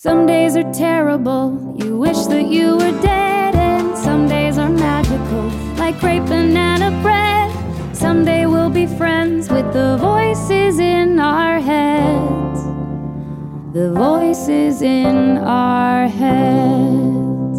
[0.00, 5.48] Some days are terrible, you wish that you were dead, and some days are magical,
[5.76, 7.50] like great banana bread.
[7.96, 12.62] Someday we'll be friends with the voices in our heads.
[13.74, 17.58] The voices in our heads.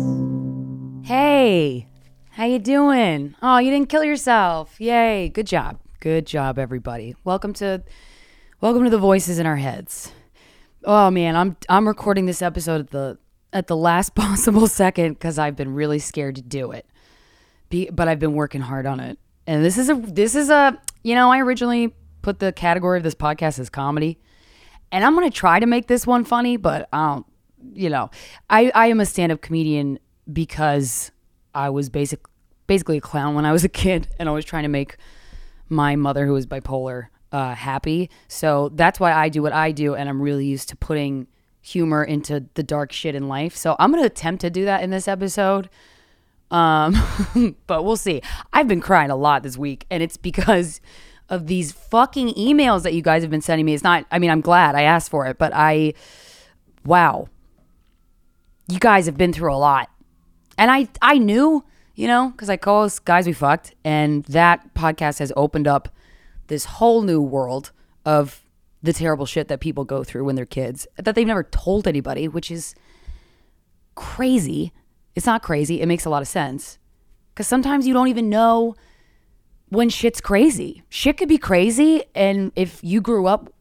[1.05, 1.87] Hey,
[2.29, 3.35] how you doing?
[3.41, 4.79] Oh, you didn't kill yourself.
[4.79, 5.27] Yay.
[5.27, 5.77] Good job.
[5.99, 7.17] Good job everybody.
[7.25, 7.83] Welcome to
[8.61, 10.13] welcome to the voices in our heads.
[10.84, 13.18] Oh man, I'm I'm recording this episode at the
[13.52, 16.86] at the last possible second cuz I've been really scared to do it.
[17.70, 19.20] Be, but I've been working hard on it.
[19.45, 23.03] And this is a this is a you know, I originally put the category of
[23.03, 24.20] this podcast as comedy.
[24.91, 27.25] And I'm going to try to make this one funny, but I don't
[27.73, 28.09] you know,
[28.50, 30.00] I I am a stand-up comedian
[30.31, 31.11] because
[31.53, 32.22] I was basic
[32.67, 34.95] basically a clown when I was a kid and I was trying to make
[35.67, 38.09] my mother who was bipolar uh, happy.
[38.27, 41.27] So that's why I do what I do, and I'm really used to putting
[41.61, 43.55] humor into the dark shit in life.
[43.55, 45.69] So I'm gonna attempt to do that in this episode.
[46.52, 46.95] Um,
[47.67, 48.21] but we'll see.
[48.53, 50.81] I've been crying a lot this week, and it's because
[51.30, 53.73] of these fucking emails that you guys have been sending me.
[53.73, 54.05] It's not.
[54.11, 55.93] I mean, I'm glad I asked for it, but I,
[56.86, 57.27] wow,
[58.67, 59.89] you guys have been through a lot,
[60.58, 61.64] and I I knew,
[61.95, 65.89] you know, because I call us guys we fucked, and that podcast has opened up
[66.50, 67.72] this whole new world
[68.05, 68.44] of
[68.83, 72.28] the terrible shit that people go through when they're kids that they've never told anybody,
[72.28, 72.75] which is
[73.95, 74.73] crazy.
[75.16, 75.81] It's not crazy.
[75.81, 76.77] It makes a lot of sense.
[77.33, 78.75] Because sometimes you don't even know
[79.70, 80.83] when shit's crazy.
[80.89, 82.03] Shit could be crazy.
[82.16, 83.53] And if you grew up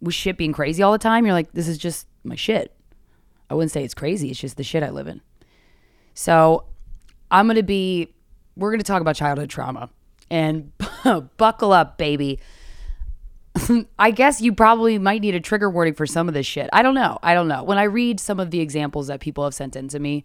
[0.00, 2.74] with shit being crazy all the time, you're like, this is just my shit.
[3.48, 4.30] I wouldn't say it's crazy.
[4.30, 5.20] It's just the shit I live in.
[6.14, 6.66] So
[7.30, 8.14] I'm going to be,
[8.56, 9.90] we're going to talk about childhood trauma
[10.34, 10.72] and
[11.36, 12.40] buckle up, baby.
[14.00, 16.68] I guess you probably might need a trigger warning for some of this shit.
[16.72, 17.20] I don't know.
[17.22, 17.62] I don't know.
[17.62, 20.24] When I read some of the examples that people have sent in to me,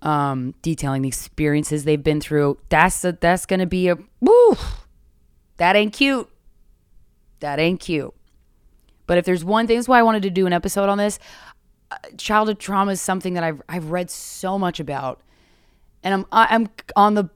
[0.00, 4.56] um, detailing the experiences they've been through, that's a, that's gonna be a woo.
[5.58, 6.30] That ain't cute.
[7.40, 8.14] That ain't cute.
[9.06, 11.18] But if there's one thing, that's why I wanted to do an episode on this.
[11.90, 15.20] Uh, childhood trauma is something that I've I've read so much about,
[16.02, 17.28] and I'm I'm on the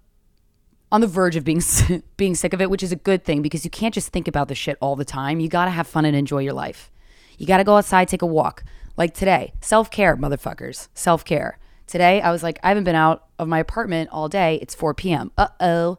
[0.95, 1.61] on the verge of being
[2.17, 4.47] being sick of it, which is a good thing because you can't just think about
[4.47, 5.41] the shit all the time.
[5.41, 6.93] You got to have fun and enjoy your life.
[7.37, 8.63] You got to go outside, take a walk.
[8.97, 10.87] Like today, self-care, motherfuckers.
[10.95, 11.59] Self-care.
[11.89, 14.61] Today, I was like, I haven't been out of my apartment all day.
[14.63, 15.33] It's 4 p.m.
[15.37, 15.99] Uh-oh.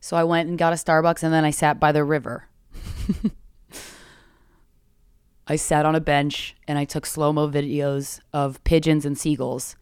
[0.00, 2.48] So I went and got a Starbucks and then I sat by the river.
[5.46, 9.76] I sat on a bench and I took slow-mo videos of pigeons and seagulls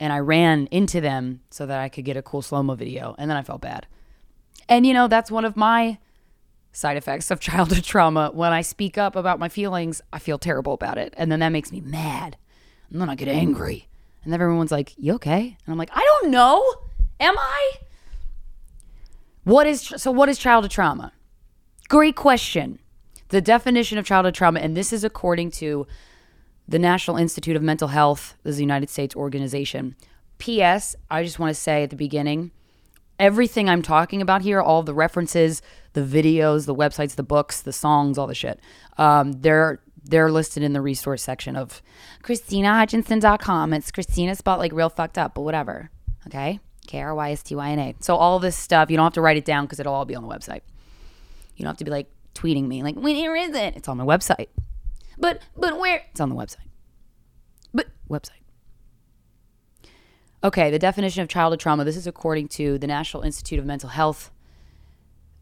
[0.00, 3.14] and I ran into them so that I could get a cool slow mo video.
[3.18, 3.86] And then I felt bad.
[4.68, 5.98] And, you know, that's one of my
[6.72, 8.30] side effects of childhood trauma.
[8.32, 11.14] When I speak up about my feelings, I feel terrible about it.
[11.16, 12.36] And then that makes me mad.
[12.90, 13.88] And then I get angry.
[14.24, 15.56] And then everyone's like, You okay?
[15.64, 16.62] And I'm like, I don't know.
[17.20, 17.72] Am I?
[19.44, 21.12] What is, so what is childhood trauma?
[21.88, 22.78] Great question.
[23.30, 25.86] The definition of childhood trauma, and this is according to
[26.68, 29.96] the National Institute of Mental Health is a United States organization.
[30.36, 30.94] P.S.
[31.10, 32.50] I just want to say at the beginning,
[33.18, 35.62] everything I'm talking about here, all the references,
[35.94, 38.60] the videos, the websites, the books, the songs, all the shit,
[38.98, 41.82] um, they're they're listed in the resource section of
[42.22, 43.74] KrystynaHutchinson.com.
[43.74, 45.90] It's Krystyna spelled like real fucked up, but whatever.
[46.26, 47.94] Okay, K R Y S T Y N A.
[48.00, 50.14] So all this stuff, you don't have to write it down because it'll all be
[50.14, 50.60] on the website.
[51.56, 53.76] You don't have to be like tweeting me like, where is it?
[53.76, 54.48] It's on my website.
[55.18, 56.02] But but where?
[56.10, 56.68] It's on the website.
[57.74, 58.32] But website.
[60.42, 61.84] Okay, the definition of childhood trauma.
[61.84, 64.30] This is according to the National Institute of Mental Health.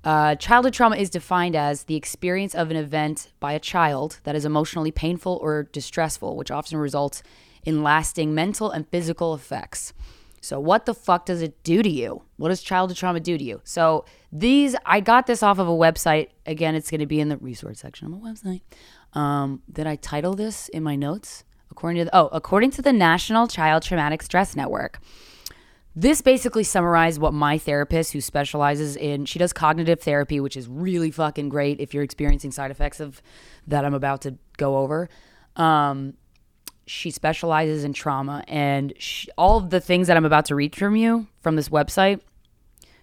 [0.02, 4.36] Uh, childhood trauma is defined as the experience of an event by a child that
[4.36, 7.22] is emotionally painful or distressful, which often results
[7.64, 9.92] in lasting mental and physical effects.
[10.40, 12.22] So, what the fuck does it do to you?
[12.36, 13.60] What does childhood trauma do to you?
[13.64, 16.28] So, these, I got this off of a website.
[16.46, 18.60] Again, it's going to be in the resource section on my website.
[19.16, 21.42] Um, did I title this in my notes?
[21.70, 25.00] According to the, oh, according to the National Child Traumatic Stress Network.
[25.98, 30.68] This basically summarized what my therapist, who specializes in, she does cognitive therapy, which is
[30.68, 33.22] really fucking great if you're experiencing side effects of
[33.66, 35.08] that I'm about to go over.
[35.56, 36.12] Um,
[36.86, 40.76] she specializes in trauma, and she, all of the things that I'm about to read
[40.76, 42.20] from you from this website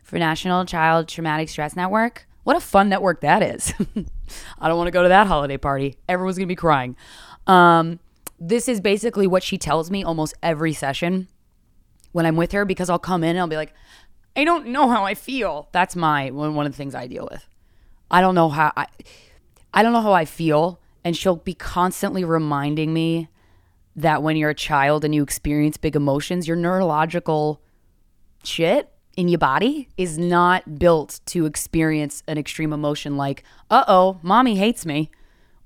[0.04, 3.74] for National Child Traumatic Stress Network what a fun network that is.
[4.60, 5.96] I don't want to go to that holiday party.
[6.10, 6.96] Everyone's going to be crying.
[7.48, 8.00] Um,
[8.40, 11.28] this is basically what she tells me almost every session
[12.12, 13.74] when I'm with her because I'll come in and I'll be like,
[14.36, 15.70] I don't know how I feel.
[15.72, 17.48] That's my one of the things I deal with.
[18.10, 18.88] I don't know how I
[19.74, 23.30] I don't know how I feel and she'll be constantly reminding me
[23.96, 27.62] that when you're a child and you experience big emotions, your neurological
[28.44, 34.20] shit in your body is not built to experience an extreme emotion like, uh oh,
[34.24, 35.12] mommy hates me,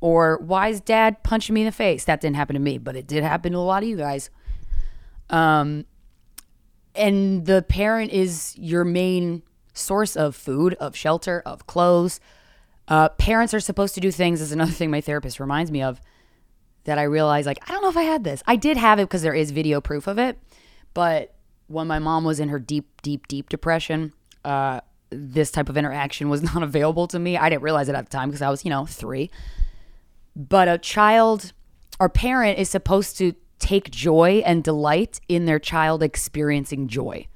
[0.02, 2.06] or why is dad punching me in the face?
[2.06, 4.30] That didn't happen to me, but it did happen to a lot of you guys.
[5.30, 5.86] Um,
[6.96, 12.20] and the parent is your main source of food, of shelter, of clothes.
[12.88, 16.02] Uh, parents are supposed to do things, is another thing my therapist reminds me of
[16.84, 18.42] that I realized, like, I don't know if I had this.
[18.48, 20.38] I did have it because there is video proof of it.
[20.94, 21.34] But
[21.68, 26.30] when my mom was in her deep, deep, deep depression, uh, this type of interaction
[26.30, 27.38] was not available to me.
[27.38, 29.30] I didn't realize it at the time because I was, you know, three.
[30.36, 31.54] But a child
[32.00, 37.28] or parent is supposed to take joy and delight in their child experiencing joy.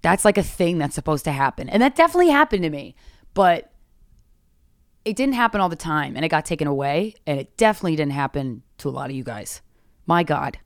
[0.00, 1.68] That's like a thing that's supposed to happen.
[1.68, 2.94] And that definitely happened to me.
[3.34, 3.70] But
[5.04, 7.14] it didn't happen all the time and it got taken away.
[7.26, 9.60] And it definitely didn't happen to a lot of you guys.
[10.06, 10.58] My God.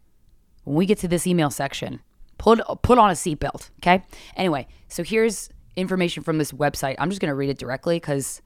[0.65, 2.01] When we get to this email section,
[2.43, 3.71] put, put on a seatbelt.
[3.79, 4.03] Okay.
[4.37, 6.97] Anyway, so here's information from this website.
[6.99, 8.43] I'm just going to read it directly because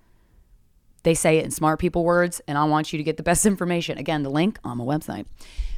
[1.02, 3.46] they say it in smart people words and I want you to get the best
[3.52, 3.96] information.
[3.96, 5.24] Again, the link on my website.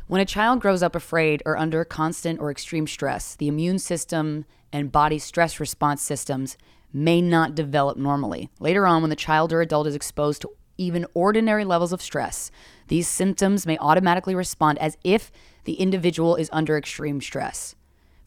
[0.09, 4.47] When a child grows up afraid or under constant or extreme stress, the immune system
[4.73, 6.57] and body stress response systems
[6.93, 8.49] may not develop normally.
[8.59, 12.51] Later on, when the child or adult is exposed to even ordinary levels of stress,
[12.89, 15.31] these symptoms may automatically respond as if
[15.65, 17.77] the individual is under extreme stress.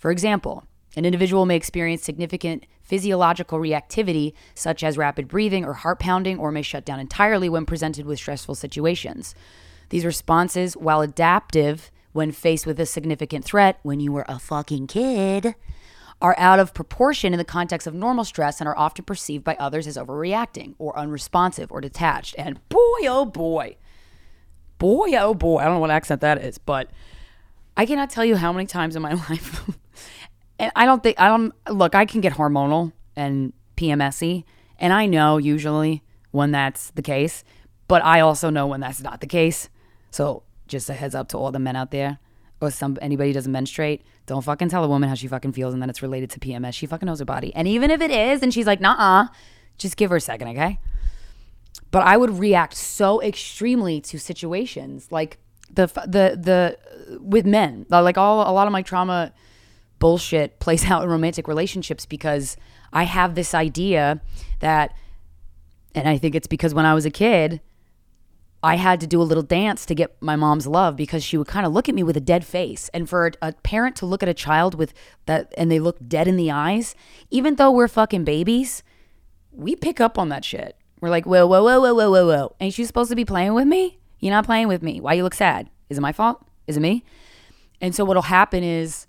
[0.01, 0.63] For example,
[0.97, 6.51] an individual may experience significant physiological reactivity, such as rapid breathing or heart pounding, or
[6.51, 9.35] may shut down entirely when presented with stressful situations.
[9.89, 14.87] These responses, while adaptive when faced with a significant threat when you were a fucking
[14.87, 15.53] kid,
[16.19, 19.55] are out of proportion in the context of normal stress and are often perceived by
[19.59, 22.33] others as overreacting or unresponsive or detached.
[22.39, 23.77] And boy, oh boy,
[24.79, 26.89] boy, oh boy, I don't know what accent that is, but
[27.77, 29.61] I cannot tell you how many times in my life,
[30.61, 34.43] and I don't think, I don't, look, I can get hormonal and PMSy,
[34.77, 37.43] and I know usually when that's the case,
[37.87, 39.69] but I also know when that's not the case.
[40.11, 42.19] So just a heads up to all the men out there,
[42.61, 45.81] or some anybody doesn't menstruate, don't fucking tell a woman how she fucking feels and
[45.81, 46.75] then it's related to PMS.
[46.75, 47.53] She fucking knows her body.
[47.55, 49.29] And even if it is, and she's like, nah,
[49.79, 50.77] just give her a second, okay?
[51.89, 55.39] But I would react so extremely to situations like
[55.73, 59.33] the the the with men, like all a lot of my trauma
[60.01, 62.57] bullshit plays out in romantic relationships because
[62.91, 64.19] I have this idea
[64.59, 64.93] that,
[65.95, 67.61] and I think it's because when I was a kid,
[68.63, 71.47] I had to do a little dance to get my mom's love because she would
[71.47, 72.89] kind of look at me with a dead face.
[72.93, 74.93] And for a parent to look at a child with
[75.25, 76.93] that and they look dead in the eyes,
[77.31, 78.83] even though we're fucking babies,
[79.51, 80.75] we pick up on that shit.
[80.99, 82.55] We're like, whoa, whoa, whoa, whoa, whoa, whoa, whoa.
[82.59, 83.97] Ain't you supposed to be playing with me?
[84.19, 85.01] You're not playing with me.
[85.01, 85.69] Why you look sad?
[85.89, 86.45] Is it my fault?
[86.67, 87.03] Is it me?
[87.81, 89.07] And so what'll happen is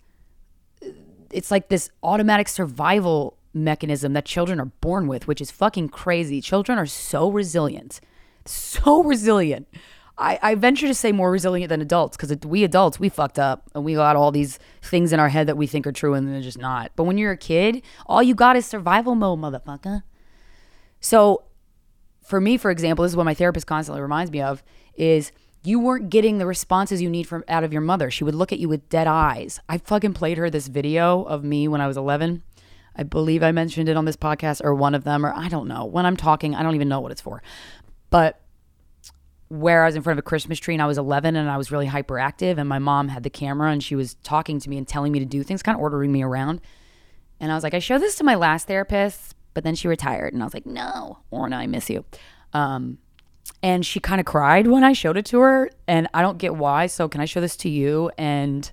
[1.33, 6.41] it's like this automatic survival mechanism that children are born with, which is fucking crazy.
[6.41, 7.99] Children are so resilient
[8.45, 9.67] so resilient.
[10.15, 13.69] I, I venture to say more resilient than adults because we adults, we fucked up
[13.73, 16.31] and we got all these things in our head that we think are true and
[16.31, 16.91] they're just not.
[16.95, 20.03] But when you're a kid, all you got is survival mode, motherfucker.
[20.99, 21.45] So
[22.21, 24.63] for me, for example, this is what my therapist constantly reminds me of
[24.95, 25.31] is
[25.63, 28.11] you weren't getting the responses you need from out of your mother.
[28.11, 29.59] She would look at you with dead eyes.
[29.69, 32.43] I fucking played her this video of me when I was 11.
[32.95, 35.67] I believe I mentioned it on this podcast or one of them, or I don't
[35.67, 35.85] know.
[35.85, 37.41] When I'm talking, I don't even know what it's for.
[38.09, 38.41] But
[39.47, 41.57] where I was in front of a Christmas tree and I was 11 and I
[41.57, 44.77] was really hyperactive and my mom had the camera and she was talking to me
[44.77, 46.59] and telling me to do things, kind of ordering me around.
[47.39, 50.33] And I was like, I showed this to my last therapist, but then she retired.
[50.33, 52.03] And I was like, no, Orna, I miss you.
[52.53, 52.97] Um,
[53.61, 55.69] and she kind of cried when I showed it to her.
[55.87, 56.87] And I don't get why.
[56.87, 58.11] So can I show this to you?
[58.17, 58.69] And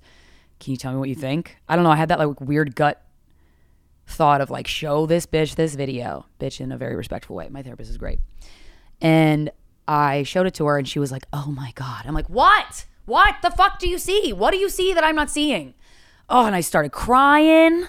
[0.59, 1.57] can you tell me what you think?
[1.69, 1.91] I don't know.
[1.91, 3.03] I had that like weird gut
[4.07, 6.27] thought of like, show this bitch this video.
[6.41, 7.49] Bitch in a very respectful way.
[7.49, 8.19] My therapist is great.
[9.01, 9.51] And
[9.87, 12.03] I showed it to her and she was like, oh my God.
[12.05, 12.87] I'm like, what?
[13.07, 14.33] What the fuck do you see?
[14.33, 15.75] What do you see that I'm not seeing?
[16.29, 17.87] Oh, and I started crying.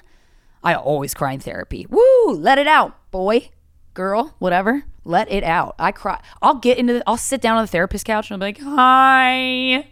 [0.64, 1.86] I always cry in therapy.
[1.90, 3.50] Woo, let it out, boy,
[3.94, 4.86] girl, whatever.
[5.04, 5.76] Let it out.
[5.80, 6.22] I cry.
[6.42, 8.62] I'll get into the, I'll sit down on the therapist couch and I'll be like,
[8.62, 9.88] hi.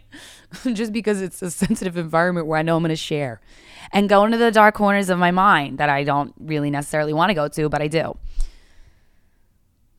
[0.72, 3.40] Just because it's a sensitive environment where I know I'm going to share
[3.92, 7.30] and go into the dark corners of my mind that I don't really necessarily want
[7.30, 8.16] to go to, but I do.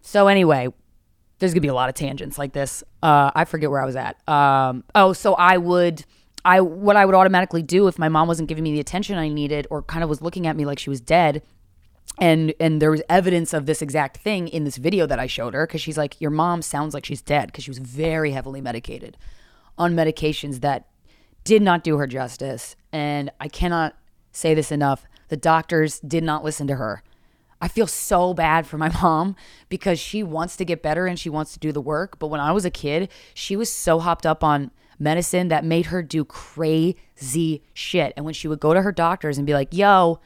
[0.01, 0.69] So, anyway,
[1.39, 2.83] there's gonna be a lot of tangents like this.
[3.01, 4.17] Uh, I forget where I was at.
[4.29, 6.05] Um, oh, so I would,
[6.45, 9.27] I what I would automatically do if my mom wasn't giving me the attention I
[9.27, 11.41] needed, or kind of was looking at me like she was dead,
[12.19, 15.53] and and there was evidence of this exact thing in this video that I showed
[15.53, 18.61] her because she's like, your mom sounds like she's dead because she was very heavily
[18.61, 19.17] medicated,
[19.77, 20.87] on medications that
[21.43, 22.75] did not do her justice.
[22.91, 23.95] And I cannot
[24.31, 25.05] say this enough.
[25.29, 27.03] The doctors did not listen to her.
[27.61, 29.35] I feel so bad for my mom
[29.69, 32.19] because she wants to get better and she wants to do the work.
[32.19, 35.87] But when I was a kid, she was so hopped up on medicine that made
[35.87, 38.13] her do crazy shit.
[38.15, 40.19] And when she would go to her doctors and be like, yo,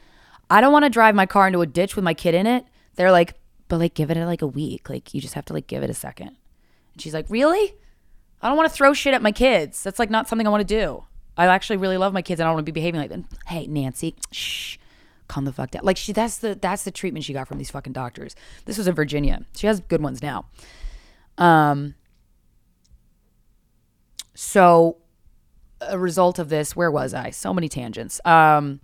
[0.48, 2.64] I don't want to drive my car into a ditch with my kid in it,
[2.94, 3.34] they're like,
[3.68, 4.88] but like give it like a week.
[4.88, 6.28] Like you just have to like give it a second.
[6.28, 7.74] And she's like, really?
[8.42, 9.82] I don't want to throw shit at my kids.
[9.82, 11.04] That's like not something I want to do.
[11.36, 13.26] I actually really love my kids and I don't want to be behaving like them.
[13.46, 14.78] Hey, Nancy, shh
[15.28, 15.84] calm the fuck down.
[15.84, 18.34] Like she that's the that's the treatment she got from these fucking doctors.
[18.64, 19.44] This was in Virginia.
[19.56, 20.46] She has good ones now.
[21.38, 21.94] Um
[24.34, 24.98] so
[25.80, 27.30] a result of this, where was I?
[27.30, 28.20] So many tangents.
[28.24, 28.80] Um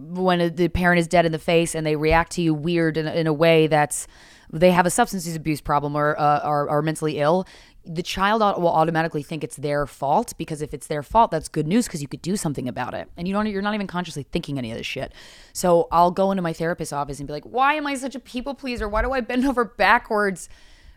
[0.00, 3.06] when the parent is dead in the face and they react to you weird in,
[3.06, 4.06] in a way that's
[4.52, 7.46] they have a substance use abuse problem or uh, are, are mentally ill
[7.84, 11.66] the child will automatically think it's their fault because if it's their fault, that's good
[11.66, 13.08] news because you could do something about it.
[13.16, 15.12] And you don't you're not even consciously thinking any of this shit.
[15.52, 18.20] So I'll go into my therapist's office and be like, why am I such a
[18.20, 18.88] people pleaser?
[18.88, 20.48] Why do I bend over backwards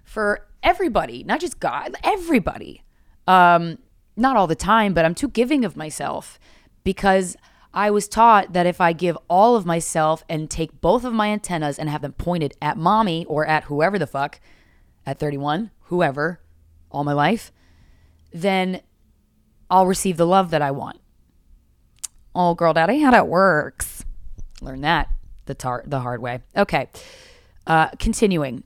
[0.04, 1.24] for everybody?
[1.24, 2.84] Not just God, everybody.
[3.28, 3.78] Um,
[4.18, 6.38] not all the time, but I'm too giving of myself
[6.84, 7.38] because
[7.74, 11.30] I was taught that if I give all of myself and take both of my
[11.30, 14.40] antennas and have them pointed at mommy or at whoever the fuck
[15.06, 16.40] at 31, whoever,
[16.92, 17.52] all my life,
[18.32, 18.82] then
[19.70, 21.00] I'll receive the love that I want.
[22.36, 24.06] Oh, girl, daddy, how that works.
[24.62, 25.10] Learn that
[25.46, 26.42] the tar- the hard way.
[26.56, 26.90] Okay.
[27.66, 28.64] Uh, continuing.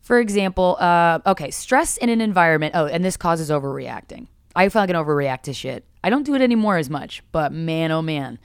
[0.00, 2.74] For example, uh, okay, stress in an environment.
[2.74, 4.26] Oh, and this causes overreacting.
[4.54, 5.84] I fucking overreact to shit.
[6.02, 8.38] I don't do it anymore as much, but man, oh man.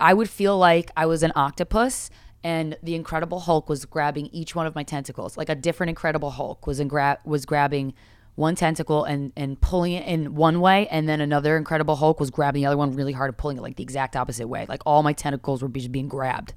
[0.00, 2.10] I would feel like I was an octopus
[2.42, 5.36] and the Incredible Hulk was grabbing each one of my tentacles.
[5.36, 7.92] Like a different Incredible Hulk was in gra- was grabbing
[8.36, 12.30] one tentacle and and pulling it in one way, and then another Incredible Hulk was
[12.30, 14.66] grabbing the other one really hard and pulling it like the exact opposite way.
[14.68, 16.54] Like all my tentacles were just being grabbed.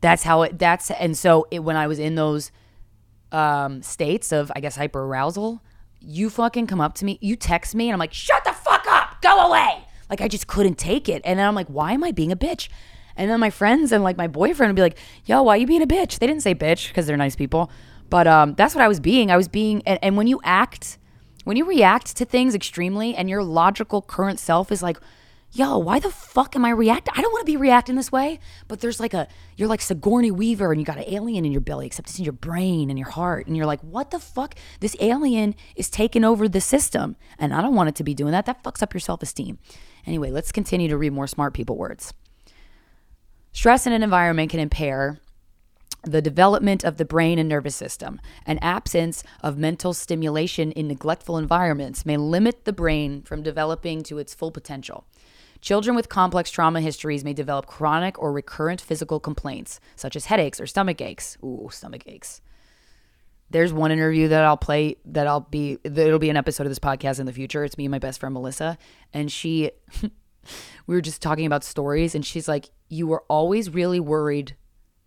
[0.00, 0.58] That's how it.
[0.58, 2.52] That's and so it, when I was in those
[3.32, 5.62] um, states of I guess hyper arousal,
[6.00, 8.52] you fucking come up to me, you text me, and I'm like, shut the
[9.24, 9.84] go away.
[10.08, 12.36] Like I just couldn't take it, and then I'm like, why am I being a
[12.36, 12.68] bitch?
[13.16, 15.66] And then my friends and like my boyfriend would be like, yo, why are you
[15.66, 16.18] being a bitch?
[16.18, 17.70] They didn't say bitch because they're nice people.
[18.10, 19.30] But um, that's what I was being.
[19.30, 20.98] I was being, and, and when you act,
[21.44, 24.98] when you react to things extremely and your logical current self is like,
[25.54, 27.14] yo, why the fuck am I reacting?
[27.16, 28.40] I don't want to be reacting this way.
[28.66, 31.60] But there's like a, you're like Sigourney Weaver and you got an alien in your
[31.60, 33.46] belly, except it's in your brain and your heart.
[33.46, 34.56] And you're like, what the fuck?
[34.80, 37.16] This alien is taking over the system.
[37.38, 38.46] And I don't want it to be doing that.
[38.46, 39.58] That fucks up your self esteem.
[40.04, 42.12] Anyway, let's continue to read more smart people words.
[43.52, 45.20] Stress in an environment can impair
[46.02, 48.20] the development of the brain and nervous system.
[48.44, 54.18] An absence of mental stimulation in neglectful environments may limit the brain from developing to
[54.18, 55.06] its full potential.
[55.64, 60.60] Children with complex trauma histories may develop chronic or recurrent physical complaints, such as headaches
[60.60, 61.38] or stomach aches.
[61.42, 62.42] Ooh, stomach aches.
[63.48, 66.78] There's one interview that I'll play that I'll be, it'll be an episode of this
[66.78, 67.64] podcast in the future.
[67.64, 68.76] It's me and my best friend Melissa.
[69.14, 69.70] And she,
[70.86, 74.56] we were just talking about stories, and she's like, You were always really worried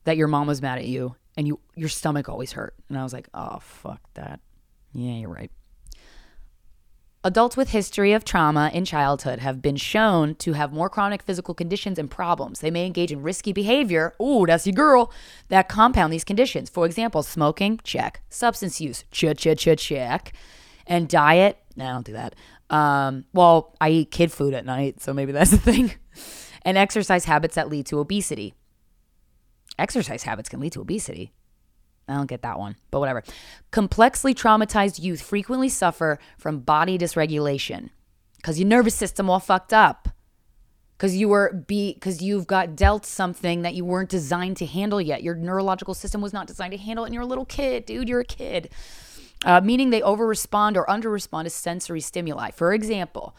[0.05, 2.73] that your mom was mad at you, and you your stomach always hurt.
[2.89, 4.39] And I was like, Oh, fuck that.
[4.91, 5.51] Yeah, you're right.
[7.23, 11.55] Adults with history of trauma in childhood have been shown to have more chronic physical
[11.55, 12.59] conditions and problems.
[12.59, 15.11] They may engage in risky behavior, ooh, that's your girl,
[15.49, 16.69] that compound these conditions.
[16.69, 18.21] For example, smoking, check.
[18.29, 20.33] Substance use, check, check, check, check.
[20.85, 22.35] And diet, no, I don't do that.
[22.69, 25.93] Um, well, I eat kid food at night, so maybe that's the thing.
[26.61, 28.53] and exercise habits that lead to obesity.
[29.79, 31.33] Exercise habits can lead to obesity.
[32.07, 33.23] I don't get that one, but whatever.
[33.71, 37.89] Complexly traumatized youth frequently suffer from body dysregulation
[38.37, 40.09] because your nervous system all fucked up.
[40.97, 44.99] Because you were be because you've got dealt something that you weren't designed to handle
[44.99, 45.21] yet.
[45.21, 48.09] Your neurological system was not designed to handle it, and you're a little kid, dude.
[48.09, 48.71] You're a kid
[49.45, 52.51] uh, meaning they overrespond or underrespond to sensory stimuli.
[52.51, 53.35] For example,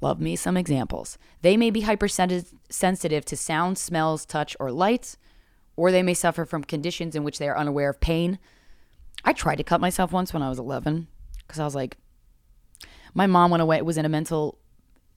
[0.00, 1.18] love me some examples.
[1.42, 5.16] They may be hypersensitive to sound, smells, touch, or light,
[5.76, 8.38] or they may suffer from conditions in which they are unaware of pain.
[9.24, 11.06] I tried to cut myself once when I was 11
[11.38, 11.96] because I was like,
[13.14, 14.58] my mom went away, was in a mental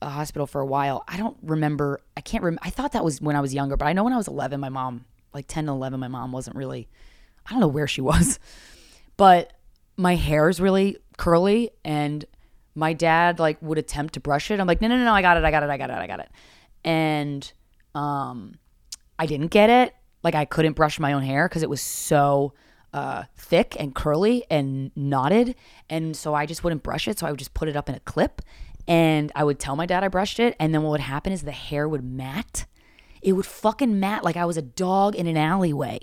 [0.02, 1.04] uh, hospital for a while.
[1.08, 2.62] I don't remember, I can't remember.
[2.64, 4.60] I thought that was when I was younger, but I know when I was 11,
[4.60, 6.88] my mom, like 10 to 11, my mom wasn't really,
[7.46, 8.38] I don't know where she was,
[9.16, 9.52] but
[9.96, 12.24] my hair is really curly and
[12.74, 14.60] my dad like would attempt to brush it.
[14.60, 16.06] I'm like, no, no, no, I got it, I got it, I got it, I
[16.06, 16.28] got it.
[16.84, 17.52] And
[17.94, 18.56] um,
[19.18, 19.94] I didn't get it.
[20.26, 22.52] Like I couldn't brush my own hair because it was so
[22.92, 25.54] uh, thick and curly and knotted,
[25.88, 27.20] and so I just wouldn't brush it.
[27.20, 28.42] So I would just put it up in a clip,
[28.88, 30.54] And I would tell my dad I brushed it.
[30.60, 32.66] And then what would happen is the hair would mat.
[33.22, 36.00] It would fucking mat like I was a dog in an alleyway.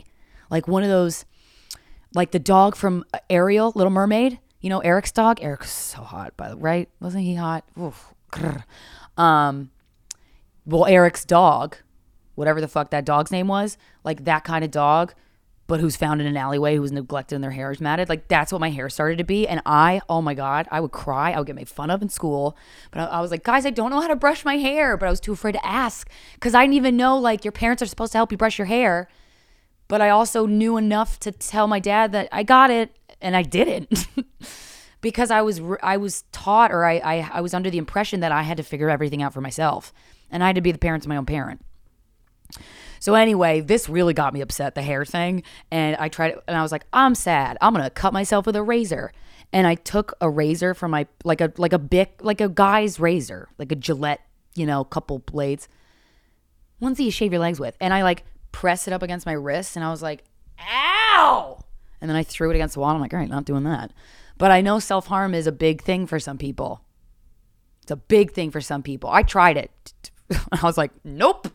[0.49, 1.25] Like one of those,
[2.13, 4.39] like the dog from Ariel, Little Mermaid.
[4.59, 5.39] You know, Eric's dog?
[5.41, 6.89] Eric's so hot, by the way, right?
[6.99, 7.65] Wasn't he hot?
[7.79, 8.13] Oof.
[9.15, 9.69] Um,
[10.65, 11.77] well, Eric's dog,
[12.35, 15.13] whatever the fuck that dog's name was, like that kind of dog,
[15.67, 18.09] but who's found in an alleyway, who's neglected and their hair is matted.
[18.09, 19.47] Like that's what my hair started to be.
[19.47, 21.31] And I, oh my God, I would cry.
[21.31, 22.57] I would get made fun of in school.
[22.91, 24.97] But I, I was like, guys, I don't know how to brush my hair.
[24.97, 27.81] But I was too afraid to ask because I didn't even know like your parents
[27.81, 29.07] are supposed to help you brush your hair.
[29.87, 33.43] But I also knew enough to tell my dad that I got it and I
[33.43, 34.07] didn't.
[35.01, 38.31] because I was I was taught or I, I I was under the impression that
[38.31, 39.93] I had to figure everything out for myself
[40.31, 41.61] and I had to be the parent of my own parent.
[42.99, 45.43] So anyway, this really got me upset, the hair thing.
[45.71, 47.57] And I tried and I was like, I'm sad.
[47.61, 49.11] I'm gonna cut myself with a razor.
[49.51, 52.99] And I took a razor from my like a like a bic like a guy's
[52.99, 54.21] razor, like a Gillette,
[54.55, 55.67] you know, couple blades.
[56.79, 57.75] Ones that you shave your legs with.
[57.79, 60.23] And I like pressed it up against my wrist and I was like,
[60.59, 61.59] ow!
[61.99, 62.93] And then I threw it against the wall.
[62.93, 63.91] I'm like, all right, not doing that.
[64.37, 66.81] But I know self harm is a big thing for some people.
[67.81, 69.09] It's a big thing for some people.
[69.09, 70.11] I tried it.
[70.51, 71.47] I was like, nope.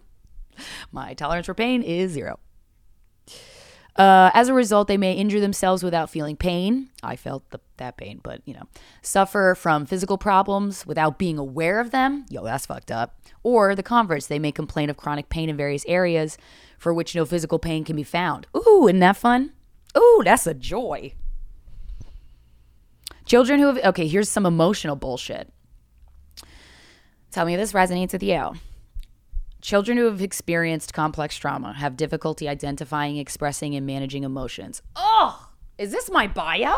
[0.92, 2.38] My tolerance for pain is zero.
[3.98, 6.88] Uh, as a result, they may injure themselves without feeling pain.
[7.02, 8.68] I felt the, that pain, but you know,
[9.02, 12.24] suffer from physical problems without being aware of them.
[12.30, 13.20] Yo, that's fucked up.
[13.42, 16.38] Or the converse, they may complain of chronic pain in various areas
[16.78, 18.46] for which no physical pain can be found.
[18.56, 19.52] Ooh, isn't that fun?
[19.96, 21.12] Ooh, that's a joy.
[23.26, 25.52] Children who have, okay, here's some emotional bullshit.
[27.32, 28.52] Tell me if this resonates with you.
[29.60, 34.82] Children who have experienced complex trauma have difficulty identifying, expressing, and managing emotions.
[34.94, 36.76] Oh, is this my bio?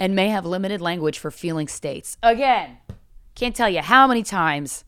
[0.00, 2.16] And may have limited language for feeling states.
[2.22, 2.78] Again,
[3.34, 4.84] can't tell you how many times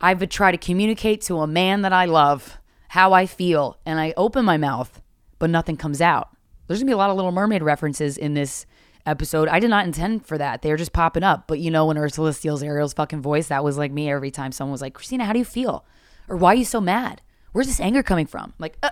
[0.00, 4.00] I would try to communicate to a man that I love how I feel, and
[4.00, 5.00] I open my mouth,
[5.38, 6.30] but nothing comes out.
[6.66, 8.66] There's gonna be a lot of Little Mermaid references in this
[9.06, 9.48] episode.
[9.48, 10.62] I did not intend for that.
[10.62, 11.46] They were just popping up.
[11.46, 14.52] But you know, when Ursula steals Ariel's fucking voice, that was like me every time
[14.52, 15.84] someone was like, Krystyna, how do you feel?
[16.28, 17.22] Or why are you so mad?
[17.52, 18.44] Where's this anger coming from?
[18.44, 18.90] I'm like, uh,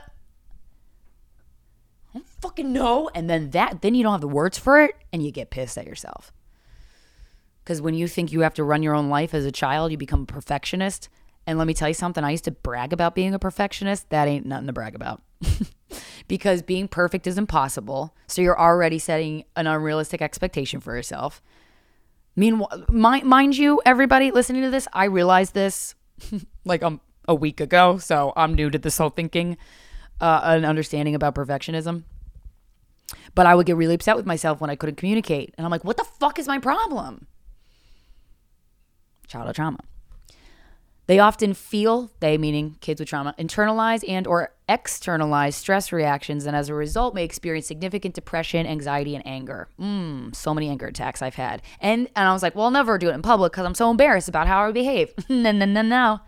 [2.11, 3.11] I don't fucking know.
[3.15, 5.77] And then that, then you don't have the words for it and you get pissed
[5.77, 6.33] at yourself.
[7.63, 9.99] Because when you think you have to run your own life as a child, you
[9.99, 11.09] become a perfectionist.
[11.47, 14.09] And let me tell you something, I used to brag about being a perfectionist.
[14.11, 15.23] That ain't nothing to brag about.
[16.29, 18.15] because being perfect is impossible.
[18.27, 21.43] So you're already setting an unrealistic expectation for yourself.
[22.35, 25.95] Meanwhile, mind, mind you, everybody listening to this, I realize this
[26.65, 27.99] like um, a week ago.
[27.99, 29.57] So I'm new to this whole thinking
[30.21, 32.05] uh, and understanding about perfectionism.
[33.35, 35.55] But I would get really upset with myself when I couldn't communicate.
[35.57, 37.27] And I'm like, what the fuck is my problem?
[39.29, 39.79] Childhood trauma.
[41.07, 46.57] They often feel, they meaning kids with trauma, internalize and or externalize stress reactions and
[46.57, 49.69] as a result may experience significant depression, anxiety and anger.
[49.81, 51.63] Mm, so many anger attacks I've had.
[51.81, 53.89] And and I was like, "Well, I'll never do it in public cuz I'm so
[53.89, 56.21] embarrassed about how I behave." no, no, no, no.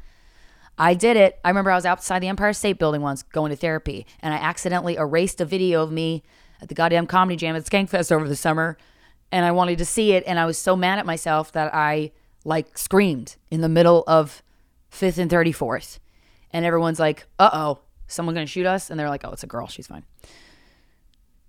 [0.79, 1.41] I did it.
[1.45, 4.37] I remember I was outside the Empire State Building once going to therapy and I
[4.37, 6.23] accidentally erased a video of me
[6.63, 8.79] at the goddamn comedy jam at Skankfest over the summer
[9.33, 12.13] and I wanted to see it and I was so mad at myself that I
[12.45, 14.43] like screamed in the middle of
[14.93, 15.99] 5th and 34th.
[16.53, 18.89] And everyone's like, uh oh, someone gonna shoot us?
[18.89, 19.67] And they're like, oh, it's a girl.
[19.67, 20.05] She's fine.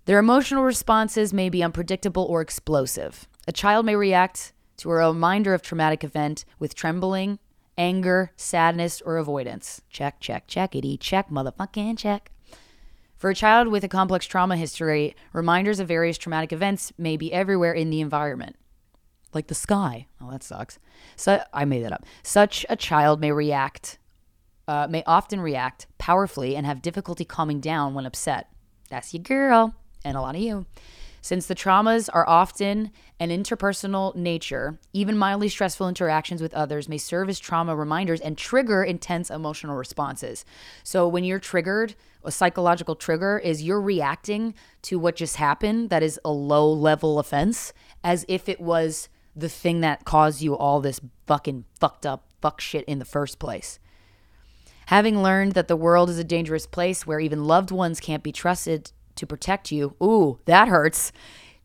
[0.06, 3.28] Their emotional responses may be unpredictable or explosive.
[3.46, 7.38] A child may react to a reminder of traumatic event with trembling,
[7.80, 9.80] anger, sadness, or avoidance.
[9.88, 12.30] Check, check, checkity, check, motherfucking check.
[13.16, 17.32] For a child with a complex trauma history, reminders of various traumatic events may be
[17.32, 18.56] everywhere in the environment
[19.32, 20.06] like the sky.
[20.20, 20.78] Oh, that sucks.
[21.16, 22.04] So I made that up.
[22.22, 23.98] Such a child may react,
[24.68, 28.48] uh, may often react powerfully and have difficulty calming down when upset.
[28.90, 30.66] That's your girl, and a lot of you.
[31.22, 36.96] Since the traumas are often an interpersonal nature, even mildly stressful interactions with others may
[36.96, 40.44] serve as trauma reminders and trigger intense emotional responses.
[40.82, 46.02] So, when you're triggered, a psychological trigger is you're reacting to what just happened that
[46.02, 50.80] is a low level offense as if it was the thing that caused you all
[50.80, 53.78] this fucking fucked up fuck shit in the first place.
[54.86, 58.32] Having learned that the world is a dangerous place where even loved ones can't be
[58.32, 61.12] trusted to protect you, ooh, that hurts.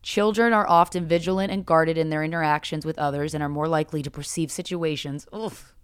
[0.02, 4.02] Children are often vigilant and guarded in their interactions with others and are more likely
[4.02, 5.26] to perceive situations.
[5.34, 5.74] Oof.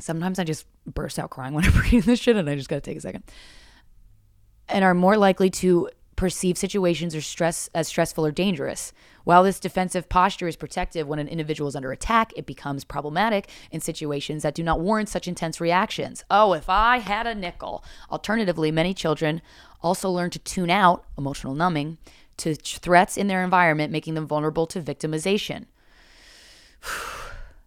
[0.00, 2.80] Sometimes I just burst out crying when I'm reading this shit and I just gotta
[2.80, 3.22] take a second.
[4.68, 8.92] And are more likely to perceive situations or stress as stressful or dangerous.
[9.24, 13.50] While this defensive posture is protective when an individual is under attack, it becomes problematic
[13.70, 16.24] in situations that do not warrant such intense reactions.
[16.30, 17.84] Oh, if I had a nickel.
[18.10, 19.42] Alternatively, many children
[19.82, 21.98] also learn to tune out emotional numbing
[22.38, 25.66] to threats in their environment, making them vulnerable to victimization.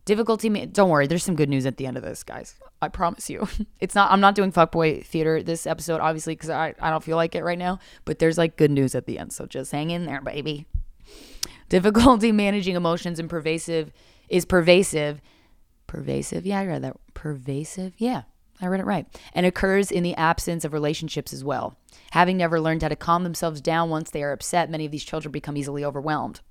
[0.09, 2.55] Difficulty, don't worry, there's some good news at the end of this, guys.
[2.81, 3.47] I promise you.
[3.79, 7.15] It's not, I'm not doing fuckboy theater this episode, obviously, because I, I don't feel
[7.15, 9.33] like it right now, but there's like good news at the end.
[9.33, 10.65] So just hang in there, baby.
[11.69, 13.91] Difficulty managing emotions and pervasive
[14.29, 15.21] is pervasive.
[15.85, 16.43] Pervasive?
[16.43, 16.97] Yeah, I read that.
[17.13, 17.93] Pervasive?
[17.99, 18.23] Yeah,
[18.59, 19.05] I read it right.
[19.35, 21.77] And occurs in the absence of relationships as well.
[22.13, 25.03] Having never learned how to calm themselves down once they are upset, many of these
[25.03, 26.41] children become easily overwhelmed.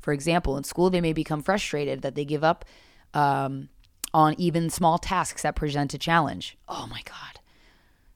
[0.00, 2.64] For example, in school, they may become frustrated that they give up
[3.12, 3.68] um,
[4.12, 6.56] on even small tasks that present a challenge.
[6.68, 7.40] Oh my God.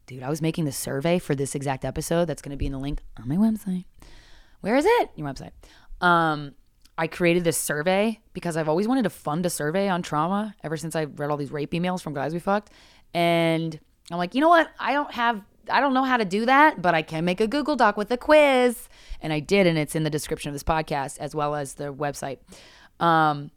[0.07, 2.73] Dude, I was making the survey for this exact episode that's going to be in
[2.73, 3.85] the link on my website.
[4.61, 5.11] Where is it?
[5.17, 5.53] Your website.
[6.01, 6.55] Um,
[6.97, 10.77] I created this survey because I've always wanted to fund a survey on trauma ever
[10.77, 12.73] since I read all these rape emails from guys we fucked.
[13.15, 13.79] And
[14.11, 14.69] I'm like, you know what?
[14.81, 17.47] I don't have, I don't know how to do that, but I can make a
[17.47, 18.89] Google Doc with a quiz.
[19.21, 21.93] And I did, and it's in the description of this podcast as well as the
[21.93, 22.39] website.
[23.01, 23.51] Um,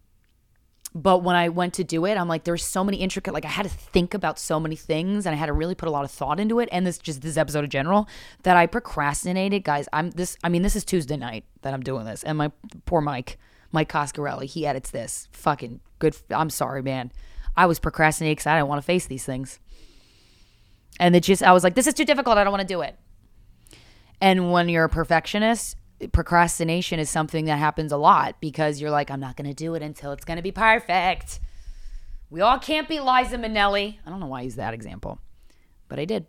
[0.94, 3.50] but when I went to do it, I'm like, there's so many intricate, like I
[3.50, 6.04] had to think about so many things and I had to really put a lot
[6.04, 6.68] of thought into it.
[6.72, 8.10] And this just this episode in general
[8.44, 9.64] that I procrastinated.
[9.64, 12.24] Guys, I'm this, I mean, this is Tuesday night that I'm doing this.
[12.24, 12.52] And my
[12.86, 13.38] poor Mike,
[13.72, 15.30] Mike Coscarelli, he edits this.
[15.32, 16.18] Fucking good.
[16.30, 17.12] I'm sorry, man.
[17.56, 19.60] I was procrastinating because I didn't want to face these things.
[21.02, 22.38] And it just, I was like, this is too difficult.
[22.38, 22.96] I don't want to do it.
[24.22, 25.76] And when you're a perfectionist,
[26.12, 29.74] procrastination is something that happens a lot because you're like, I'm not going to do
[29.74, 31.40] it until it's going to be perfect.
[32.30, 33.98] We all can't be Liza Minnelli.
[34.06, 35.20] I don't know why I used that example,
[35.90, 36.28] but I did.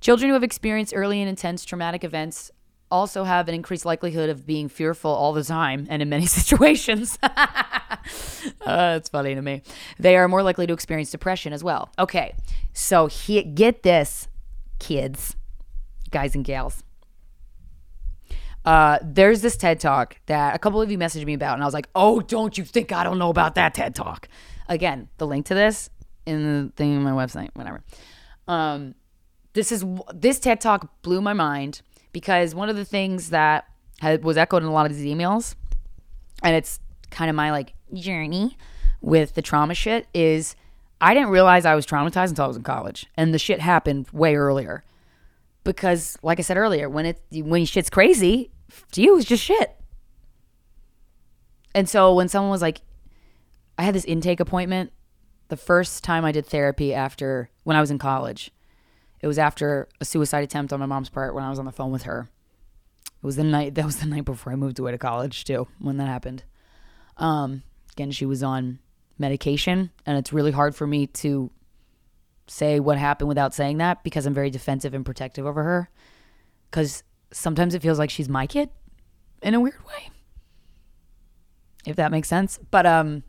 [0.00, 2.50] Children who have experienced early and intense traumatic events
[2.90, 7.18] also have an increased likelihood of being fearful all the time and in many situations.
[7.22, 7.98] uh,
[8.96, 9.62] it's funny to me.
[9.98, 11.90] They are more likely to experience depression as well.
[11.98, 12.34] Okay,
[12.72, 14.28] so he, get this,
[14.78, 15.36] kids,
[16.10, 16.82] guys and gals.
[18.64, 21.66] Uh, there's this TED talk that a couple of you messaged me about, and I
[21.66, 24.28] was like, oh, don't you think I don't know about that TED talk?
[24.68, 25.88] Again, the link to this
[26.26, 27.82] in the thing on my website, whatever.
[28.46, 28.94] Um,
[29.52, 33.66] this is this TED talk blew my mind because one of the things that
[34.00, 35.54] had, was echoed in a lot of these emails,
[36.42, 38.56] and it's kind of my like journey
[39.00, 40.54] with the trauma shit is
[41.00, 44.08] I didn't realize I was traumatized until I was in college, and the shit happened
[44.12, 44.84] way earlier
[45.64, 48.50] because like I said earlier, when it when shit's crazy,
[48.92, 49.76] to you it's just shit.
[51.74, 52.80] And so when someone was like
[53.78, 54.92] I had this intake appointment
[55.48, 58.50] the first time I did therapy after when I was in college.
[59.20, 61.72] It was after a suicide attempt on my mom's part when I was on the
[61.72, 62.28] phone with her.
[63.06, 65.68] It was the night that was the night before I moved away to college too,
[65.78, 66.44] when that happened.
[67.16, 68.78] Um, again, she was on
[69.18, 71.50] medication and it's really hard for me to
[72.46, 75.90] say what happened without saying that because I'm very defensive and protective over her.
[76.70, 78.70] Because sometimes it feels like she's my kid
[79.42, 80.10] in a weird way.
[81.86, 82.58] If that makes sense.
[82.70, 83.22] But, um,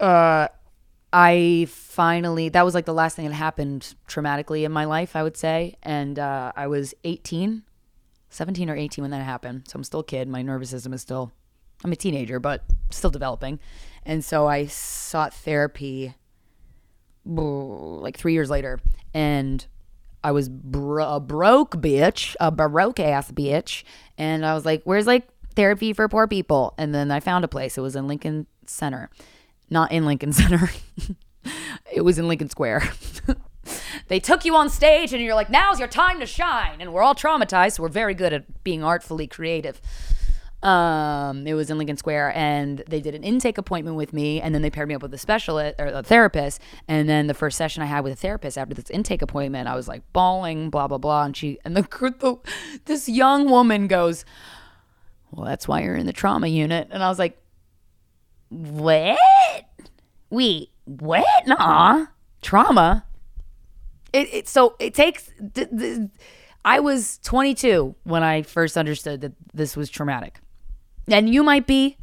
[0.00, 0.48] uh,
[1.12, 5.22] I finally, that was like the last thing that happened traumatically in my life, I
[5.22, 5.76] would say.
[5.82, 7.62] And uh, I was 18,
[8.28, 9.68] 17 or 18 when that happened.
[9.68, 10.28] So I'm still a kid.
[10.28, 11.32] My nervous system is still,
[11.84, 13.60] I'm a teenager, but still developing.
[14.04, 16.14] And so I sought therapy
[17.26, 18.80] like three years later,
[19.12, 19.66] and
[20.22, 23.84] I was bro- a broke bitch, a baroque ass bitch,
[24.16, 27.48] and I was like, "Where's like therapy for poor people?" And then I found a
[27.48, 27.76] place.
[27.76, 29.10] It was in Lincoln Center,
[29.70, 30.70] not in Lincoln Center.
[31.92, 32.88] it was in Lincoln Square.
[34.08, 37.02] they took you on stage, and you're like, "Now's your time to shine." And we're
[37.02, 39.80] all traumatized, so we're very good at being artfully creative.
[40.62, 44.54] Um, it was in Lincoln Square, and they did an intake appointment with me, and
[44.54, 46.60] then they paired me up with a specialist or a therapist.
[46.88, 49.76] And then the first session I had with a therapist after this intake appointment, I
[49.76, 52.38] was like bawling, blah blah blah, and she and the, the
[52.86, 54.24] this young woman goes,
[55.30, 57.38] "Well, that's why you're in the trauma unit," and I was like,
[58.56, 59.18] "What?
[60.30, 61.46] Wait, what?
[61.46, 62.06] Nah,
[62.42, 63.04] trauma."
[64.12, 65.30] It, it so it takes.
[66.64, 70.40] I was 22 when I first understood that this was traumatic.
[71.08, 71.96] And you might be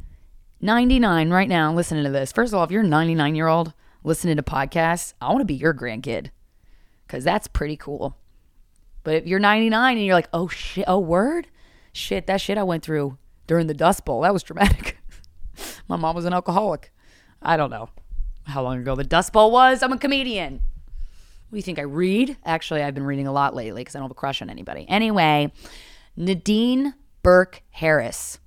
[0.62, 2.32] 99 right now listening to this.
[2.32, 5.44] First of all, if you're a 99 year old listening to podcasts, I want to
[5.44, 6.30] be your grandkid
[7.06, 8.16] because that's pretty cool.
[9.02, 11.48] But if you're 99 and you're like, oh shit, oh word,
[11.92, 14.98] shit, that shit I went through during the Dust Bowl, that was traumatic.
[15.88, 16.92] My mom was an alcoholic.
[17.42, 17.88] I don't know
[18.44, 19.82] how long ago the Dust Bowl was.
[19.82, 20.60] I'm a comedian.
[21.50, 22.36] do you think I read?
[22.44, 24.86] Actually, I've been reading a lot lately because I don't have a crush on anybody.
[24.88, 25.52] Anyway,
[26.16, 28.38] Nadine Burke Harris.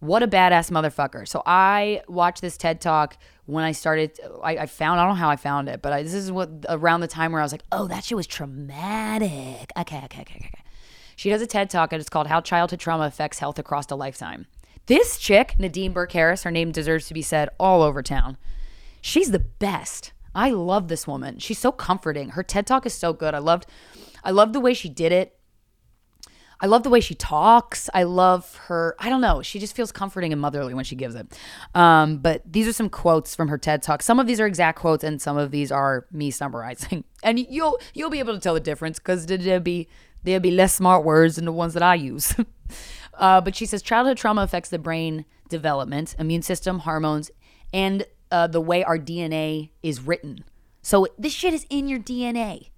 [0.00, 1.28] What a badass motherfucker.
[1.28, 4.18] So I watched this TED talk when I started.
[4.42, 6.48] I, I found, I don't know how I found it, but I, this is what
[6.70, 9.70] around the time where I was like, oh, that shit was traumatic.
[9.76, 10.62] Okay, okay, okay, okay.
[11.16, 13.94] She does a TED talk and it's called How Childhood Trauma Affects Health Across a
[13.94, 14.46] Lifetime.
[14.86, 18.36] This chick, Nadine Burke Harris, her name deserves to be said all over town.
[19.00, 20.12] She's the best.
[20.34, 21.38] I love this woman.
[21.38, 22.30] She's so comforting.
[22.30, 23.34] Her TED talk is so good.
[23.34, 23.66] I loved
[24.22, 25.36] I loved the way she did it.
[26.62, 27.88] I love the way she talks.
[27.94, 28.94] I love her.
[28.98, 29.40] I don't know.
[29.40, 31.26] She just feels comforting and motherly when she gives it.
[31.74, 34.02] Um, but these are some quotes from her TED talk.
[34.02, 37.04] Some of these are exact quotes, and some of these are me summarizing.
[37.22, 39.88] And you'll you'll be able to tell the difference because there'll be
[40.24, 42.34] there'll be less smart words than the ones that I use.
[43.20, 47.30] uh, but she says childhood trauma affects the brain development, immune system, hormones,
[47.72, 50.44] and uh, the way our DNA is written.
[50.82, 52.70] So this shit is in your DNA.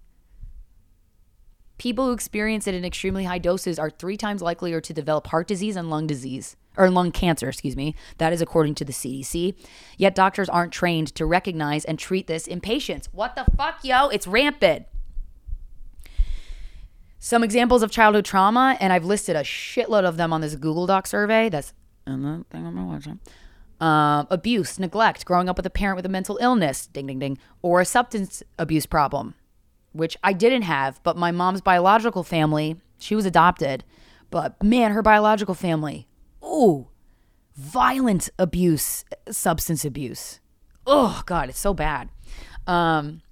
[1.79, 5.47] People who experience it in extremely high doses are three times likelier to develop heart
[5.49, 7.95] disease and lung disease, or lung cancer, excuse me.
[8.19, 9.55] That is according to the CDC.
[9.97, 13.09] Yet doctors aren't trained to recognize and treat this in patients.
[13.13, 14.09] What the fuck, yo?
[14.09, 14.87] It's rampant.
[17.25, 20.87] Some examples of childhood trauma, and I've listed a shitload of them on this Google
[20.87, 21.49] Doc survey.
[21.49, 21.73] That's
[22.07, 23.21] in the thing I'm watching.
[23.81, 27.39] Uh, abuse, neglect, growing up with a parent with a mental illness, ding, ding, ding,
[27.63, 29.35] or a substance abuse problem
[29.93, 33.85] which I didn't have, but my mom's biological family, she was adopted,
[34.31, 36.09] but man, her biological family,
[36.43, 36.89] ooh,
[37.55, 40.41] violent abuse, substance abuse.
[40.87, 42.09] Oh God, it's so bad.
[42.67, 43.23] Um,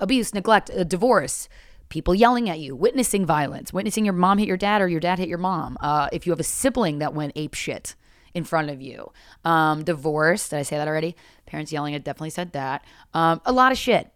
[0.00, 1.48] abuse, neglect, divorce,
[1.88, 5.18] people yelling at you, witnessing violence, witnessing your mom hit your dad or your dad
[5.18, 5.76] hit your mom.
[5.80, 7.94] Uh, if you have a sibling that went ape shit
[8.34, 9.10] in front of you,
[9.44, 10.48] um, divorce.
[10.48, 11.16] Did I say that already?
[11.46, 11.94] Parents yelling.
[11.94, 12.84] I definitely said that.
[13.14, 14.10] Um, a lot of shit.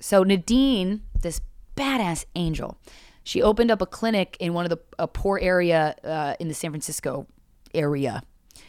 [0.00, 1.40] So Nadine, this
[1.76, 2.78] badass angel,
[3.22, 6.54] she opened up a clinic in one of the a poor area uh, in the
[6.54, 7.26] San Francisco
[7.74, 8.22] area.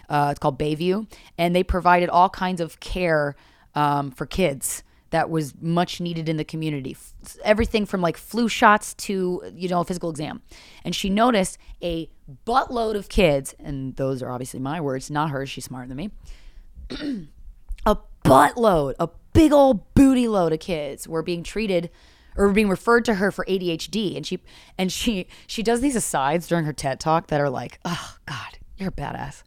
[0.09, 3.35] Uh, it's called Bayview, and they provided all kinds of care
[3.75, 6.91] um, for kids that was much needed in the community.
[6.91, 10.41] F- everything from like flu shots to you know a physical exam.
[10.83, 12.09] And she noticed a
[12.45, 15.49] buttload of kids, and those are obviously my words, not hers.
[15.49, 16.11] She's smarter than me.
[17.85, 21.89] a buttload, a big old booty load of kids were being treated
[22.35, 24.39] or being referred to her for ADHD and she
[24.77, 28.57] and she she does these asides during her TED talk that are like, "Oh god,
[28.77, 29.43] you're a badass."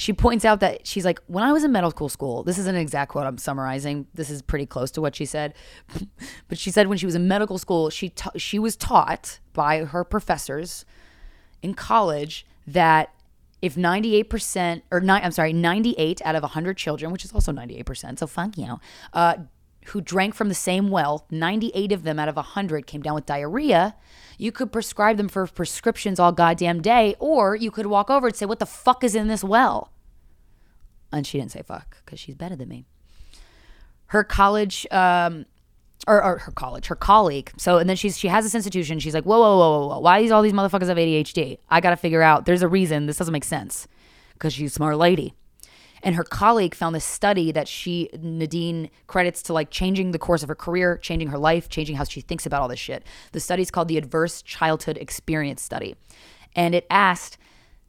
[0.00, 2.74] She points out that she's like, "When I was in medical school, this is an
[2.74, 4.06] exact quote I'm summarizing.
[4.14, 5.52] This is pretty close to what she said."
[6.48, 9.84] but she said when she was in medical school, she ta- she was taught by
[9.84, 10.86] her professors
[11.60, 13.12] in college that
[13.60, 18.18] if 98% or nine, I'm sorry, 98 out of 100 children, which is also 98%,
[18.18, 18.80] so fuck you,
[19.12, 19.34] uh,
[19.86, 23.26] who drank from the same well, 98 of them out of 100 came down with
[23.26, 23.96] diarrhea,
[24.38, 28.36] you could prescribe them for prescriptions all goddamn day, or you could walk over and
[28.36, 29.92] say, What the fuck is in this well?
[31.12, 32.84] And she didn't say fuck because she's better than me.
[34.06, 35.46] Her college um,
[36.06, 37.52] or, or, her college, her colleague.
[37.56, 38.98] So, and then she's she has this institution.
[38.98, 39.98] She's like, whoa, whoa, whoa, whoa, whoa.
[40.00, 41.58] Why these all these motherfuckers have ADHD?
[41.68, 42.46] I got to figure out.
[42.46, 43.06] There's a reason.
[43.06, 43.86] This doesn't make sense
[44.34, 45.34] because she's a smart lady.
[46.02, 50.42] And her colleague found this study that she Nadine credits to like changing the course
[50.42, 53.04] of her career, changing her life, changing how she thinks about all this shit.
[53.32, 55.96] The study's called the Adverse Childhood Experience Study,
[56.56, 57.36] and it asked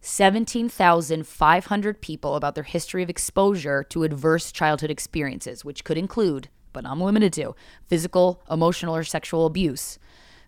[0.01, 6.85] 17,500 people about their history of exposure to adverse childhood experiences, which could include but
[6.85, 7.55] I'm limited to
[7.87, 9.99] physical, emotional, or sexual abuse,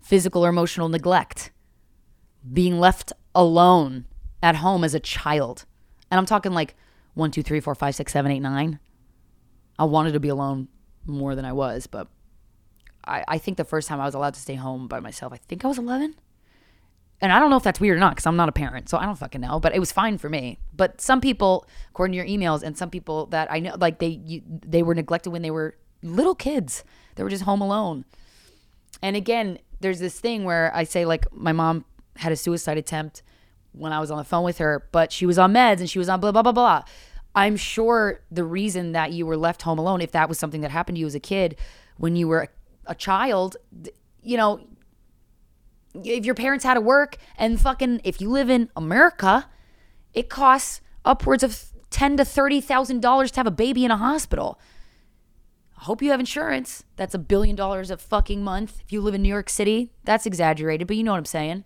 [0.01, 1.51] physical or emotional neglect,
[2.51, 4.05] being left alone
[4.41, 5.65] at home as a child.
[6.11, 6.75] And I'm talking like
[7.13, 8.79] one, two, three, four, five, six, seven, eight, nine.
[9.77, 10.67] I wanted to be alone
[11.05, 12.07] more than I was, but
[13.05, 15.37] I, I think the first time I was allowed to stay home by myself, I
[15.37, 16.15] think I was 11.
[17.21, 18.97] And I don't know if that's weird or not because I'm not a parent, so
[18.97, 19.59] I don't fucking know.
[19.59, 20.59] But it was fine for me.
[20.75, 24.07] But some people, according to your emails, and some people that I know, like they
[24.25, 26.83] you, they were neglected when they were little kids
[27.15, 28.05] they were just home alone.
[29.01, 31.85] And again, there's this thing where I say, like, my mom
[32.17, 33.21] had a suicide attempt
[33.73, 35.99] when I was on the phone with her, but she was on meds and she
[35.99, 36.83] was on blah, blah, blah, blah.
[37.35, 40.71] I'm sure the reason that you were left home alone, if that was something that
[40.71, 41.55] happened to you as a kid
[41.97, 42.49] when you were
[42.85, 43.57] a child,
[44.21, 44.61] you know,
[45.95, 49.49] if your parents had to work and fucking, if you live in America,
[50.13, 53.97] it costs upwards of ten to thirty thousand dollars to have a baby in a
[53.97, 54.59] hospital
[55.83, 56.85] I hope you have insurance.
[56.95, 58.79] That's a billion dollars a fucking month.
[58.85, 61.65] If you live in New York City, that's exaggerated, but you know what I'm saying.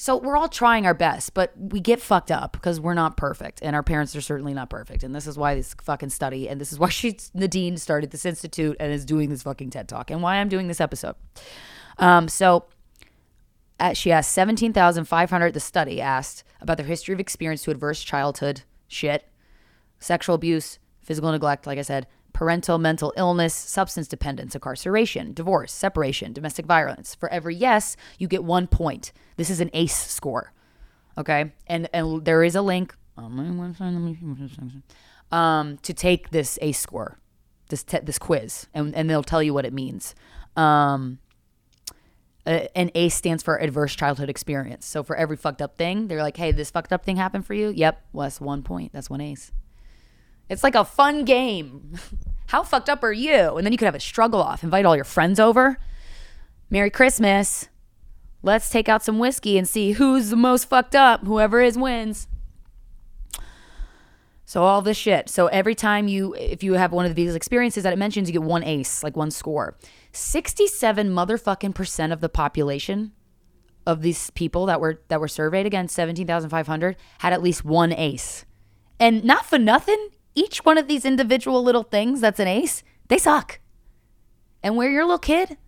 [0.00, 3.60] So we're all trying our best, but we get fucked up because we're not perfect,
[3.60, 5.02] and our parents are certainly not perfect.
[5.02, 8.24] And this is why this fucking study, and this is why she Nadine started this
[8.24, 11.16] institute and is doing this fucking TED talk, and why I'm doing this episode.
[11.98, 12.64] Um, so
[13.78, 15.52] uh, she asked 17,500.
[15.52, 19.28] The study asked about their history of experience to adverse childhood shit,
[19.98, 26.32] sexual abuse, physical neglect, like I said, parental mental illness, substance dependence, incarceration, divorce, separation,
[26.32, 27.14] domestic violence.
[27.14, 29.12] For every yes, you get one point.
[29.36, 30.52] This is an ACE score.
[31.18, 31.52] Okay.
[31.66, 32.94] And, and there is a link
[35.30, 37.18] um, to take this ACE score,
[37.68, 40.14] this, te- this quiz, and, and they'll tell you what it means.
[40.56, 41.18] Um,
[42.46, 44.86] and ACE stands for adverse childhood experience.
[44.86, 47.54] So for every fucked up thing, they're like, hey, this fucked up thing happened for
[47.54, 47.68] you?
[47.68, 48.02] Yep.
[48.12, 48.92] Well, that's one point.
[48.92, 49.52] That's one ACE.
[50.50, 51.94] It's like a fun game.
[52.48, 53.56] How fucked up are you?
[53.56, 54.64] And then you could have a struggle off.
[54.64, 55.78] Invite all your friends over.
[56.68, 57.68] Merry Christmas.
[58.42, 61.24] Let's take out some whiskey and see who's the most fucked up.
[61.24, 62.26] Whoever is wins.
[64.44, 65.28] So all this shit.
[65.28, 68.32] So every time you, if you have one of these experiences that it mentions, you
[68.32, 69.76] get one ace, like one score.
[70.10, 73.12] 67 motherfucking percent of the population
[73.86, 78.44] of these people that were that were surveyed again 17,500 had at least one ace.
[78.98, 83.18] And not for nothing, each one of these individual little things that's an ace, they
[83.18, 83.60] suck.
[84.62, 85.58] And where you're a little kid,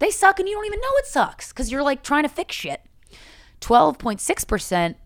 [0.00, 2.54] they suck and you don't even know it sucks because you're like trying to fix
[2.54, 2.82] shit.
[3.60, 4.96] 12.6%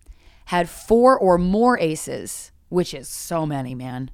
[0.46, 4.10] had four or more aces, which is so many, man.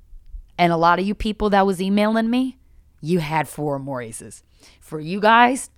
[0.59, 2.59] And a lot of you people that was emailing me,
[3.01, 4.43] you had four or more aces.
[4.81, 5.71] For you guys,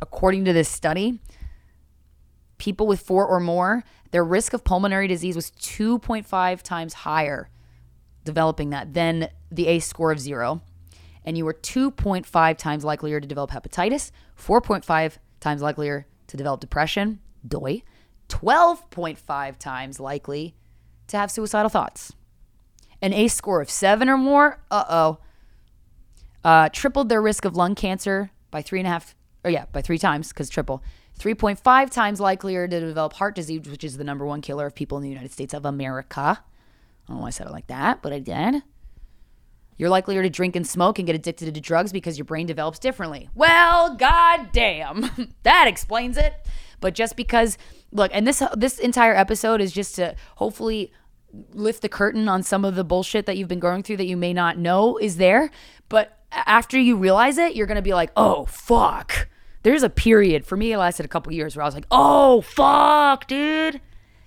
[0.00, 1.20] according to this study,
[2.58, 7.48] people with four or more, their risk of pulmonary disease was 2.5 times higher
[8.24, 10.62] developing that than the ACE score of zero.
[11.24, 17.20] And you were 2.5 times likelier to develop hepatitis, 4.5 times likelier to develop depression,
[17.46, 17.82] doi,
[18.28, 20.54] 12.5 times likely
[21.08, 22.12] to have suicidal thoughts.
[23.02, 25.18] An ACE score of seven or more, uh oh,
[26.44, 29.82] uh, tripled their risk of lung cancer by three and a half, or yeah, by
[29.82, 30.82] three times, because triple.
[31.18, 34.96] 3.5 times likelier to develop heart disease, which is the number one killer of people
[34.96, 36.42] in the United States of America.
[37.10, 38.62] I don't know why I said it like that, but I did.
[39.76, 42.78] You're likelier to drink and smoke and get addicted to drugs because your brain develops
[42.78, 43.28] differently.
[43.34, 46.34] Well, goddamn, that explains it.
[46.80, 47.58] But just because,
[47.90, 50.92] look, and this this entire episode is just to hopefully
[51.52, 54.16] lift the curtain on some of the bullshit that you've been going through that you
[54.16, 55.50] may not know is there.
[55.88, 59.28] But after you realize it, you're gonna be like, oh fuck.
[59.64, 60.72] There's a period for me.
[60.72, 63.80] It lasted a couple years where I was like, oh fuck, dude.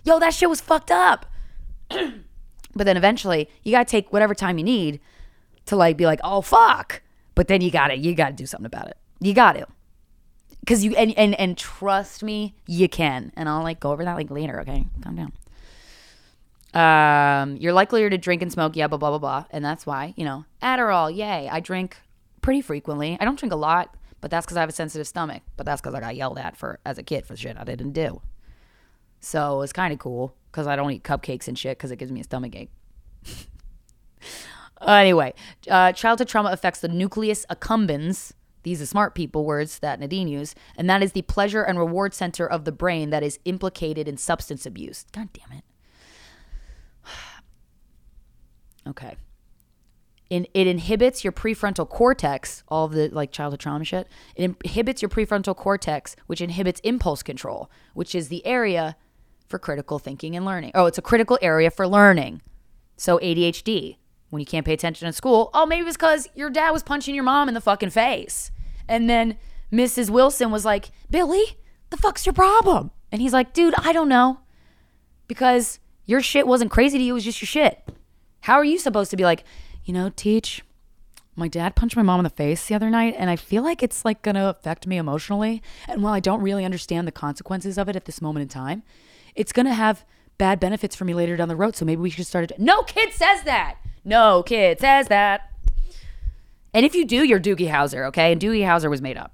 [0.04, 1.28] Yo, that shit was fucked up.
[2.76, 5.00] But then eventually, you got to take whatever time you need
[5.66, 7.02] to like be like, "Oh fuck."
[7.36, 8.98] But then you got to you got to do something about it.
[9.20, 9.68] You got to.
[10.66, 13.32] Cuz you and, and and trust me, you can.
[13.36, 14.86] And I'll like go over that like later, okay?
[15.02, 15.34] Calm down.
[16.74, 20.14] Um, you're likelier to drink and smoke, yeah, blah blah blah blah, and that's why
[20.16, 21.50] you know Adderall, yay.
[21.52, 21.98] I drink
[22.42, 23.18] pretty frequently.
[23.20, 25.44] I don't drink a lot, but that's because I have a sensitive stomach.
[25.58, 27.92] But that's because I got yelled at for as a kid for shit I didn't
[27.92, 28.22] do.
[29.20, 32.12] So it's kind of cool because I don't eat cupcakes and shit because it gives
[32.12, 32.70] me a stomach ache.
[34.88, 35.34] anyway,
[35.70, 38.34] uh, childhood trauma affects the nucleus accumbens.
[38.62, 42.14] These are smart people words that Nadine used, and that is the pleasure and reward
[42.14, 45.06] center of the brain that is implicated in substance abuse.
[45.12, 45.64] God damn it.
[48.88, 49.16] okay.
[50.30, 54.08] In, it inhibits your prefrontal cortex, all the like childhood trauma shit.
[54.36, 58.96] It inhibits your prefrontal cortex, which inhibits impulse control, which is the area
[59.54, 60.72] for critical thinking and learning.
[60.74, 62.42] Oh, it's a critical area for learning.
[62.98, 63.98] So ADHD,
[64.32, 67.14] when you can't pay attention in school, oh, maybe it's because your dad was punching
[67.14, 68.50] your mom in the fucking face.
[68.88, 69.38] And then
[69.72, 70.10] Mrs.
[70.10, 71.60] Wilson was like, Billy,
[71.92, 72.90] the fuck's your problem?
[73.12, 74.40] And he's like, dude, I don't know.
[75.28, 77.88] Because your shit wasn't crazy to you, it was just your shit.
[78.42, 79.44] How are you supposed to be like,
[79.86, 80.64] you know, teach?
[81.36, 83.84] My dad punched my mom in the face the other night, and I feel like
[83.84, 85.62] it's like gonna affect me emotionally.
[85.88, 88.82] And while I don't really understand the consequences of it at this moment in time,
[89.36, 90.06] it's going to have
[90.38, 91.76] bad benefits for me later down the road.
[91.76, 92.60] So maybe we should start it.
[92.60, 93.78] No kid says that.
[94.04, 95.52] No kid says that.
[96.74, 98.32] And if you do, you're Doogie Howser, okay?
[98.32, 99.32] And Doogie Howser was made up.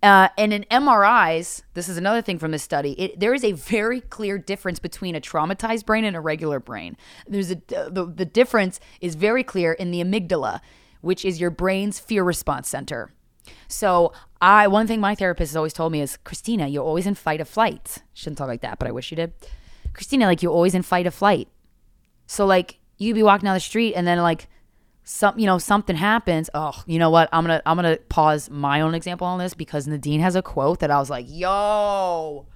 [0.00, 2.92] Uh, and in MRIs, this is another thing from this study.
[2.92, 6.96] It, there is a very clear difference between a traumatized brain and a regular brain.
[7.26, 10.60] There's a the, the difference is very clear in the amygdala,
[11.00, 13.10] which is your brain's fear response center.
[13.66, 17.14] So I one thing my therapist has always told me is Krystyna, you're always in
[17.14, 17.98] fight or flight.
[18.14, 19.32] Shouldn't talk like that, but I wish you did.
[19.92, 21.48] Krystyna, like you're always in fight or flight.
[22.26, 24.48] So like you'd be walking down the street and then like
[25.04, 26.50] some you know something happens.
[26.54, 27.28] Oh, you know what?
[27.32, 30.80] I'm gonna I'm gonna pause my own example on this because Nadine has a quote
[30.80, 32.46] that I was like, yo.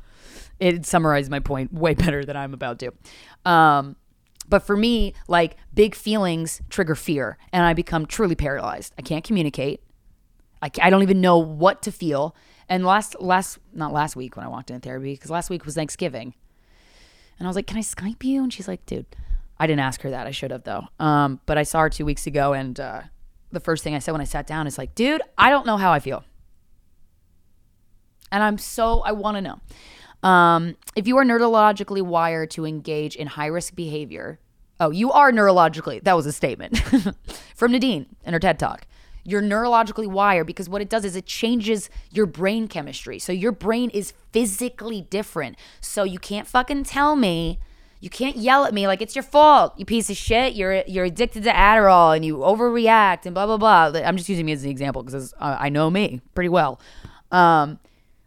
[0.61, 2.93] it summarized my point way better than I'm about to.
[3.45, 3.97] Um,
[4.49, 8.93] but for me, like big feelings trigger fear, and I become truly paralyzed.
[8.99, 9.81] I can't communicate.
[10.63, 12.35] I, I don't even know what to feel.
[12.69, 15.75] And last last not last week when I walked in therapy because last week was
[15.75, 16.35] Thanksgiving,
[17.39, 19.07] and I was like, "Can I Skype you?" And she's like, "Dude."
[19.59, 20.27] I didn't ask her that.
[20.27, 20.89] I should have though.
[20.99, 23.03] Um, but I saw her two weeks ago, and uh,
[23.53, 25.77] the first thing I said when I sat down is like, "Dude, I don't know
[25.77, 26.25] how I feel."
[28.33, 30.29] And I'm so, I want to know.
[30.29, 34.41] Um, if you are neurologically wired to engage in high risk behavior,
[34.81, 36.79] oh, you are neurologically, that was a statement
[37.55, 38.87] from Nadine in her TED Talk.
[39.25, 43.19] You're neurologically wired because what it does is it changes your brain chemistry.
[43.19, 45.57] So your brain is physically different.
[45.81, 47.59] So you can't fucking tell me.
[48.01, 50.55] You can't yell at me like it's your fault, you piece of shit.
[50.55, 54.01] You're you're addicted to Adderall and you overreact and blah blah blah.
[54.01, 56.81] I'm just using me as an example because uh, I know me pretty well.
[57.31, 57.79] Um,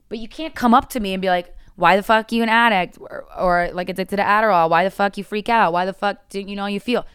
[0.07, 2.47] but you can't come up to me and be like, why the fuck you an
[2.47, 4.69] addict or, or like addicted to Adderall?
[4.69, 5.73] Why the fuck you freak out?
[5.73, 7.05] Why the fuck do you know you feel?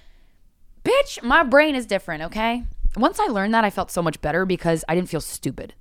[0.85, 2.65] Bitch, my brain is different, okay?
[2.97, 5.75] Once I learned that, I felt so much better because I didn't feel stupid.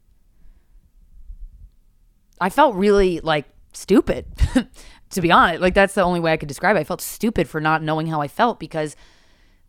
[2.40, 4.26] I felt really like stupid,
[5.10, 5.62] to be honest.
[5.62, 6.80] Like that's the only way I could describe it.
[6.80, 8.96] I felt stupid for not knowing how I felt because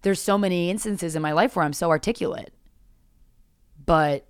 [0.03, 2.53] there's so many instances in my life where I'm so articulate.
[3.85, 4.27] But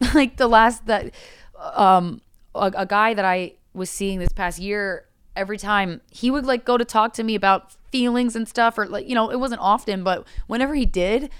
[0.14, 1.12] like the last that
[1.58, 2.20] um,
[2.54, 5.06] a, a guy that I was seeing this past year,
[5.36, 8.86] every time he would like go to talk to me about feelings and stuff, or
[8.86, 11.30] like, you know, it wasn't often, but whenever he did,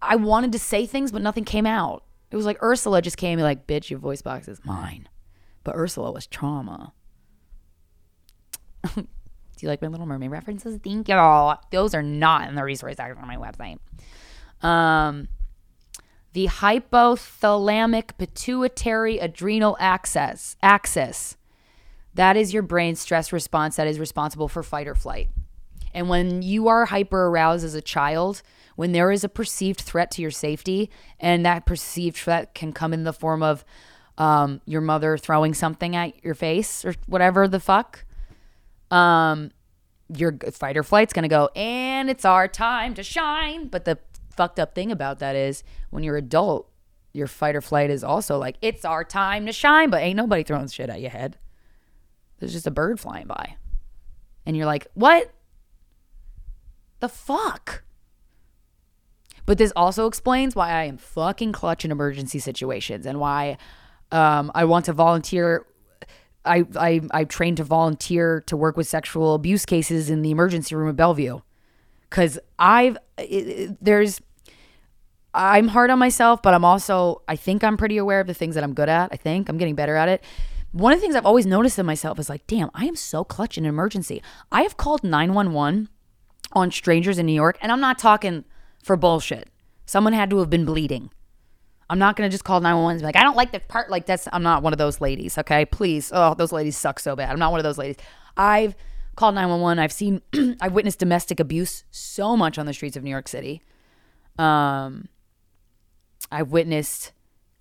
[0.00, 2.04] I wanted to say things, but nothing came out.
[2.30, 5.08] It was like Ursula just came and like, bitch, your voice box is mine.
[5.64, 6.92] But Ursula was trauma.
[8.94, 9.06] Do
[9.60, 10.78] you like my Little Mermaid references?
[10.82, 11.14] Thank you.
[11.14, 13.78] All those are not in the resource section on my website.
[14.64, 15.28] Um,
[16.32, 21.36] the hypothalamic pituitary adrenal axis axis
[22.14, 25.28] that is your brain's stress response that is responsible for fight or flight
[25.98, 28.42] and when you are hyper aroused as a child
[28.76, 32.92] when there is a perceived threat to your safety and that perceived threat can come
[32.92, 33.64] in the form of
[34.16, 38.04] um, your mother throwing something at your face or whatever the fuck
[38.90, 39.50] um,
[40.14, 43.98] your fight or flight's gonna go and it's our time to shine but the
[44.38, 46.70] fucked up thing about that is when you're adult,
[47.12, 50.44] your fight or flight is also like, it's our time to shine, but ain't nobody
[50.44, 51.36] throwing shit at your head.
[52.38, 53.56] There's just a bird flying by.
[54.46, 55.32] And you're like, what?
[57.00, 57.84] The fuck?
[59.46, 63.56] But this also explains why I am fucking clutch in emergency situations and why
[64.12, 65.64] um, I want to volunteer.
[66.44, 70.74] I, I, I trained to volunteer to work with sexual abuse cases in the emergency
[70.74, 71.40] room at Bellevue.
[72.08, 74.20] Because I've, it, there's,
[75.32, 78.54] I'm hard on myself, but I'm also, I think I'm pretty aware of the things
[78.54, 79.10] that I'm good at.
[79.12, 80.22] I think I'm getting better at it.
[80.72, 83.24] One of the things I've always noticed in myself is like, damn, I am so
[83.24, 84.22] clutch in an emergency.
[84.52, 85.88] I have called 911
[86.52, 88.44] on strangers in New York, and I'm not talking
[88.82, 89.48] for bullshit.
[89.86, 91.10] Someone had to have been bleeding.
[91.90, 93.90] I'm not gonna just call 911 and be like, I don't like this part.
[93.90, 95.38] Like that's I'm not one of those ladies.
[95.38, 96.10] Okay, please.
[96.14, 97.30] Oh, those ladies suck so bad.
[97.30, 97.96] I'm not one of those ladies.
[98.36, 98.74] I've
[99.18, 99.78] called 911.
[99.78, 100.22] I've seen,
[100.60, 103.60] I've witnessed domestic abuse so much on the streets of New York City.
[104.38, 105.08] Um,
[106.30, 107.12] I've witnessed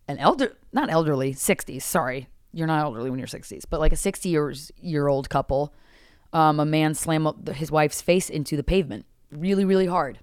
[0.07, 2.27] an elder, not elderly, 60s, sorry.
[2.53, 5.73] You're not elderly when you're 60s, but like a 60 years year old couple,
[6.33, 10.19] um, a man slam his wife's face into the pavement really, really hard.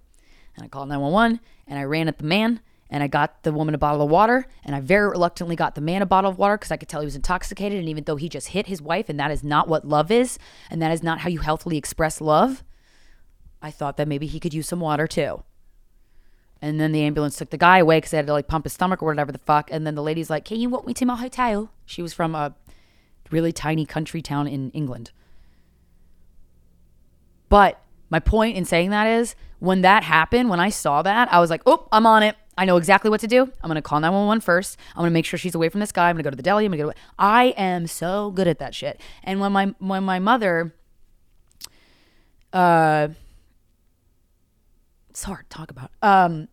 [0.56, 3.74] And I called 911 and I ran at the man and I got the woman
[3.74, 6.56] a bottle of water and I very reluctantly got the man a bottle of water
[6.56, 7.78] because I could tell he was intoxicated.
[7.78, 10.38] And even though he just hit his wife and that is not what love is
[10.70, 12.62] and that is not how you healthily express love,
[13.60, 15.42] I thought that maybe he could use some water too.
[16.62, 18.72] And then the ambulance took the guy away because they had to like pump his
[18.72, 19.70] stomach or whatever the fuck.
[19.70, 21.70] And then the lady's like, Can you walk me to my hotel?
[21.84, 22.54] She was from a
[23.30, 25.10] really tiny country town in England.
[27.54, 27.80] But
[28.10, 31.50] my point in saying that is when that happened, when I saw that, I was
[31.50, 32.34] like, Oh, I'm on it.
[32.58, 33.42] I know exactly what to do.
[33.62, 34.76] I'm to call 911 first.
[34.96, 36.10] I'm to make sure she's away from this guy.
[36.10, 36.64] I'm to go to the deli.
[36.64, 36.96] I'm to go to.
[37.16, 39.00] I am so good at that shit.
[39.22, 40.74] And when my when my mother,
[42.52, 43.10] uh,
[45.10, 45.92] it's hard to talk about.
[46.02, 46.48] Um,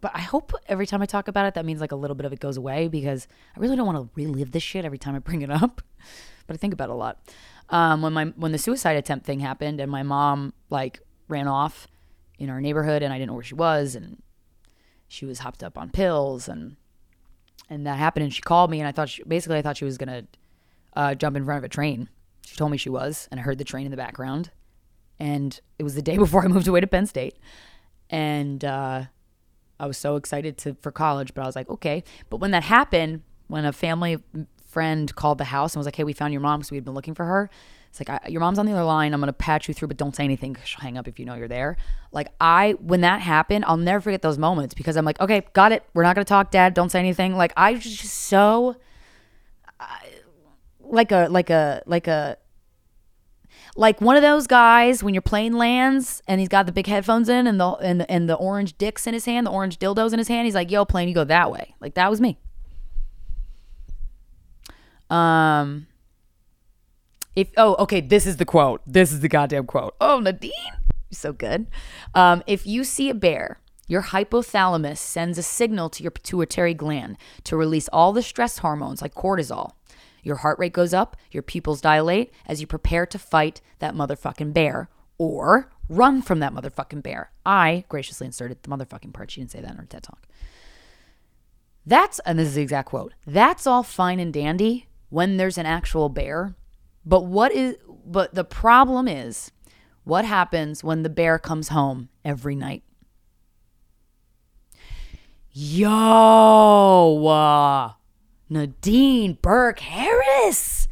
[0.00, 2.26] but I hope every time I talk about it, that means like a little bit
[2.26, 5.14] of it goes away because I really don't want to relive this shit every time
[5.14, 5.80] I bring it up.
[6.48, 7.20] But I think about it a lot.
[7.70, 11.86] Um, when my when the suicide attempt thing happened and my mom like ran off
[12.38, 14.22] in our neighborhood and I didn't know where she was and
[15.06, 16.76] she was hopped up on pills and
[17.68, 19.84] and that happened and she called me and I thought she, basically I thought she
[19.84, 20.24] was gonna
[20.94, 22.08] uh, jump in front of a train.
[22.44, 24.50] She told me she was and I heard the train in the background
[25.20, 27.38] and it was the day before I moved away to Penn State
[28.10, 28.64] and.
[28.64, 29.04] Uh,
[29.80, 32.04] I was so excited to for college, but I was like, okay.
[32.28, 34.18] But when that happened, when a family
[34.70, 36.84] friend called the house and was like, "Hey, we found your mom because we had
[36.84, 37.50] been looking for her."
[37.90, 39.12] It's like your mom's on the other line.
[39.12, 40.56] I'm gonna patch you through, but don't say anything.
[40.64, 41.76] she'll hang up if you know you're there.
[42.12, 45.72] Like I, when that happened, I'll never forget those moments because I'm like, okay, got
[45.72, 45.82] it.
[45.92, 46.72] We're not gonna talk, Dad.
[46.74, 47.36] Don't say anything.
[47.36, 48.76] Like I was just so,
[49.80, 50.08] I-
[50.82, 52.36] like a like a like a
[53.76, 57.28] like one of those guys when your plane lands and he's got the big headphones
[57.28, 60.12] in and the and the, and the orange dicks in his hand, the orange dildos
[60.12, 60.44] in his hand.
[60.46, 62.38] He's like, "Yo, plane, you go that way." Like that was me.
[65.10, 65.86] Um.
[67.36, 68.82] If oh okay, this is the quote.
[68.86, 69.94] This is the goddamn quote.
[70.00, 70.52] Oh Nadine,
[71.10, 71.66] you're so good.
[72.14, 77.16] Um, if you see a bear, your hypothalamus sends a signal to your pituitary gland
[77.44, 79.72] to release all the stress hormones like cortisol.
[80.22, 84.52] Your heart rate goes up, your pupils dilate as you prepare to fight that motherfucking
[84.52, 87.30] bear or run from that motherfucking bear.
[87.46, 89.30] I graciously inserted the motherfucking part.
[89.30, 90.26] She didn't say that in her TED talk.
[91.86, 95.66] That's, and this is the exact quote, that's all fine and dandy when there's an
[95.66, 96.54] actual bear.
[97.04, 99.52] But what is, but the problem is,
[100.04, 102.82] what happens when the bear comes home every night?
[105.52, 107.92] Yo, uh,
[108.48, 110.88] Nadine Burke Harris.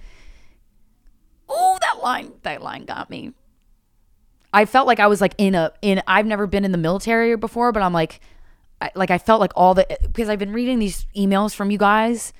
[1.48, 3.32] Oh, that line, that line got me.
[4.52, 6.02] I felt like I was like in a in.
[6.06, 8.20] I've never been in the military before, but I'm like,
[8.80, 11.78] I, like I felt like all the because I've been reading these emails from you
[11.78, 12.32] guys.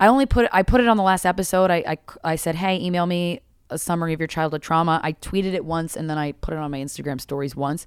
[0.00, 1.70] I only put it, I put it on the last episode.
[1.70, 1.98] I, I
[2.32, 3.40] I said, hey, email me
[3.70, 5.00] a summary of your childhood trauma.
[5.02, 7.86] I tweeted it once and then I put it on my Instagram stories once.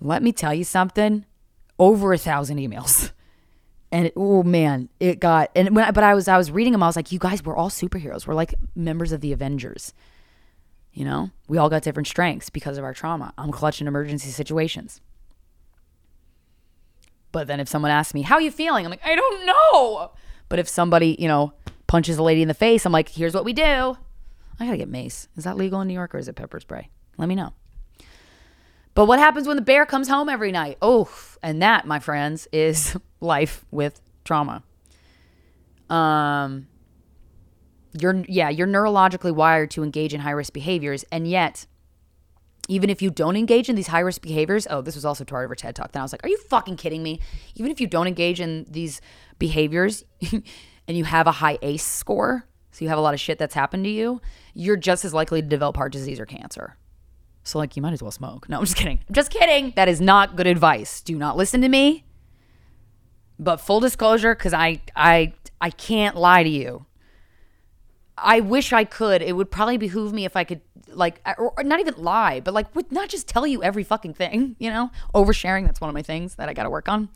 [0.00, 1.24] Let me tell you something.
[1.78, 3.12] Over a thousand emails.
[3.90, 6.72] And it, oh man, it got and when I, but I was I was reading
[6.72, 6.82] them.
[6.82, 8.26] I was like, you guys, we're all superheroes.
[8.26, 9.92] We're like members of the Avengers.
[10.94, 13.34] You know, we all got different strengths because of our trauma.
[13.36, 15.02] I'm clutch in emergency situations.
[17.32, 18.86] But then if someone asks me, how are you feeling?
[18.86, 20.12] I'm like, I don't know.
[20.52, 21.54] But if somebody, you know,
[21.86, 23.96] punches a lady in the face, I'm like, here's what we do.
[24.60, 25.26] I gotta get mace.
[25.34, 26.90] Is that legal in New York or is it pepper spray?
[27.16, 27.54] Let me know.
[28.92, 30.76] But what happens when the bear comes home every night?
[30.82, 31.08] Oh,
[31.42, 34.62] and that, my friends, is life with trauma.
[35.88, 36.66] Um,
[37.98, 41.64] you're yeah, you're neurologically wired to engage in high risk behaviors, and yet,
[42.68, 45.44] even if you don't engage in these high risk behaviors, oh, this was also part
[45.44, 45.92] of our TED talk.
[45.92, 47.20] Then I was like, are you fucking kidding me?
[47.54, 49.00] Even if you don't engage in these
[49.38, 50.04] behaviors,
[50.88, 53.54] and you have a high ACE score, so you have a lot of shit that's
[53.54, 54.20] happened to you,
[54.54, 56.76] you're just as likely to develop heart disease or cancer.
[57.44, 58.48] So, like, you might as well smoke.
[58.48, 59.00] No, I'm just kidding.
[59.08, 59.72] I'm just kidding.
[59.74, 61.00] That is not good advice.
[61.00, 62.04] Do not listen to me.
[63.38, 66.86] But full disclosure, because I, I, I can't lie to you.
[68.16, 69.22] I wish I could.
[69.22, 72.52] It would probably behoove me if I could, like, or, or not even lie, but
[72.54, 74.56] like, would not just tell you every fucking thing.
[74.62, 75.66] You know, oversharing.
[75.66, 77.08] That's one of my things that I got to work on.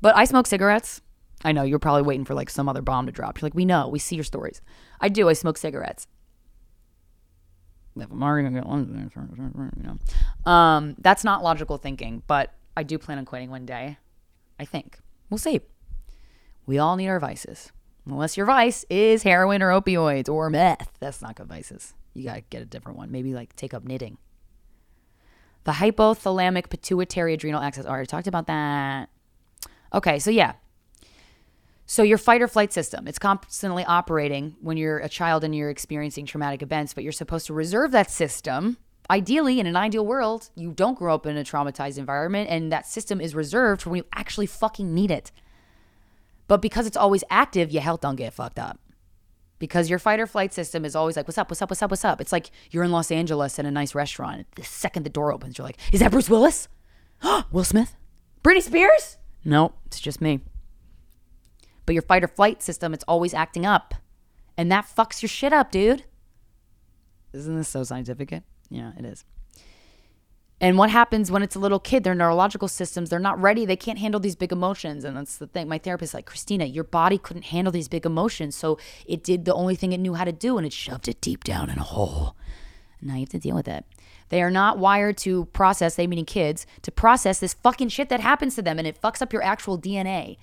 [0.00, 1.00] But I smoke cigarettes.
[1.44, 3.40] I know you're probably waiting for like some other bomb to drop.
[3.40, 4.60] You're like, we know, we see your stories.
[5.00, 5.28] I do.
[5.28, 6.06] I smoke cigarettes
[8.02, 9.10] if I'm already gonna get one,
[9.76, 12.22] you know, um, that's not logical thinking.
[12.26, 13.98] But I do plan on quitting one day.
[14.58, 14.98] I think
[15.30, 15.60] we'll see.
[16.66, 17.72] We all need our vices,
[18.10, 20.90] unless your vice is heroin or opioids or meth.
[21.00, 21.94] That's not good vices.
[22.14, 23.10] You gotta get a different one.
[23.10, 24.18] Maybe like take up knitting.
[25.64, 27.86] The hypothalamic pituitary adrenal axis.
[27.86, 29.10] I already talked about that.
[29.92, 30.54] Okay, so yeah,
[31.90, 35.70] so your fight or flight system, it's constantly operating when you're a child and you're
[35.70, 38.76] experiencing traumatic events, but you're supposed to reserve that system.
[39.08, 42.86] Ideally, in an ideal world, you don't grow up in a traumatized environment and that
[42.86, 45.32] system is reserved for when you actually fucking need it.
[46.48, 48.80] But because it's always active, your health don't get fucked up.
[49.58, 51.90] Because your fight or flight system is always like, what's up, what's up, what's up,
[51.90, 52.20] what's up?
[52.20, 54.46] It's like you're in Los Angeles in a nice restaurant.
[54.56, 56.68] The second the door opens, you're like, is that Bruce Willis?
[57.52, 57.96] Will Smith?
[58.42, 59.18] Britney Spears?
[59.44, 60.40] No, it's just me.
[61.86, 63.94] But your fight or flight system, it's always acting up.
[64.56, 66.04] And that fucks your shit up, dude.
[67.32, 68.42] Isn't this so scientific?
[68.70, 69.24] Yeah, it is.
[70.60, 72.02] And what happens when it's a little kid?
[72.02, 73.64] Their neurological systems, they're not ready.
[73.64, 75.04] They can't handle these big emotions.
[75.04, 75.68] And that's the thing.
[75.68, 78.56] My therapist is like, Krystyna, your body couldn't handle these big emotions.
[78.56, 81.20] So it did the only thing it knew how to do and it shoved it
[81.20, 82.34] deep down in a hole.
[83.00, 83.84] Now you have to deal with it.
[84.30, 88.20] They are not wired to process, they meaning kids, to process this fucking shit that
[88.20, 90.36] happens to them and it fucks up your actual DNA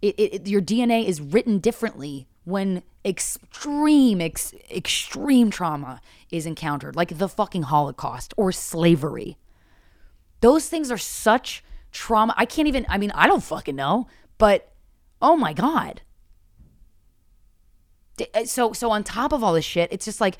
[0.00, 7.18] it, it, your DNA is written differently when extreme, ex, extreme trauma is encountered, like
[7.18, 9.36] the fucking Holocaust or slavery.
[10.40, 12.34] Those things are such trauma.
[12.38, 14.06] I can't even, I mean, I don't fucking know,
[14.38, 14.72] but
[15.20, 16.00] oh my God.
[18.34, 20.38] Uh, so, so on top of all this shit, it's just like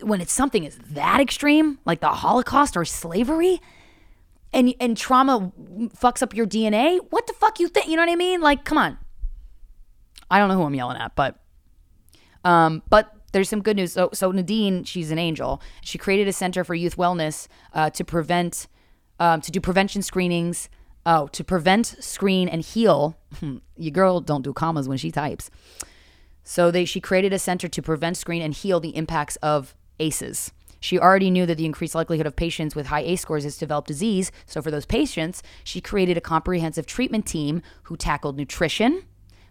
[0.00, 3.60] when it's something is that extreme, like the Holocaust or slavery,
[4.52, 5.52] and and trauma
[5.96, 7.88] fucks up your DNA, what the fuck you think?
[7.88, 8.40] You know what I mean?
[8.40, 8.98] Like, come on.
[10.34, 11.36] I don't know who I'm yelling at, but
[12.42, 13.92] um, but there's some good news.
[13.92, 15.62] So, so Nadine, she's an angel.
[15.80, 18.66] She created a center for youth wellness uh, to prevent,
[19.20, 20.68] um, to do prevention screenings,
[21.06, 23.16] oh, to prevent, screen, and heal.
[23.76, 25.52] Your girl don't do commas when she types.
[26.42, 30.50] So they, she created a center to prevent, screen, and heal the impacts of ACEs.
[30.80, 33.60] She already knew that the increased likelihood of patients with high ACE scores is to
[33.60, 34.32] develop disease.
[34.46, 39.04] So for those patients, she created a comprehensive treatment team who tackled nutrition,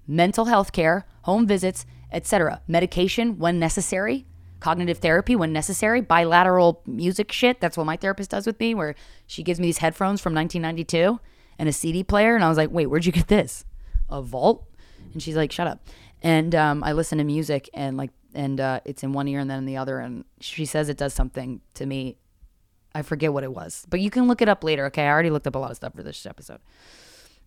[0.07, 2.61] mental health care, home visits, etc.
[2.67, 4.25] Medication when necessary,
[4.59, 7.59] cognitive therapy when necessary, bilateral music shit.
[7.59, 8.95] That's what my therapist does with me, where
[9.27, 11.19] she gives me these headphones from 1992
[11.59, 12.35] and a CD player.
[12.35, 13.65] And I was like, wait, where'd you get this?
[14.09, 14.65] A vault?
[15.11, 15.85] And she's like, shut up.
[16.21, 19.49] And um, I listen to music and like, and uh, it's in one ear and
[19.49, 19.99] then in the other.
[19.99, 22.17] And she says it does something to me.
[22.95, 24.85] I forget what it was, but you can look it up later.
[24.85, 25.03] Okay.
[25.03, 26.59] I already looked up a lot of stuff for this episode.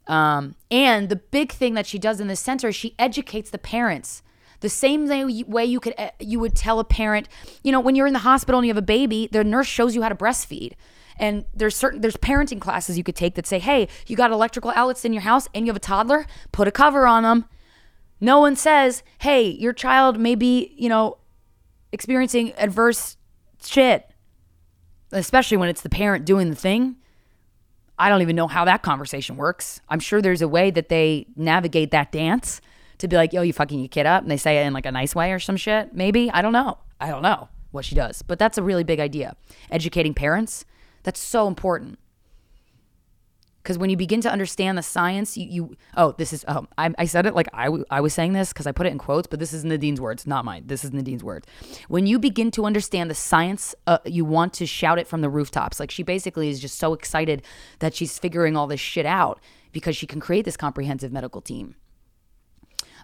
[0.06, 3.58] Um, and the big thing that she does in the center is she educates the
[3.58, 4.22] parents
[4.60, 5.06] the same
[5.48, 7.28] way you could eh, you would tell a parent,
[7.62, 9.94] you know, when you're in the hospital and you have a baby, the nurse shows
[9.94, 10.72] you how to breastfeed.
[11.18, 14.72] And there's certain there's parenting classes you could take that say, "Hey, you got electrical
[14.74, 17.46] outlets in your house and you have a toddler, put a cover on them."
[18.20, 21.18] No one says, "Hey, your child may be, you know,
[21.92, 23.16] experiencing adverse
[23.64, 24.10] shit."
[25.12, 26.96] Especially when it's the parent doing the thing.
[27.98, 29.80] I don't even know how that conversation works.
[29.88, 32.60] I'm sure there's a way that they navigate that dance
[32.98, 34.22] to be like, yo, you fucking your kid up.
[34.22, 35.94] And they say it in like a nice way or some shit.
[35.94, 36.30] Maybe.
[36.30, 36.78] I don't know.
[37.00, 38.22] I don't know what she does.
[38.22, 39.36] But that's a really big idea.
[39.70, 40.64] Educating parents,
[41.02, 41.98] that's so important.
[43.66, 46.94] Because when you begin to understand the science, you, you oh, this is, oh, I,
[46.98, 48.98] I said it like I, w- I was saying this because I put it in
[48.98, 50.62] quotes, but this is Nadine's words, not mine.
[50.66, 51.48] This is Nadine's words.
[51.88, 55.28] When you begin to understand the science, uh, you want to shout it from the
[55.28, 55.80] rooftops.
[55.80, 57.42] Like she basically is just so excited
[57.80, 59.40] that she's figuring all this shit out
[59.72, 61.74] because she can create this comprehensive medical team.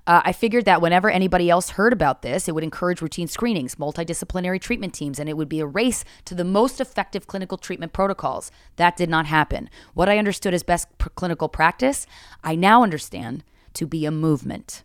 [0.05, 3.77] Uh, I figured that whenever anybody else heard about this, it would encourage routine screenings,
[3.77, 7.93] multidisciplinary treatment teams, and it would be a race to the most effective clinical treatment
[7.93, 8.51] protocols.
[8.77, 9.71] That did not happen.
[9.95, 12.07] What I understood as best clinical practice,
[12.43, 13.45] I now understand
[13.75, 14.83] to be a movement.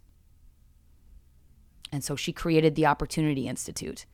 [1.92, 4.06] And so she created the Opportunity Institute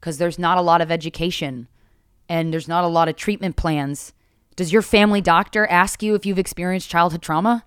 [0.00, 1.68] because there's not a lot of education
[2.28, 4.12] and there's not a lot of treatment plans.
[4.54, 7.64] Does your family doctor ask you if you've experienced childhood trauma?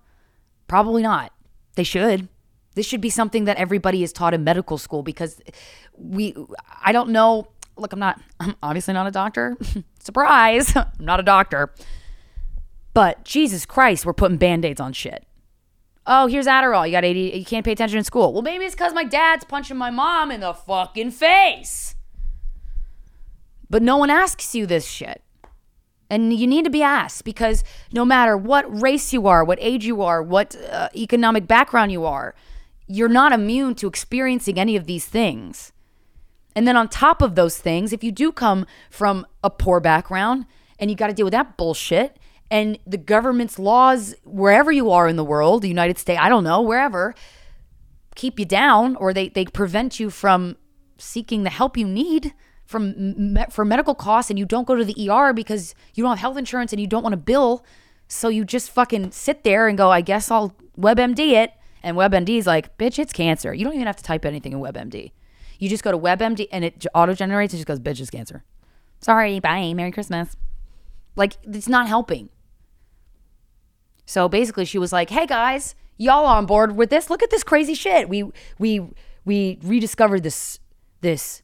[0.68, 1.32] Probably not.
[1.74, 2.28] They should.
[2.76, 5.40] This should be something that everybody is taught in medical school because
[5.96, 6.36] we,
[6.82, 7.48] I don't know.
[7.78, 9.56] Look, I'm not, I'm obviously not a doctor.
[9.98, 11.72] Surprise, I'm not a doctor.
[12.92, 15.24] But Jesus Christ, we're putting band aids on shit.
[16.06, 16.86] Oh, here's Adderall.
[16.86, 18.34] You got ADD, you can't pay attention in school.
[18.34, 21.94] Well, maybe it's because my dad's punching my mom in the fucking face.
[23.70, 25.22] But no one asks you this shit.
[26.10, 29.86] And you need to be asked because no matter what race you are, what age
[29.86, 32.34] you are, what uh, economic background you are,
[32.86, 35.72] you're not immune to experiencing any of these things.
[36.54, 40.46] And then on top of those things, if you do come from a poor background
[40.78, 42.18] and you got to deal with that bullshit
[42.50, 46.44] and the government's laws, wherever you are in the world, the United States, I don't
[46.44, 47.14] know, wherever,
[48.14, 50.56] keep you down or they, they prevent you from
[50.96, 52.32] seeking the help you need
[52.64, 56.18] from for medical costs and you don't go to the ER because you don't have
[56.18, 57.64] health insurance and you don't want to bill.
[58.08, 61.52] So you just fucking sit there and go, I guess I'll WebMD it
[61.86, 63.54] and WebMD is like, bitch, it's cancer.
[63.54, 65.12] You don't even have to type anything in WebMD.
[65.60, 67.54] You just go to WebMD and it auto generates.
[67.54, 68.42] It just goes, bitch, it's cancer.
[69.00, 70.36] Sorry, bye, Merry Christmas.
[71.14, 72.28] Like, it's not helping.
[74.04, 77.08] So basically, she was like, hey guys, y'all on board with this?
[77.08, 78.08] Look at this crazy shit.
[78.08, 78.24] We
[78.58, 78.80] we
[79.24, 80.58] we rediscovered this
[81.02, 81.42] this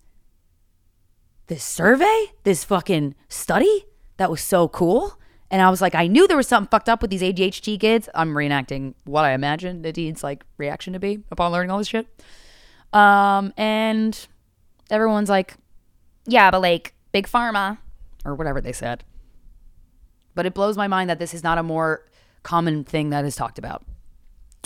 [1.47, 3.85] this survey, this fucking study
[4.17, 5.21] that was so cool.
[5.53, 8.09] And I was like, I knew there was something fucked up with these ADHD kids.
[8.15, 12.07] I'm reenacting what I imagined Nadine's like reaction to be upon learning all this shit.
[12.95, 14.27] Um, and
[14.91, 15.57] everyone's like,
[16.25, 17.77] yeah, but like big pharma
[18.25, 19.05] or whatever they said.
[20.35, 22.07] But it blows my mind that this is not a more
[22.43, 23.85] common thing that is talked about.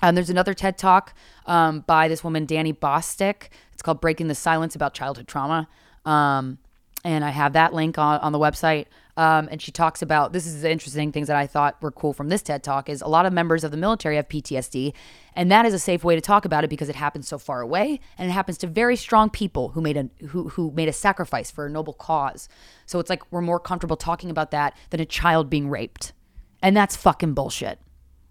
[0.02, 1.14] And um, there's another TED talk
[1.46, 3.48] um, by this woman, Dani Bostick.
[3.72, 5.68] It's called Breaking the Silence About Childhood Trauma.
[6.04, 6.58] Um,
[7.02, 8.86] and I have that link on, on the website.
[9.16, 12.12] Um, and she talks about this is the interesting things that I thought were cool
[12.12, 14.92] from this TED talk is a lot of members of the military have PTSD,
[15.34, 17.62] and that is a safe way to talk about it because it happens so far
[17.62, 20.92] away, and it happens to very strong people who made a who who made a
[20.92, 22.48] sacrifice for a noble cause.
[22.84, 26.12] So it's like we're more comfortable talking about that than a child being raped,
[26.62, 27.78] and that's fucking bullshit.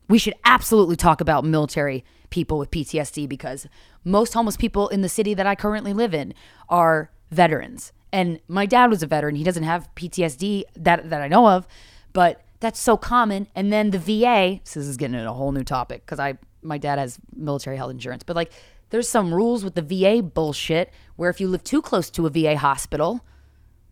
[0.08, 3.66] We should absolutely talk about military people with PTSD because
[4.04, 6.36] most homeless people in the city that I currently live in
[6.70, 9.36] are veterans and my dad was a veteran.
[9.36, 11.68] He doesn't have PTSD that that I know of,
[12.14, 13.48] but that's so common.
[13.56, 16.38] And then the VA, so this is getting into a whole new topic because I
[16.62, 18.54] my dad has military health insurance, but like
[18.90, 22.30] there's some rules with the VA bullshit where if you live too close to a
[22.30, 23.20] VA hospital,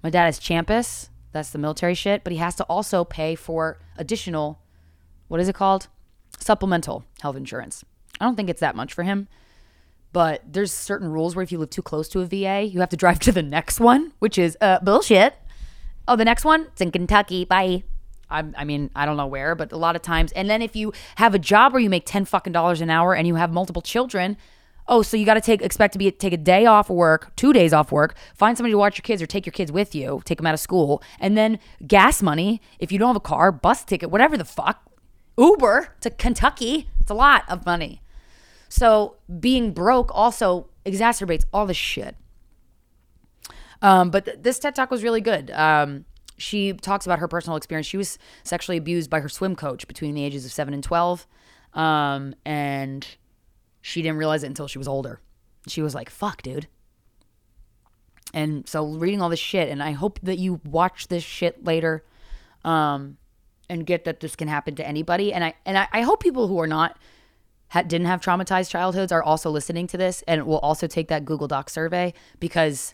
[0.01, 3.77] my dad has Champus, that's the military shit, but he has to also pay for
[3.97, 4.61] additional,
[5.27, 5.87] what is it called?
[6.39, 7.83] Supplemental health insurance.
[8.21, 9.27] I don't think it's that much for him,
[10.13, 12.89] but there's certain rules where if you live too close to a VA, you have
[12.89, 15.35] to drive to the next one, which is uh, bullshit.
[16.07, 16.67] Oh, the next one?
[16.71, 17.45] It's in Kentucky.
[17.45, 17.83] Bye.
[18.29, 20.31] I, I mean, I don't know where, but a lot of times.
[20.33, 23.15] And then if you have a job where you make 10 fucking dollars an hour
[23.15, 24.37] and you have multiple children,
[24.87, 27.53] oh, so you got to take expect to be take a day off work, two
[27.53, 30.21] days off work, find somebody to watch your kids or take your kids with you,
[30.25, 33.51] take them out of school, and then gas money if you don't have a car,
[33.51, 34.83] bus ticket, whatever the fuck,
[35.37, 36.89] Uber to Kentucky.
[36.99, 38.02] It's a lot of money.
[38.73, 42.15] So being broke also exacerbates all this shit.
[43.83, 45.51] Um, but th- this TED talk was really good.
[45.51, 46.05] Um,
[46.39, 47.85] she talks about her personal experience.
[47.85, 51.27] She was sexually abused by her swim coach between the ages of seven and twelve,
[51.75, 53.05] um, and
[53.83, 55.19] she didn't realize it until she was older.
[55.67, 56.67] She was like, "Fuck, dude."
[58.33, 62.03] And so reading all this shit, and I hope that you watch this shit later,
[62.65, 63.17] um,
[63.69, 65.31] and get that this can happen to anybody.
[65.31, 66.97] And I and I, I hope people who are not
[67.73, 71.25] ha- didn't have traumatized childhoods are also listening to this and will also take that
[71.25, 72.93] Google Doc survey because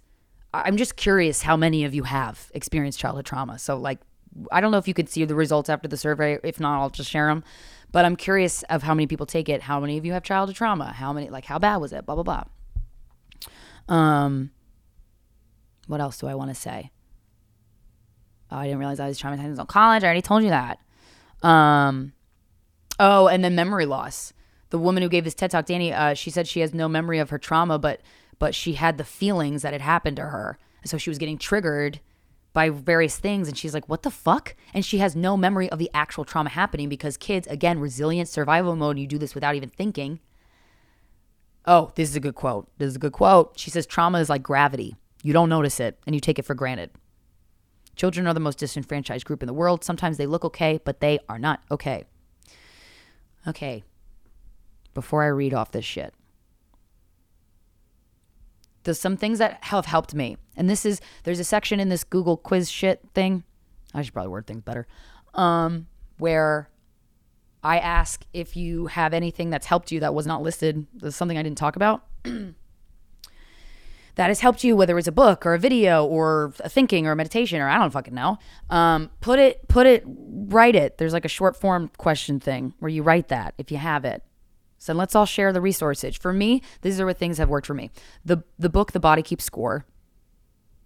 [0.53, 3.59] I'm just curious how many of you have experienced childhood trauma.
[3.59, 3.99] So like
[4.51, 6.39] I don't know if you could see the results after the survey.
[6.43, 7.43] If not, I'll just share them.
[7.91, 9.63] But I'm curious of how many people take it.
[9.63, 10.93] How many of you have childhood trauma?
[10.93, 12.05] How many like how bad was it?
[12.05, 12.23] Blah blah
[13.89, 13.93] blah.
[13.93, 14.51] Um
[15.87, 16.91] what else do I want to say?
[18.51, 20.03] Oh, I didn't realize I was traumatized in college.
[20.03, 20.79] I already told you that.
[21.43, 22.13] Um
[22.97, 24.33] oh, and then memory loss
[24.69, 27.19] the woman who gave this TED talk, Dani, uh, she said she has no memory
[27.19, 28.01] of her trauma, but
[28.37, 31.99] but she had the feelings that had happened to her, so she was getting triggered
[32.53, 35.79] by various things, and she's like, "What the fuck?" And she has no memory of
[35.79, 38.97] the actual trauma happening because kids, again, resilient survival mode.
[38.97, 40.19] You do this without even thinking.
[41.65, 42.69] Oh, this is a good quote.
[42.77, 43.59] This is a good quote.
[43.59, 44.95] She says, "Trauma is like gravity.
[45.21, 46.91] You don't notice it, and you take it for granted."
[47.95, 49.83] Children are the most disenfranchised group in the world.
[49.83, 52.05] Sometimes they look okay, but they are not okay.
[53.45, 53.83] Okay,
[54.93, 56.13] before I read off this shit.
[58.83, 60.37] There's some things that have helped me.
[60.55, 63.43] And this is, there's a section in this Google quiz shit thing.
[63.93, 64.87] I should probably word things better.
[65.33, 65.87] Um,
[66.17, 66.69] where
[67.63, 70.87] I ask if you have anything that's helped you that was not listed.
[70.93, 72.05] There's something I didn't talk about.
[72.23, 72.55] that
[74.15, 77.15] has helped you, whether it's a book or a video or a thinking or a
[77.15, 78.37] meditation or I don't fucking know.
[78.69, 80.97] Um, put it, put it, write it.
[80.97, 84.23] There's like a short form question thing where you write that if you have it.
[84.79, 86.15] So let's all share the resources.
[86.15, 87.91] For me, these are what things have worked for me.
[88.25, 89.85] The the book The Body Keeps Score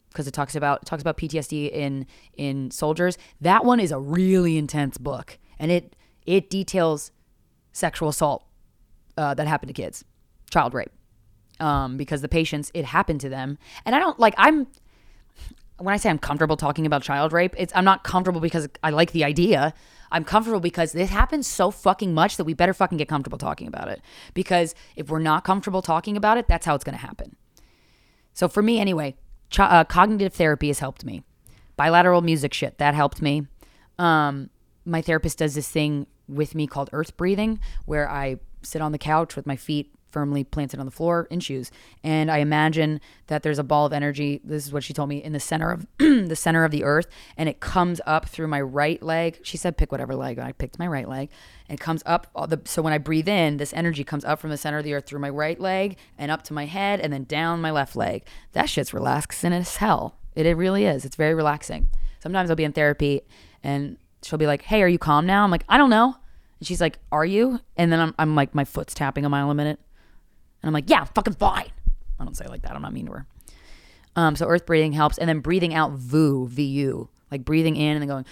[0.09, 3.17] because it talks about talks about PTSD in in soldiers.
[3.39, 7.11] That one is a really intense book and it it details
[7.71, 8.45] sexual assault
[9.17, 10.03] uh, that happened to kids,
[10.49, 10.91] child rape.
[11.59, 13.59] Um, because the patients it happened to them.
[13.85, 14.67] And I don't like I'm
[15.83, 18.89] when I say I'm comfortable talking about child rape, it's I'm not comfortable because I
[18.89, 19.73] like the idea.
[20.11, 23.67] I'm comfortable because this happens so fucking much that we better fucking get comfortable talking
[23.67, 24.01] about it.
[24.33, 27.35] Because if we're not comfortable talking about it, that's how it's going to happen.
[28.33, 29.15] So for me, anyway,
[29.49, 31.23] ch- uh, cognitive therapy has helped me.
[31.75, 33.47] Bilateral music shit that helped me.
[33.99, 34.49] Um,
[34.85, 38.97] my therapist does this thing with me called earth breathing, where I sit on the
[38.97, 41.71] couch with my feet firmly planted on the floor in shoes.
[42.03, 44.39] And I imagine that there's a ball of energy.
[44.43, 47.07] This is what she told me in the center of the center of the earth,
[47.35, 49.39] and it comes up through my right leg.
[49.43, 51.29] She said, "Pick whatever leg." I picked my right leg.
[51.67, 52.27] And it comes up.
[52.47, 54.93] The, so when I breathe in, this energy comes up from the center of the
[54.93, 57.95] earth through my right leg and up to my head, and then down my left
[57.95, 58.23] leg.
[58.51, 60.15] That shit's relaxing as hell.
[60.35, 61.05] It, it really is.
[61.05, 61.89] It's very relaxing.
[62.19, 63.21] Sometimes I'll be in therapy,
[63.63, 66.15] and she'll be like, "Hey, are you calm now?" I'm like, "I don't know."
[66.59, 69.49] And she's like, "Are you?" And then I'm, I'm like, my foot's tapping a mile
[69.49, 69.79] a minute.
[70.63, 71.71] And I'm like, yeah, fucking fine.
[72.19, 72.75] I don't say it like that.
[72.75, 73.27] I'm not mean to her.
[74.15, 75.17] Um, so earth breathing helps.
[75.17, 78.25] And then breathing out VU, VU, like breathing in and then going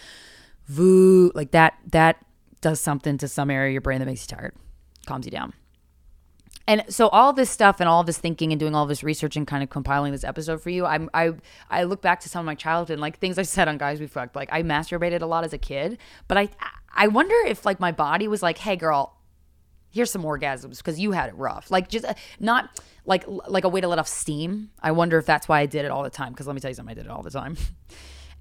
[0.68, 2.26] VU, like that, that
[2.62, 4.56] does something to some area of your brain that makes you tired,
[5.06, 5.54] calms you down.
[6.68, 9.46] And so all this stuff and all this thinking and doing all this research and
[9.46, 11.34] kind of compiling this episode for you, I'm, I
[11.70, 14.00] I look back to some of my childhood and like things I said on Guys
[14.00, 14.36] We Fucked.
[14.36, 16.50] Like I masturbated a lot as a kid, but I
[16.94, 19.18] I wonder if like my body was like, hey girl,
[19.92, 21.70] here's some orgasms because you had it rough.
[21.70, 24.72] Like just uh, not like like a way to let off steam.
[24.82, 26.32] I wonder if that's why I did it all the time.
[26.32, 27.58] Because let me tell you something, I did it all the time.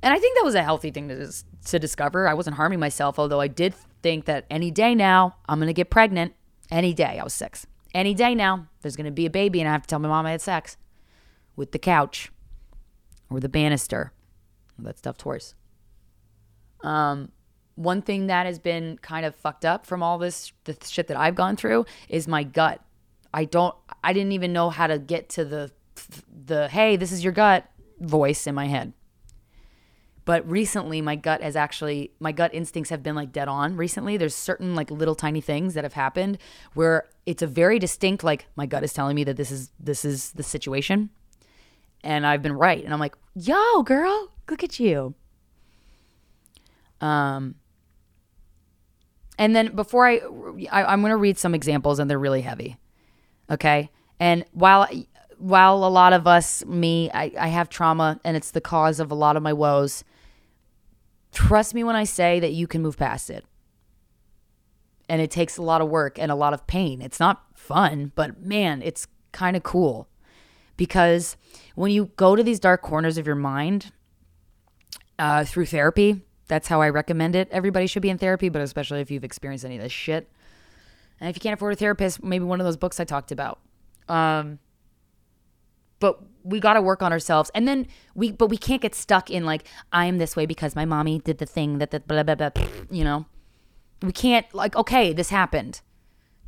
[0.03, 1.31] And I think that was a healthy thing to
[1.67, 2.27] to discover.
[2.27, 5.91] I wasn't harming myself, although I did think that any day now I'm gonna get
[5.91, 6.33] pregnant.
[6.71, 7.67] Any day, I was six.
[7.93, 10.25] Any day now, there's gonna be a baby, and I have to tell my mom
[10.25, 10.79] I had sex
[11.55, 12.33] with the couch
[13.29, 14.13] or the banister,
[14.79, 15.55] that stuffed horse.
[16.83, 17.31] Um,
[17.81, 21.17] one thing that has been kind of fucked up from all this the shit that
[21.17, 22.83] I've gone through is my gut.
[23.33, 23.75] I don't
[24.05, 25.71] I didn't even know how to get to the
[26.47, 27.67] the hey, this is your gut
[27.99, 28.93] voice in my head.
[30.27, 34.19] But recently my gut has actually my gut instincts have been like dead on recently.
[34.19, 36.37] There's certain like little tiny things that have happened
[36.75, 40.05] where it's a very distinct like my gut is telling me that this is this
[40.05, 41.09] is the situation.
[42.03, 42.85] And I've been right.
[42.85, 45.15] And I'm like, "Yo, girl, look at you."
[47.01, 47.55] Um
[49.41, 50.21] and then before I,
[50.71, 52.77] I am going to read some examples and they're really heavy.
[53.51, 53.91] Okay?
[54.21, 54.87] And while
[55.39, 59.11] while a lot of us, me, I, I have trauma and it's the cause of
[59.11, 60.05] a lot of my woes,
[61.33, 63.47] trust me when I say that you can move past it.
[65.09, 67.01] And it takes a lot of work and a lot of pain.
[67.01, 70.07] It's not fun, but man, it's kind of cool.
[70.77, 71.39] Because
[71.75, 73.91] when you go to these dark corners of your mind
[75.19, 76.21] uh, through therapy,
[76.51, 77.49] that's how I recommend it.
[77.53, 80.31] Everybody should be in therapy, but especially if you've experienced any of this shit.
[81.21, 83.61] And if you can't afford a therapist, maybe one of those books I talked about.
[84.09, 84.59] Um,
[86.01, 89.31] but we got to work on ourselves and then we but we can't get stuck
[89.31, 92.23] in like i am this way because my mommy did the thing that the blah
[92.23, 92.51] blah blah
[92.91, 93.27] you know
[94.03, 95.83] we can't like okay this happened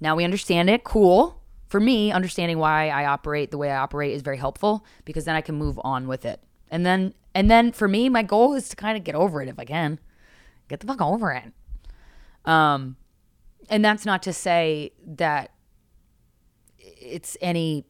[0.00, 4.14] now we understand it cool for me understanding why i operate the way i operate
[4.14, 6.40] is very helpful because then i can move on with it
[6.72, 9.48] and then and then for me my goal is to kind of get over it
[9.48, 10.00] if i can
[10.68, 11.52] get the fuck over it
[12.44, 12.96] um
[13.70, 15.52] and that's not to say that
[16.78, 17.84] it's any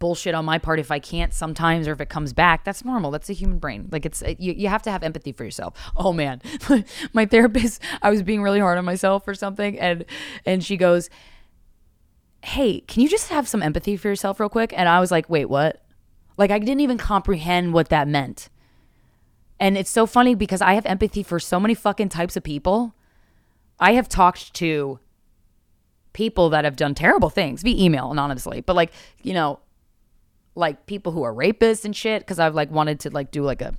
[0.00, 2.64] bullshit on my part if I can't sometimes or if it comes back.
[2.64, 3.10] That's normal.
[3.12, 3.88] That's a human brain.
[3.92, 5.74] Like it's you, you have to have empathy for yourself.
[5.96, 6.40] Oh man.
[7.12, 10.04] my therapist, I was being really hard on myself or something and
[10.44, 11.10] and she goes,
[12.42, 15.28] "Hey, can you just have some empathy for yourself real quick?" And I was like,
[15.28, 15.82] "Wait, what?"
[16.36, 18.48] Like I didn't even comprehend what that meant.
[19.58, 22.94] And it's so funny because I have empathy for so many fucking types of people.
[23.78, 24.98] I have talked to
[26.12, 29.60] people that have done terrible things via email anonymously, but like, you know,
[30.54, 33.62] like people who are rapists and shit because I've like wanted to like do like
[33.62, 33.74] a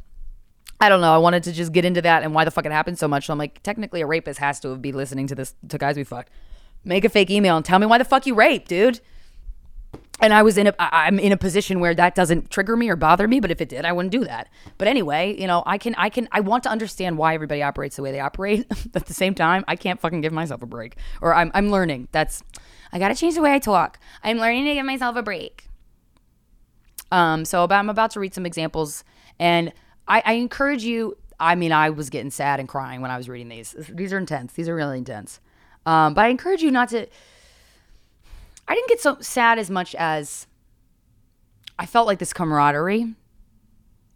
[0.80, 1.14] I don't know.
[1.14, 3.28] I wanted to just get into that and why the fuck it happened so much.
[3.28, 6.04] So I'm like, technically, a rapist has to be listening to this to guys we
[6.04, 6.32] fucked.
[6.84, 9.00] Make a fake email and tell me why the fuck you raped, dude.
[10.22, 12.96] And I was in a, I'm in a position where that doesn't trigger me or
[12.96, 13.40] bother me.
[13.40, 14.50] But if it did, I wouldn't do that.
[14.78, 17.96] But anyway, you know, I can, I can, I want to understand why everybody operates
[17.96, 18.68] the way they operate.
[18.94, 20.96] At the same time, I can't fucking give myself a break.
[21.22, 22.08] Or I'm, I'm learning.
[22.12, 22.44] That's,
[22.94, 24.00] I got to change the way I talk.
[24.24, 25.66] I'm learning to give myself a break.
[27.12, 29.04] Um, so I'm about to read some examples,
[29.40, 29.74] and
[30.08, 31.18] I, I encourage you.
[31.40, 33.76] I mean, I was getting sad and crying when I was reading these.
[33.90, 34.54] These are intense.
[34.54, 35.40] These are really intense.
[35.86, 37.08] Um, but I encourage you not to.
[38.68, 40.48] I didn't get so sad as much as
[41.78, 43.16] I felt like this camaraderie.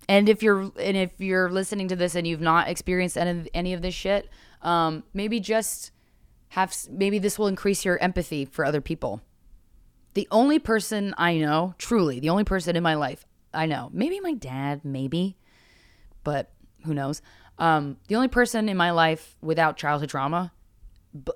[0.07, 3.47] And if you're and if you're listening to this and you've not experienced any of,
[3.53, 4.29] any of this shit,
[4.61, 5.91] um, maybe just
[6.49, 9.21] have maybe this will increase your empathy for other people.
[10.13, 14.19] The only person I know, truly, the only person in my life I know, maybe
[14.19, 15.37] my dad, maybe,
[16.23, 16.51] but
[16.85, 17.21] who knows?
[17.57, 20.51] Um, the only person in my life without childhood trauma,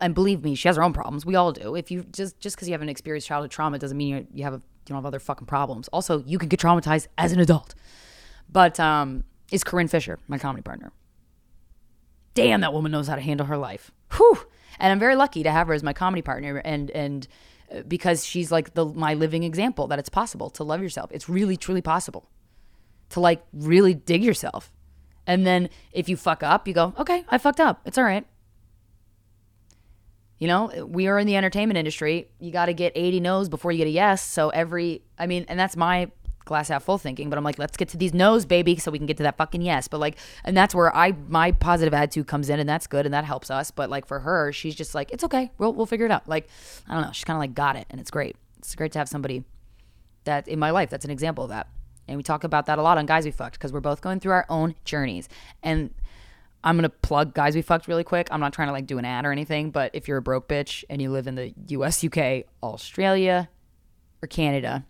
[0.01, 1.25] and believe me, she has her own problems.
[1.25, 1.75] We all do.
[1.75, 4.53] If you just just because you haven't experienced childhood trauma doesn't mean you you have
[4.53, 5.87] a, you don't have other fucking problems.
[5.89, 7.75] Also, you can get traumatized as an adult.
[8.51, 10.91] But um, is Corinne Fisher, my comedy partner.
[12.33, 13.91] Damn, that woman knows how to handle her life.
[14.15, 14.39] Whew.
[14.79, 17.27] And I'm very lucky to have her as my comedy partner and and
[17.87, 21.11] because she's like the my living example that it's possible to love yourself.
[21.11, 22.29] It's really truly possible
[23.09, 24.71] to like really dig yourself.
[25.27, 27.81] And then if you fuck up, you go, "Okay, I fucked up.
[27.85, 28.25] It's all right."
[30.39, 32.29] You know, we are in the entertainment industry.
[32.39, 34.23] You got to get 80 no's before you get a yes.
[34.23, 36.11] So every I mean, and that's my
[36.45, 38.97] glass half full thinking, but I'm like, let's get to these no's, baby, so we
[38.97, 39.87] can get to that fucking yes.
[39.87, 43.13] But like, and that's where I my positive attitude comes in, and that's good, and
[43.13, 43.71] that helps us.
[43.71, 46.27] But like for her, she's just like, it's okay, we'll we'll figure it out.
[46.27, 46.49] Like,
[46.87, 48.35] I don't know, she's kind of like got it, and it's great.
[48.57, 49.45] It's great to have somebody
[50.25, 51.67] that in my life that's an example of that.
[52.07, 54.19] And we talk about that a lot on Guys We Fucked because we're both going
[54.19, 55.29] through our own journeys.
[55.61, 55.93] And
[56.63, 58.27] I'm gonna plug Guys We Fucked really quick.
[58.31, 60.47] I'm not trying to like do an ad or anything, but if you're a broke
[60.47, 63.49] bitch and you live in the US, UK, Australia,
[64.21, 64.85] or Canada,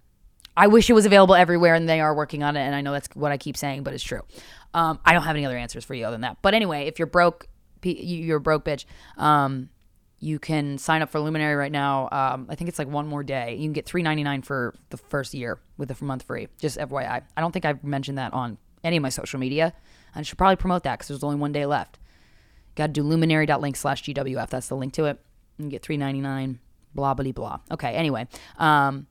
[0.58, 2.62] I wish it was available everywhere, and they are working on it.
[2.62, 4.22] And I know that's what I keep saying, but it's true.
[4.74, 6.38] Um, I don't have any other answers for you other than that.
[6.42, 7.48] But anyway, if you're broke,
[7.84, 8.86] you're a broke bitch.
[9.18, 9.70] Um,
[10.20, 12.10] you can sign up for Luminary right now.
[12.12, 13.56] Um, I think it's like one more day.
[13.56, 16.48] You can get three ninety nine for the first year with a month free.
[16.58, 17.22] Just FYI.
[17.38, 19.74] I don't think I've mentioned that on any of my social media.
[20.16, 21.99] I should probably promote that because there's only one day left.
[22.76, 24.49] Got to do luminary.link slash GWF.
[24.49, 25.20] That's the link to it.
[25.57, 26.60] You can get three ninety nine.
[26.95, 27.60] Blah blah blah.
[27.72, 27.93] Okay.
[27.93, 29.07] Anyway, um,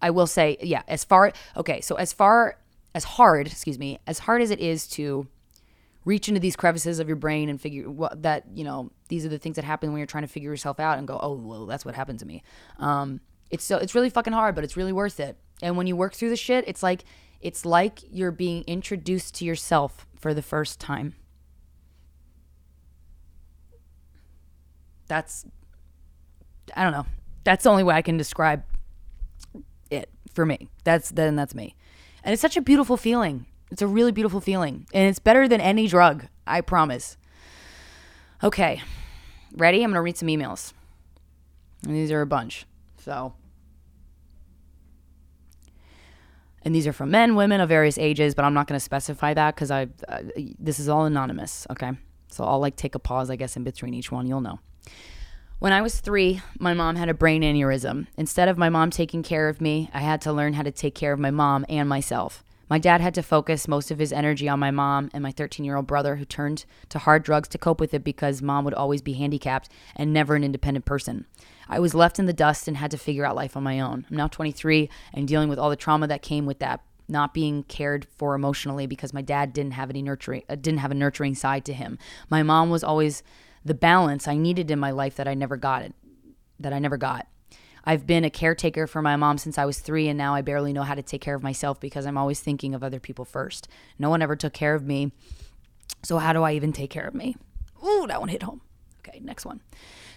[0.00, 2.58] I will say, yeah, as far okay, so as far
[2.94, 5.26] as hard, excuse me, as hard as it is to
[6.06, 9.28] reach into these crevices of your brain and figure what that you know these are
[9.28, 11.66] the things that happen when you're trying to figure yourself out and go oh well
[11.66, 12.42] that's what happened to me
[12.78, 13.20] um
[13.50, 16.14] it's so it's really fucking hard but it's really worth it and when you work
[16.14, 17.04] through the shit it's like
[17.40, 21.14] it's like you're being introduced to yourself for the first time
[25.06, 25.44] that's
[26.76, 27.06] i don't know
[27.44, 28.64] that's the only way i can describe
[29.90, 31.74] it for me that's then that's me
[32.24, 34.86] and it's such a beautiful feeling it's a really beautiful feeling.
[34.94, 37.16] And it's better than any drug, I promise.
[38.42, 38.82] Okay.
[39.52, 39.82] Ready?
[39.82, 40.72] I'm going to read some emails.
[41.84, 42.66] And these are a bunch.
[42.98, 43.34] So.
[46.66, 49.32] And these are from men, women of various ages, but I'm not going to specify
[49.34, 50.22] that because I uh,
[50.58, 51.64] this is all anonymous.
[51.70, 51.92] Okay,
[52.26, 54.26] so I'll like take a pause, I guess, in between each one.
[54.26, 54.58] You'll know.
[55.60, 58.08] When I was three, my mom had a brain aneurysm.
[58.16, 60.96] Instead of my mom taking care of me, I had to learn how to take
[60.96, 62.42] care of my mom and myself.
[62.68, 65.64] My dad had to focus most of his energy on my mom and my 13
[65.64, 68.74] year old brother, who turned to hard drugs to cope with it because mom would
[68.74, 71.26] always be handicapped and never an independent person.
[71.68, 74.04] I was left in the dust and had to figure out life on my own.
[74.10, 77.62] I'm now 23 and dealing with all the trauma that came with that, not being
[77.64, 81.36] cared for emotionally because my dad didn't have any nurturing, uh, didn't have a nurturing
[81.36, 81.98] side to him.
[82.28, 83.22] My mom was always
[83.64, 85.94] the balance I needed in my life that I never got it,
[86.58, 87.28] that I never got.
[87.86, 90.72] I've been a caretaker for my mom since I was three, and now I barely
[90.72, 93.68] know how to take care of myself because I'm always thinking of other people first.
[93.96, 95.12] No one ever took care of me.
[96.02, 97.36] So, how do I even take care of me?
[97.86, 98.60] Ooh, that one hit home.
[98.98, 99.60] Okay, next one.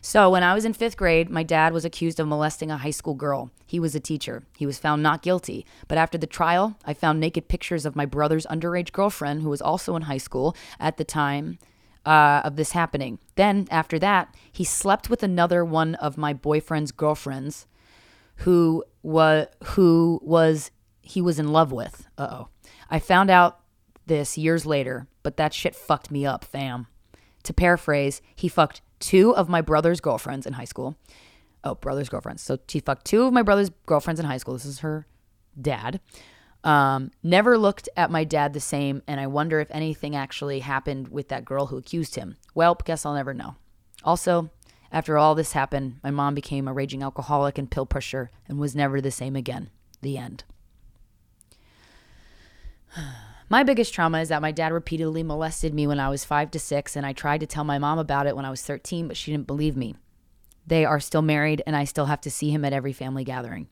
[0.01, 2.89] So, when I was in fifth grade, my dad was accused of molesting a high
[2.89, 3.51] school girl.
[3.67, 4.43] He was a teacher.
[4.57, 5.63] He was found not guilty.
[5.88, 9.61] But after the trial, I found naked pictures of my brother's underage girlfriend, who was
[9.61, 11.59] also in high school at the time
[12.06, 13.20] uh, of this happening.
[13.36, 17.68] Then, after that, he slept with another one of my boyfriend's girlfriends,
[18.38, 20.72] who was who was
[21.02, 22.08] he was in love with.
[22.18, 22.47] Uh oh.
[22.89, 23.60] I found out
[24.06, 26.88] this years later, but that shit fucked me up, fam.
[27.43, 30.97] To paraphrase, he fucked two of my brother's girlfriends in high school.
[31.64, 32.41] Oh, brother's girlfriends.
[32.41, 34.54] So he fucked two of my brother's girlfriends in high school.
[34.54, 35.06] This is her
[35.60, 36.00] dad.
[36.64, 41.07] Um, never looked at my dad the same, and I wonder if anything actually happened
[41.07, 42.36] with that girl who accused him.
[42.53, 43.55] Well, guess I'll never know.
[44.03, 44.49] Also,
[44.91, 48.76] after all this happened, my mom became a raging alcoholic and pill pusher and was
[48.76, 49.70] never the same again.
[50.01, 50.43] The end.
[53.51, 56.60] My biggest trauma is that my dad repeatedly molested me when I was five to
[56.60, 59.18] six, and I tried to tell my mom about it when I was 13, but
[59.18, 59.95] she didn't believe me.
[60.68, 63.68] They are still married, and I still have to see him at every family gathering.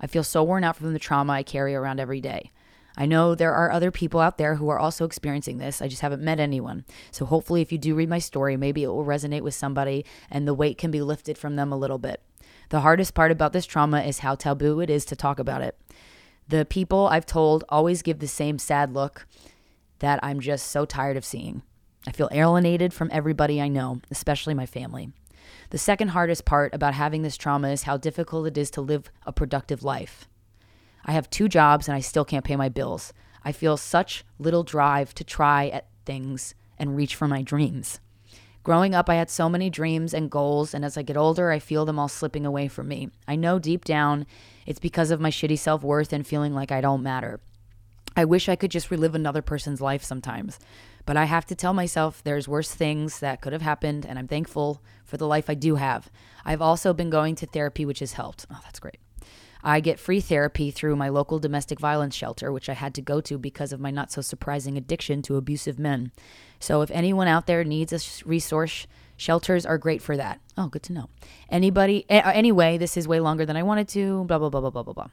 [0.00, 2.50] I feel so worn out from the trauma I carry around every day.
[2.96, 5.80] I know there are other people out there who are also experiencing this.
[5.80, 6.84] I just haven't met anyone.
[7.10, 10.46] So hopefully, if you do read my story, maybe it will resonate with somebody and
[10.46, 12.20] the weight can be lifted from them a little bit.
[12.70, 15.78] The hardest part about this trauma is how taboo it is to talk about it.
[16.48, 19.26] The people I've told always give the same sad look
[20.00, 21.62] that I'm just so tired of seeing.
[22.06, 25.12] I feel alienated from everybody I know, especially my family.
[25.70, 29.10] The second hardest part about having this trauma is how difficult it is to live
[29.24, 30.28] a productive life.
[31.04, 33.12] I have two jobs and I still can't pay my bills.
[33.44, 38.00] I feel such little drive to try at things and reach for my dreams.
[38.62, 41.58] Growing up, I had so many dreams and goals, and as I get older, I
[41.58, 43.08] feel them all slipping away from me.
[43.26, 44.26] I know deep down
[44.66, 47.40] it's because of my shitty self worth and feeling like I don't matter.
[48.16, 50.58] I wish I could just relive another person's life sometimes.
[51.06, 54.28] But I have to tell myself there's worse things that could have happened, and I'm
[54.28, 56.10] thankful for the life I do have.
[56.44, 58.46] I've also been going to therapy, which has helped.
[58.50, 58.98] Oh, that's great.
[59.62, 63.20] I get free therapy through my local domestic violence shelter, which I had to go
[63.20, 66.12] to because of my not so surprising addiction to abusive men.
[66.60, 68.86] So if anyone out there needs a resource,
[69.18, 70.40] shelters are great for that.
[70.56, 71.10] Oh, good to know.
[71.50, 74.82] Anybody, anyway, this is way longer than I wanted to, blah, blah, blah, blah, blah,
[74.82, 75.08] blah, blah.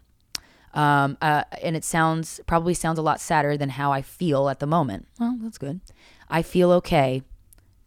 [0.73, 4.59] Um, uh, and it sounds probably sounds a lot sadder than how I feel at
[4.59, 5.07] the moment.
[5.19, 5.81] Well, that's good.
[6.29, 7.23] I feel okay,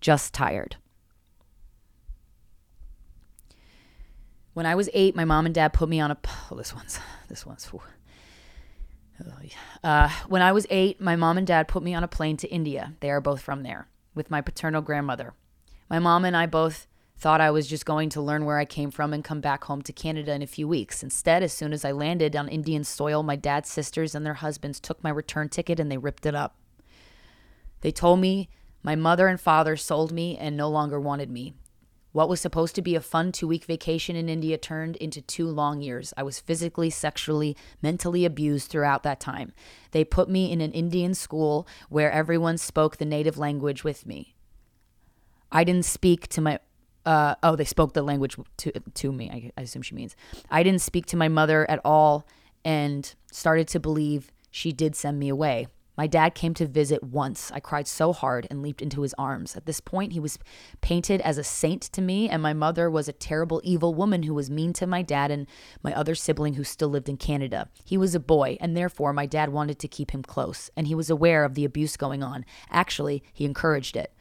[0.01, 0.77] just tired.
[4.55, 6.17] When I was eight, my mom and dad put me on a.
[6.51, 7.71] Oh, this one's this one's.
[7.73, 7.83] Oh,
[9.85, 12.49] uh, when I was eight, my mom and dad put me on a plane to
[12.49, 12.95] India.
[13.01, 15.35] They are both from there with my paternal grandmother.
[15.89, 16.87] My mom and I both
[17.21, 19.83] Thought I was just going to learn where I came from and come back home
[19.83, 21.03] to Canada in a few weeks.
[21.03, 24.81] Instead, as soon as I landed on Indian soil, my dad's sisters and their husbands
[24.81, 26.57] took my return ticket and they ripped it up.
[27.83, 28.49] They told me
[28.83, 31.53] my mother and father sold me and no longer wanted me.
[32.13, 35.47] What was supposed to be a fun two week vacation in India turned into two
[35.47, 36.15] long years.
[36.17, 39.53] I was physically, sexually, mentally abused throughout that time.
[39.91, 44.35] They put me in an Indian school where everyone spoke the native language with me.
[45.53, 46.61] I didn't speak to my
[47.07, 49.31] uh, oh, they spoke the language to to me.
[49.31, 50.17] I, I assume she means
[50.51, 52.27] I didn't speak to my mother at all,
[52.65, 55.69] and started to believe she did send me away.
[55.97, 57.51] My dad came to visit once.
[57.53, 59.55] I cried so hard and leaped into his arms.
[59.55, 60.39] At this point, he was
[60.81, 64.33] painted as a saint to me, and my mother was a terrible, evil woman who
[64.33, 65.47] was mean to my dad and
[65.83, 67.69] my other sibling who still lived in Canada.
[67.85, 70.95] He was a boy, and therefore my dad wanted to keep him close, and he
[70.95, 72.47] was aware of the abuse going on.
[72.71, 74.15] Actually, he encouraged it.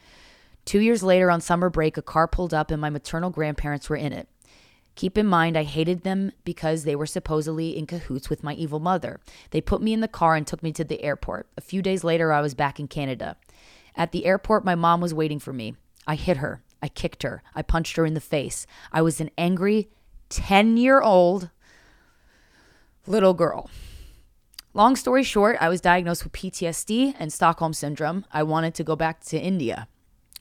[0.69, 3.95] Two years later, on summer break, a car pulled up, and my maternal grandparents were
[3.95, 4.27] in it.
[4.93, 8.79] Keep in mind, I hated them because they were supposedly in cahoots with my evil
[8.79, 9.19] mother.
[9.49, 11.47] They put me in the car and took me to the airport.
[11.57, 13.35] A few days later, I was back in Canada.
[13.95, 15.73] At the airport, my mom was waiting for me.
[16.05, 16.61] I hit her.
[16.83, 17.41] I kicked her.
[17.55, 18.67] I punched her in the face.
[18.91, 19.89] I was an angry
[20.29, 21.49] 10 year old
[23.07, 23.71] little girl.
[24.75, 28.23] Long story short, I was diagnosed with PTSD and Stockholm Syndrome.
[28.31, 29.87] I wanted to go back to India.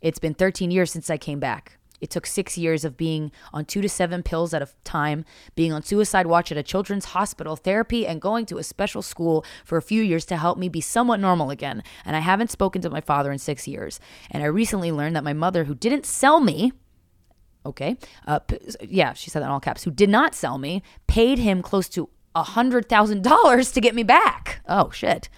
[0.01, 1.79] It's been 13 years since I came back.
[2.01, 5.25] It took six years of being on two to seven pills at a time,
[5.57, 9.45] being on suicide watch at a children's hospital, therapy, and going to a special school
[9.65, 11.83] for a few years to help me be somewhat normal again.
[12.05, 13.99] And I haven't spoken to my father in six years.
[14.31, 16.73] And I recently learned that my mother, who didn't sell me,
[17.67, 17.97] okay,
[18.27, 18.41] uh,
[18.81, 21.89] yeah, she said that in all caps, who did not sell me, paid him close
[21.91, 24.61] to a $100,000 to get me back.
[24.69, 25.29] Oh, shit.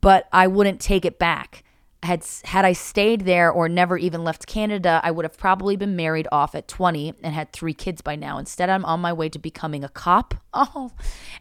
[0.00, 1.62] But I wouldn't take it back
[2.02, 5.94] had had I stayed there or never even left Canada, I would have probably been
[5.94, 8.38] married off at 20 and had 3 kids by now.
[8.38, 10.34] Instead, I'm on my way to becoming a cop.
[10.54, 10.90] Oh.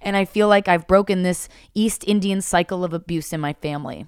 [0.01, 4.07] And I feel like I've broken this East Indian cycle of abuse in my family.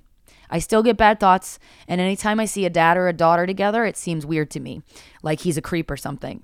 [0.50, 3.84] I still get bad thoughts, and anytime I see a dad or a daughter together,
[3.84, 4.82] it seems weird to me,
[5.22, 6.44] like he's a creep or something.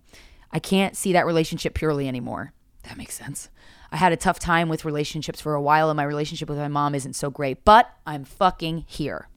[0.51, 2.51] I can't see that relationship purely anymore.
[2.83, 3.49] That makes sense.
[3.93, 6.67] I had a tough time with relationships for a while, and my relationship with my
[6.67, 9.28] mom isn't so great, but I'm fucking here.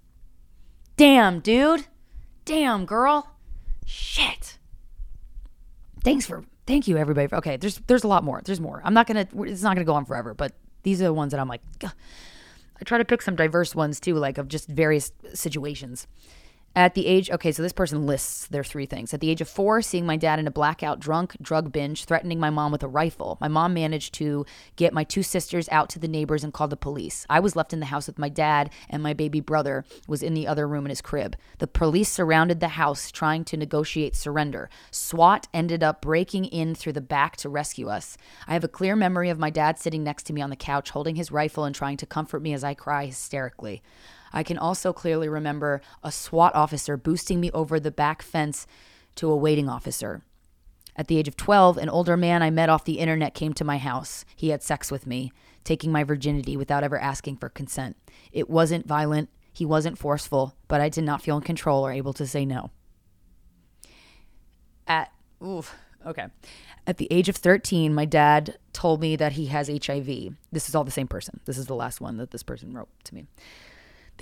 [0.96, 1.86] Damn, dude.
[2.44, 3.28] Damn, girl.
[3.84, 4.58] Shit.
[6.04, 7.28] Thanks for thank you everybody.
[7.28, 8.42] For, okay, there's there's a lot more.
[8.44, 8.80] There's more.
[8.84, 9.26] I'm not gonna.
[9.40, 11.62] It's not gonna go on forever, but these are the ones that I'm like.
[11.78, 11.92] Gah.
[12.80, 16.08] I try to pick some diverse ones too, like of just various situations.
[16.74, 19.12] At the age, okay, so this person lists their three things.
[19.12, 22.40] At the age of four, seeing my dad in a blackout drunk, drug binge, threatening
[22.40, 23.36] my mom with a rifle.
[23.42, 24.46] My mom managed to
[24.76, 27.26] get my two sisters out to the neighbors and call the police.
[27.28, 30.32] I was left in the house with my dad, and my baby brother was in
[30.32, 31.36] the other room in his crib.
[31.58, 34.70] The police surrounded the house trying to negotiate surrender.
[34.90, 38.16] SWAT ended up breaking in through the back to rescue us.
[38.46, 40.88] I have a clear memory of my dad sitting next to me on the couch,
[40.88, 43.82] holding his rifle and trying to comfort me as I cry hysterically.
[44.32, 48.66] I can also clearly remember a SWAT officer boosting me over the back fence
[49.16, 50.22] to a waiting officer.
[50.96, 53.64] At the age of 12, an older man I met off the internet came to
[53.64, 54.24] my house.
[54.36, 55.32] He had sex with me,
[55.64, 57.96] taking my virginity without ever asking for consent.
[58.30, 62.12] It wasn't violent, he wasn't forceful, but I did not feel in control or able
[62.14, 62.70] to say no.
[64.86, 65.12] At,
[65.42, 65.74] oof,
[66.06, 66.26] okay.
[66.86, 70.34] At the age of 13, my dad told me that he has HIV.
[70.50, 71.40] This is all the same person.
[71.44, 73.26] This is the last one that this person wrote to me.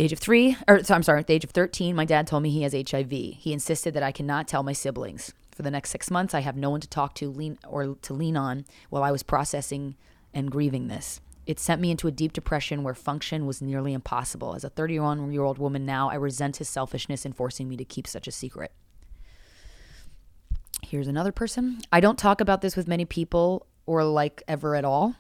[0.01, 2.27] The age of three, or so I'm sorry, at the age of 13, my dad
[2.27, 3.11] told me he has HIV.
[3.11, 5.35] He insisted that I cannot tell my siblings.
[5.55, 8.15] For the next six months, I have no one to talk to lean or to
[8.15, 9.97] lean on while I was processing
[10.33, 11.21] and grieving this.
[11.45, 14.55] It sent me into a deep depression where function was nearly impossible.
[14.55, 17.85] As a 31 year old woman now, I resent his selfishness in forcing me to
[17.85, 18.73] keep such a secret.
[20.83, 21.83] Here's another person.
[21.93, 25.17] I don't talk about this with many people or like ever at all.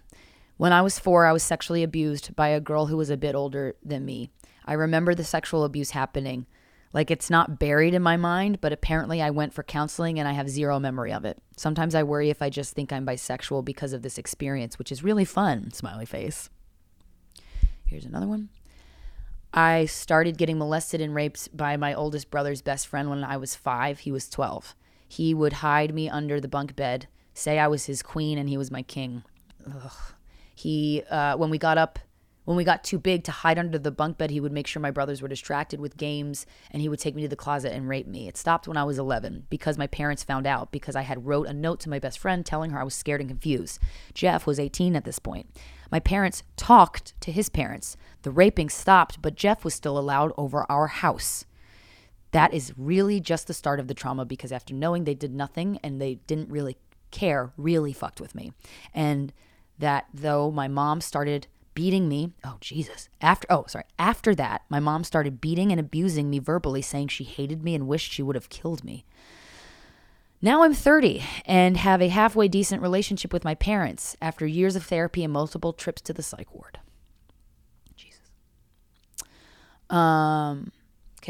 [0.56, 3.34] When I was four, I was sexually abused by a girl who was a bit
[3.34, 4.30] older than me.
[4.64, 6.46] I remember the sexual abuse happening.
[6.92, 10.32] Like it's not buried in my mind, but apparently I went for counseling and I
[10.32, 11.38] have zero memory of it.
[11.56, 15.04] Sometimes I worry if I just think I'm bisexual because of this experience, which is
[15.04, 15.70] really fun.
[15.72, 16.50] Smiley face.
[17.86, 18.48] Here's another one.
[19.52, 23.54] I started getting molested and raped by my oldest brother's best friend when I was
[23.54, 24.00] five.
[24.00, 24.74] He was 12.
[25.08, 28.56] He would hide me under the bunk bed, say I was his queen and he
[28.56, 29.24] was my king.
[29.66, 29.92] Ugh.
[30.54, 31.98] He, uh, when we got up
[32.50, 34.82] when we got too big to hide under the bunk bed, he would make sure
[34.82, 37.88] my brothers were distracted with games and he would take me to the closet and
[37.88, 38.26] rape me.
[38.26, 41.46] It stopped when I was 11 because my parents found out because I had wrote
[41.46, 43.78] a note to my best friend telling her I was scared and confused.
[44.14, 45.46] Jeff was 18 at this point.
[45.92, 47.96] My parents talked to his parents.
[48.22, 51.44] The raping stopped, but Jeff was still allowed over our house.
[52.32, 55.78] That is really just the start of the trauma because after knowing they did nothing
[55.84, 56.78] and they didn't really
[57.12, 58.50] care, really fucked with me.
[58.92, 59.32] And
[59.78, 62.32] that though my mom started beating me.
[62.44, 63.08] Oh, Jesus.
[63.20, 63.84] After, oh, sorry.
[63.98, 67.86] After that, my mom started beating and abusing me verbally, saying she hated me and
[67.88, 69.04] wished she would have killed me.
[70.42, 74.84] Now I'm 30 and have a halfway decent relationship with my parents after years of
[74.84, 76.78] therapy and multiple trips to the psych ward.
[77.94, 78.22] Jesus.
[79.90, 80.72] Um,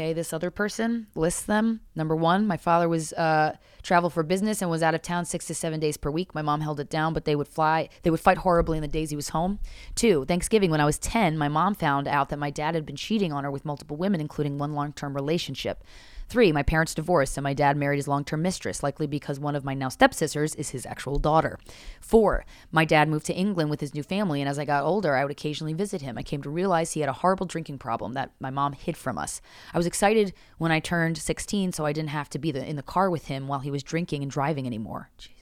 [0.01, 1.81] Okay, this other person lists them.
[1.95, 5.45] Number one, my father was uh, travel for business and was out of town six
[5.45, 6.33] to seven days per week.
[6.33, 7.87] My mom held it down, but they would fly.
[8.01, 9.59] They would fight horribly in the days he was home.
[9.93, 12.95] Two, Thanksgiving when I was ten, my mom found out that my dad had been
[12.95, 15.83] cheating on her with multiple women, including one long-term relationship.
[16.31, 19.53] Three, my parents divorced and my dad married his long term mistress, likely because one
[19.53, 21.59] of my now stepsisters is his actual daughter.
[21.99, 25.17] Four, my dad moved to England with his new family, and as I got older,
[25.17, 26.17] I would occasionally visit him.
[26.17, 29.17] I came to realize he had a horrible drinking problem that my mom hid from
[29.17, 29.41] us.
[29.73, 32.77] I was excited when I turned 16, so I didn't have to be the, in
[32.77, 35.09] the car with him while he was drinking and driving anymore.
[35.17, 35.35] Jesus.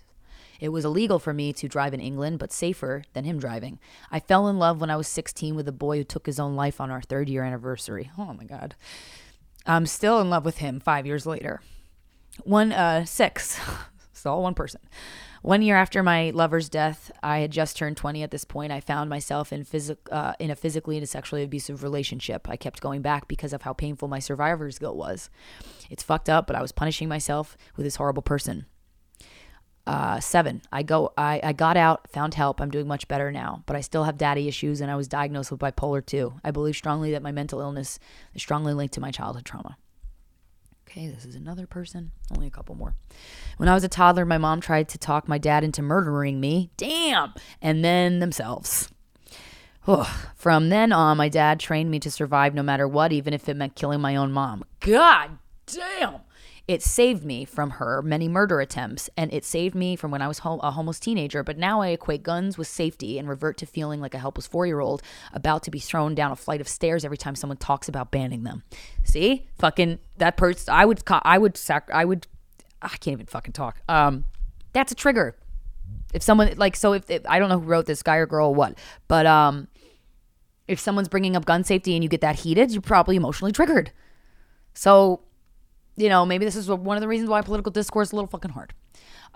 [0.59, 3.77] It was illegal for me to drive in England, but safer than him driving.
[4.09, 6.55] I fell in love when I was 16 with a boy who took his own
[6.55, 8.09] life on our third year anniversary.
[8.17, 8.73] Oh my God.
[9.65, 11.61] I'm still in love with him five years later.
[12.43, 13.59] One, uh, six.
[14.11, 14.81] it's all one person.
[15.41, 18.73] One year after my lover's death, I had just turned 20 at this point.
[18.73, 22.49] I found myself in, phys- uh, in a physically and a sexually abusive relationship.
[22.49, 25.29] I kept going back because of how painful my survivor's guilt was.
[25.89, 28.65] It's fucked up, but I was punishing myself with this horrible person.
[29.89, 32.61] Uh, seven, I go, I, I got out, found help.
[32.61, 35.49] I'm doing much better now, but I still have daddy issues and I was diagnosed
[35.49, 36.31] with bipolar 2.
[36.43, 37.97] I believe strongly that my mental illness
[38.35, 39.77] is strongly linked to my childhood trauma.
[40.87, 42.11] Okay, this is another person.
[42.31, 42.93] Only a couple more.
[43.57, 46.69] When I was a toddler, my mom tried to talk my dad into murdering me.
[46.77, 47.33] Damn!
[47.59, 48.89] And then themselves.
[49.87, 50.05] Ugh.
[50.35, 53.57] From then on, my dad trained me to survive no matter what, even if it
[53.57, 54.65] meant killing my own mom.
[54.81, 56.17] God damn!
[56.69, 60.27] It saved me from her many murder attempts, and it saved me from when I
[60.27, 61.43] was home, a homeless teenager.
[61.43, 64.67] But now I equate guns with safety and revert to feeling like a helpless four
[64.67, 65.01] year old
[65.33, 68.43] about to be thrown down a flight of stairs every time someone talks about banning
[68.43, 68.61] them.
[69.03, 70.71] See, fucking that person.
[70.71, 72.27] I would, I would, sac- I would,
[72.83, 73.81] I can't even fucking talk.
[73.89, 74.25] Um,
[74.71, 75.35] that's a trigger.
[76.13, 78.49] If someone like, so if, if I don't know who wrote this, guy or girl,
[78.49, 78.77] or what,
[79.07, 79.69] but um,
[80.67, 83.91] if someone's bringing up gun safety and you get that heated, you're probably emotionally triggered.
[84.75, 85.21] So
[85.99, 88.29] you know, maybe this is one of the reasons why political discourse is a little
[88.29, 88.73] fucking hard.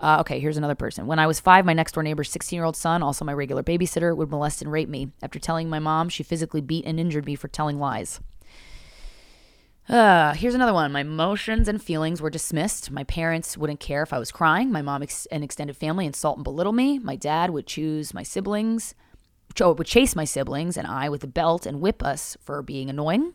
[0.00, 1.06] Uh, okay, here's another person.
[1.06, 3.62] When I was five, my next door neighbor's 16 year old son, also my regular
[3.62, 5.12] babysitter, would molest and rape me.
[5.22, 8.20] After telling my mom, she physically beat and injured me for telling lies.
[9.88, 10.90] Uh, here's another one.
[10.92, 12.90] My emotions and feelings were dismissed.
[12.90, 14.72] My parents wouldn't care if I was crying.
[14.72, 16.98] My mom ex- and extended family insult and belittle me.
[16.98, 18.94] My dad would choose my siblings,
[19.60, 23.34] would chase my siblings and I with a belt and whip us for being annoying.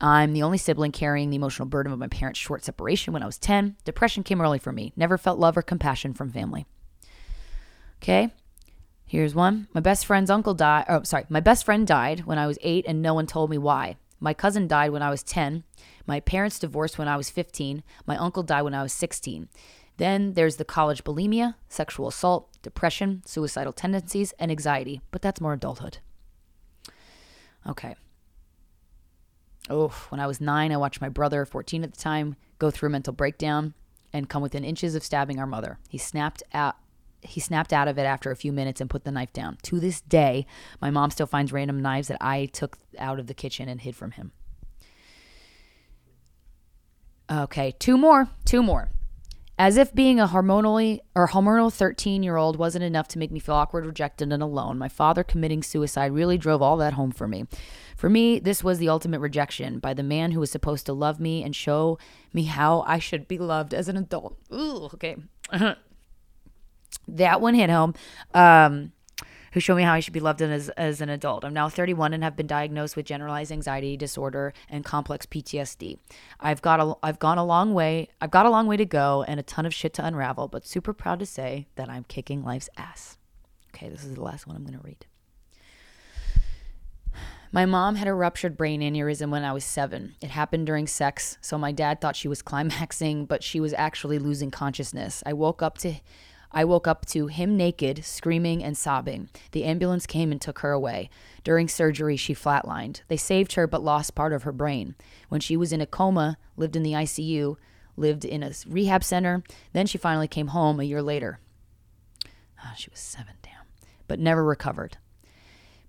[0.00, 3.26] I'm the only sibling carrying the emotional burden of my parents' short separation when I
[3.26, 3.76] was 10.
[3.84, 4.92] Depression came early for me.
[4.96, 6.66] Never felt love or compassion from family.
[8.02, 8.32] Okay.
[9.06, 9.66] Here's one.
[9.72, 10.84] My best friend's uncle died.
[10.88, 11.24] Oh, sorry.
[11.28, 13.96] My best friend died when I was eight and no one told me why.
[14.20, 15.64] My cousin died when I was 10.
[16.06, 17.82] My parents divorced when I was 15.
[18.06, 19.48] My uncle died when I was 16.
[19.96, 25.00] Then there's the college bulimia, sexual assault, depression, suicidal tendencies, and anxiety.
[25.10, 25.98] But that's more adulthood.
[27.66, 27.96] Okay.
[29.70, 32.88] Oh, when I was nine, I watched my brother, 14 at the time, go through
[32.88, 33.74] a mental breakdown
[34.12, 35.78] and come within inches of stabbing our mother.
[35.88, 36.76] He snapped out.
[37.20, 39.58] He snapped out of it after a few minutes and put the knife down.
[39.64, 40.46] To this day,
[40.80, 43.96] my mom still finds random knives that I took out of the kitchen and hid
[43.96, 44.32] from him.
[47.30, 48.90] Okay, two more, two more.
[49.58, 53.40] As if being a hormonally or hormonal 13 year old wasn't enough to make me
[53.40, 57.26] feel awkward, rejected, and alone, my father committing suicide really drove all that home for
[57.26, 57.44] me.
[57.96, 61.18] For me, this was the ultimate rejection by the man who was supposed to love
[61.18, 61.98] me and show
[62.32, 64.38] me how I should be loved as an adult.
[64.52, 65.16] Ooh, okay.
[67.08, 67.94] that one hit home.
[68.34, 68.92] Um,
[69.66, 71.44] who me how I should be loved as, as an adult.
[71.44, 75.98] I'm now 31 and have been diagnosed with generalized anxiety disorder and complex PTSD.
[76.40, 78.08] I've got a, I've gone a long way.
[78.20, 80.66] I've got a long way to go and a ton of shit to unravel, but
[80.66, 83.18] super proud to say that I'm kicking life's ass.
[83.74, 85.06] Okay, this is the last one I'm going to read.
[87.50, 90.16] My mom had a ruptured brain aneurysm when I was seven.
[90.20, 94.18] It happened during sex, so my dad thought she was climaxing, but she was actually
[94.18, 95.22] losing consciousness.
[95.24, 95.94] I woke up to
[96.50, 99.28] I woke up to him naked, screaming and sobbing.
[99.52, 101.10] The ambulance came and took her away.
[101.44, 103.02] During surgery, she flatlined.
[103.08, 104.94] They saved her but lost part of her brain.
[105.28, 107.56] When she was in a coma, lived in the ICU,
[107.96, 109.42] lived in a rehab center,
[109.72, 111.40] then she finally came home a year later.
[112.64, 113.52] Oh, she was seven, damn.
[114.06, 114.96] But never recovered.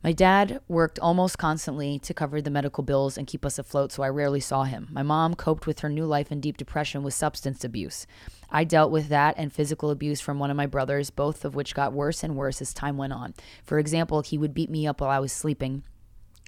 [0.02, 4.02] My dad worked almost constantly to cover the medical bills and keep us afloat, so
[4.02, 4.88] I rarely saw him.
[4.92, 8.08] My mom coped with her new life in deep depression with substance abuse.
[8.50, 11.76] I dealt with that and physical abuse from one of my brothers, both of which
[11.76, 13.34] got worse and worse as time went on.
[13.66, 15.84] For example, he would beat me up while I was sleeping,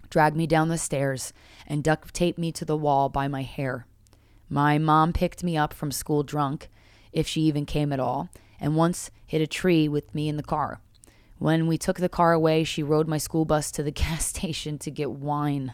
[0.10, 1.34] drag me down the stairs,
[1.68, 3.86] and duct tape me to the wall by my hair.
[4.48, 6.70] My mom picked me up from school drunk,
[7.12, 8.30] if she even came at all,
[8.62, 10.80] and once hit a tree with me in the car.
[11.42, 14.78] When we took the car away, she rode my school bus to the gas station
[14.78, 15.74] to get wine.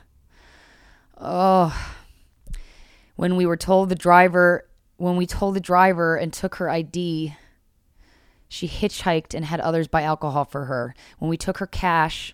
[1.17, 1.77] Oh.
[3.17, 4.65] when we were told the driver,
[4.95, 7.35] when we told the driver and took her ID,
[8.47, 10.95] she hitchhiked and had others buy alcohol for her.
[11.19, 12.33] When we took her cash,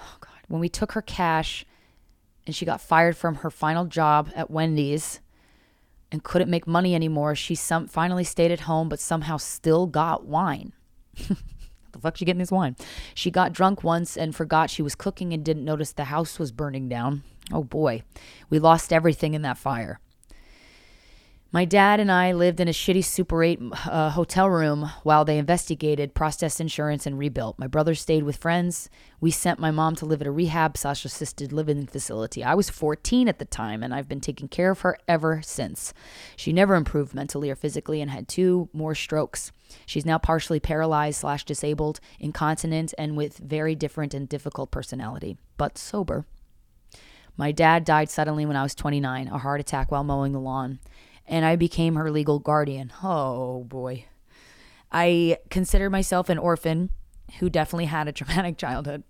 [0.00, 1.66] oh God, when we took her cash
[2.46, 5.20] and she got fired from her final job at Wendy's
[6.10, 10.24] and couldn't make money anymore, she some finally stayed at home but somehow still got
[10.24, 10.72] wine.
[12.00, 12.76] the fuck she getting this wine?
[13.14, 16.52] She got drunk once and forgot she was cooking and didn't notice the house was
[16.52, 17.22] burning down.
[17.52, 18.02] Oh boy,
[18.48, 20.00] we lost everything in that fire.
[21.52, 25.36] My dad and I lived in a shitty Super 8 uh, hotel room while they
[25.36, 27.58] investigated, processed insurance, and rebuilt.
[27.58, 28.88] My brother stayed with friends.
[29.20, 32.44] We sent my mom to live at a rehab slash assisted living facility.
[32.44, 35.92] I was 14 at the time, and I've been taking care of her ever since.
[36.36, 39.50] She never improved mentally or physically and had two more strokes.
[39.86, 45.78] She's now partially paralyzed slash disabled, incontinent, and with very different and difficult personality, but
[45.78, 46.26] sober.
[47.36, 50.78] My dad died suddenly when I was 29, a heart attack while mowing the lawn
[51.26, 52.92] and I became her legal guardian.
[53.02, 54.06] Oh boy.
[54.92, 56.90] I consider myself an orphan
[57.38, 59.04] who definitely had a traumatic childhood.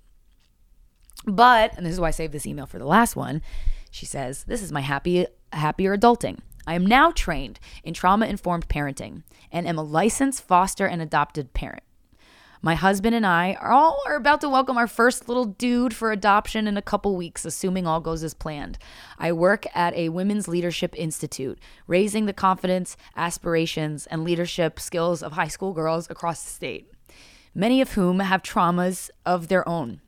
[1.27, 3.43] But, and this is why I saved this email for the last one,
[3.91, 6.39] she says, This is my happy happier adulting.
[6.67, 11.53] I am now trained in trauma informed parenting and am a licensed foster and adopted
[11.53, 11.83] parent.
[12.63, 16.13] My husband and I are all are about to welcome our first little dude for
[16.13, 18.77] adoption in a couple weeks, assuming all goes as planned.
[19.19, 25.33] I work at a women's leadership institute, raising the confidence, aspirations, and leadership skills of
[25.33, 26.93] high school girls across the state,
[27.55, 30.03] many of whom have traumas of their own.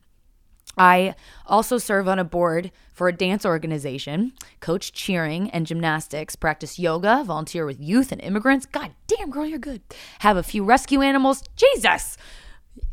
[0.77, 1.15] I
[1.47, 7.23] also serve on a board for a dance organization, coach cheering and gymnastics, practice yoga,
[7.25, 8.67] volunteer with youth and immigrants.
[8.67, 9.81] God damn, girl, you're good.
[10.19, 11.43] Have a few rescue animals.
[11.55, 12.15] Jesus.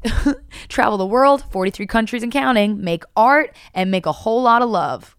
[0.69, 4.71] travel the world, 43 countries and counting, make art, and make a whole lot of
[4.71, 5.17] love.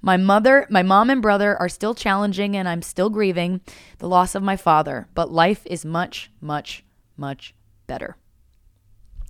[0.00, 3.60] My mother, my mom and brother are still challenging, and I'm still grieving
[3.98, 6.84] the loss of my father, but life is much, much,
[7.16, 7.54] much
[7.86, 8.16] better.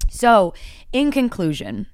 [0.08, 0.54] So,
[0.92, 1.88] in conclusion,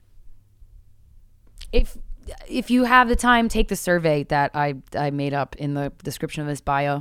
[1.72, 1.98] if
[2.46, 5.92] if you have the time, take the survey that I I made up in the
[6.02, 6.98] description of this bio.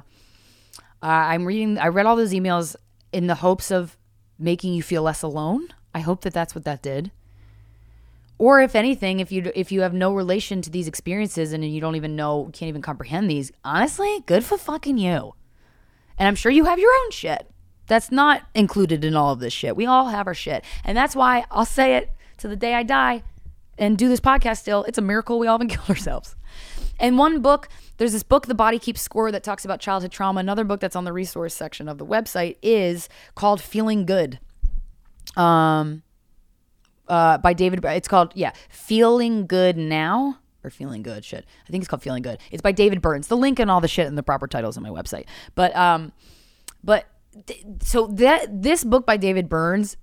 [1.01, 1.77] Uh, I'm reading.
[1.77, 2.75] I read all those emails
[3.11, 3.97] in the hopes of
[4.39, 5.69] making you feel less alone.
[5.93, 7.11] I hope that that's what that did.
[8.39, 11.81] Or if anything, if you if you have no relation to these experiences and you
[11.81, 15.33] don't even know, can't even comprehend these, honestly, good for fucking you.
[16.17, 17.49] And I'm sure you have your own shit.
[17.87, 19.75] That's not included in all of this shit.
[19.75, 20.63] We all have our shit.
[20.83, 23.23] And that's why I'll say it to the day I die
[23.77, 24.83] and do this podcast still.
[24.83, 26.35] It's a miracle we all haven't killed ourselves.
[26.99, 30.39] And one book, there's this book, The Body Keeps Score, that talks about childhood trauma.
[30.39, 34.39] Another book that's on the resource section of the website is called Feeling Good
[35.37, 36.03] um,
[37.07, 37.83] uh, by David.
[37.85, 41.23] It's called yeah, Feeling Good Now or Feeling Good.
[41.23, 42.39] Shit, I think it's called Feeling Good.
[42.51, 43.27] It's by David Burns.
[43.27, 45.25] The link and all the shit and the proper titles on my website.
[45.55, 46.11] But um,
[46.83, 47.05] but
[47.45, 49.97] th- so that this book by David Burns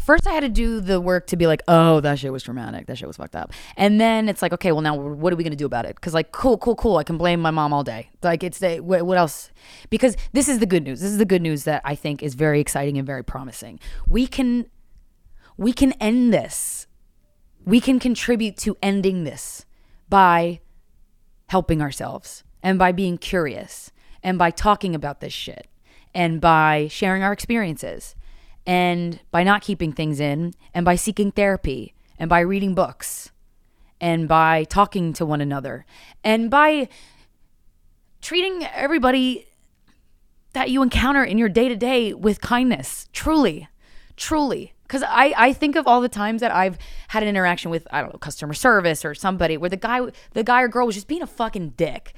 [0.00, 2.86] first I had to do the work to be like, oh, that shit was traumatic.
[2.86, 3.52] That shit was fucked up.
[3.76, 5.94] And then it's like, okay, well now what are we gonna do about it?
[5.94, 6.96] Because like, cool, cool, cool.
[6.96, 8.10] I can blame my mom all day.
[8.22, 9.50] Like it's the what, what else?
[9.90, 11.00] Because this is the good news.
[11.00, 13.80] This is the good news that I think is very exciting and very promising.
[14.06, 14.66] We can,
[15.56, 16.86] we can end this.
[17.64, 19.66] We can contribute to ending this
[20.08, 20.60] by
[21.48, 23.90] helping ourselves and by being curious
[24.22, 25.66] and by talking about this shit
[26.14, 28.14] and by sharing our experiences
[28.68, 33.32] and by not keeping things in, and by seeking therapy, and by reading books,
[33.98, 35.86] and by talking to one another,
[36.22, 36.86] and by
[38.20, 39.46] treating everybody
[40.52, 43.08] that you encounter in your day to day with kindness.
[43.14, 43.68] Truly,
[44.16, 44.74] truly.
[44.82, 46.76] Because I, I think of all the times that I've
[47.08, 50.00] had an interaction with, I don't know, customer service or somebody where the guy,
[50.32, 52.12] the guy or girl was just being a fucking dick.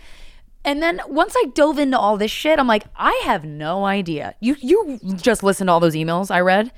[0.65, 4.35] And then once I dove into all this shit, I'm like, I have no idea.
[4.41, 6.71] You you just listened to all those emails I read.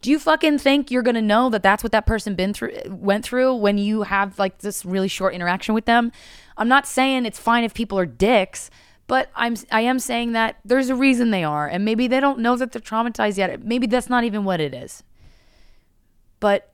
[0.00, 3.24] Do you fucking think you're gonna know that that's what that person been through went
[3.24, 6.12] through when you have like this really short interaction with them?
[6.56, 8.70] I'm not saying it's fine if people are dicks,
[9.06, 12.38] but I'm I am saying that there's a reason they are, and maybe they don't
[12.38, 13.64] know that they're traumatized yet.
[13.64, 15.02] Maybe that's not even what it is.
[16.38, 16.72] But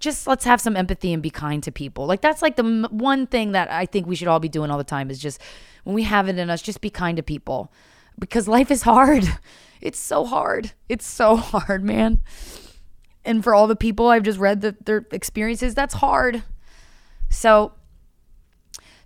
[0.00, 2.06] just let's have some empathy and be kind to people.
[2.06, 4.70] Like that's like the m- one thing that I think we should all be doing
[4.70, 5.40] all the time is just
[5.88, 7.72] when we have it in us, just be kind to people
[8.18, 9.24] because life is hard.
[9.80, 10.72] It's so hard.
[10.88, 12.20] It's so hard, man.
[13.24, 16.42] And for all the people I've just read the, their experiences, that's hard.
[17.30, 17.72] So,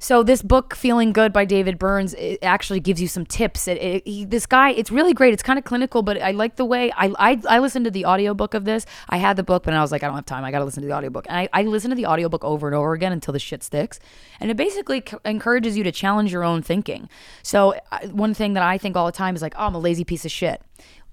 [0.02, 3.68] So this book, "Feeling Good" by David Burns, it actually gives you some tips.
[3.68, 5.32] It, it, he, this guy, it's really great.
[5.32, 8.04] It's kind of clinical, but I like the way I, I I listened to the
[8.04, 8.84] audiobook of this.
[9.08, 10.42] I had the book, but I was like, I don't have time.
[10.42, 11.26] I got to listen to the audiobook.
[11.28, 14.00] And I, I listened to the audiobook over and over again until the shit sticks.
[14.40, 17.08] And it basically c- encourages you to challenge your own thinking.
[17.44, 19.78] So I, one thing that I think all the time is like, oh, I'm a
[19.78, 20.60] lazy piece of shit.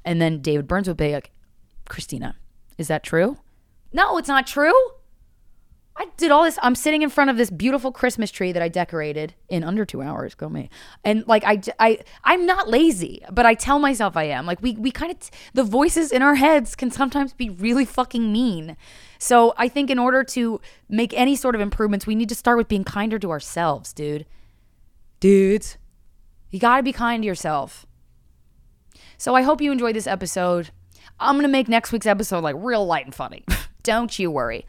[0.03, 1.29] And then David Burns would be like,
[1.87, 2.33] Krystyna,
[2.79, 3.37] is that true?
[3.93, 4.73] No, it's not true.
[5.99, 6.57] I did all this.
[6.63, 10.01] I'm sitting in front of this beautiful Christmas tree that I decorated in under two
[10.01, 10.33] hours.
[10.33, 10.69] Go me.
[11.03, 14.45] And like I, I, I'm not lazy, but I tell myself I am.
[14.45, 17.83] Like we, we kind of, t- the voices in our heads can sometimes be really
[17.83, 18.77] fucking mean.
[19.17, 22.57] So I think in order to make any sort of improvements, we need to start
[22.57, 24.25] with being kinder to ourselves, dude.
[25.19, 25.77] Dudes,
[26.49, 27.85] you got to be kind to yourself.
[29.17, 30.69] So I hope you enjoyed this episode.
[31.19, 33.43] I'm to make next week's episode like real light and funny.
[33.83, 34.65] Don't you worry.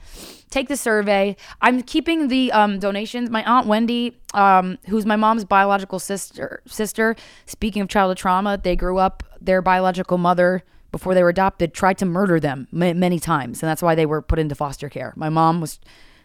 [0.51, 1.37] Take the survey.
[1.61, 3.31] I'm keeping the um, donations.
[3.31, 7.15] My aunt Wendy, um, who's my mom's biological sister, sister.
[7.47, 9.23] Speaking of childhood trauma, they grew up.
[9.41, 13.81] Their biological mother, before they were adopted, tried to murder them many times, and that's
[13.81, 15.15] why they were put into foster care.
[15.17, 15.79] My mom was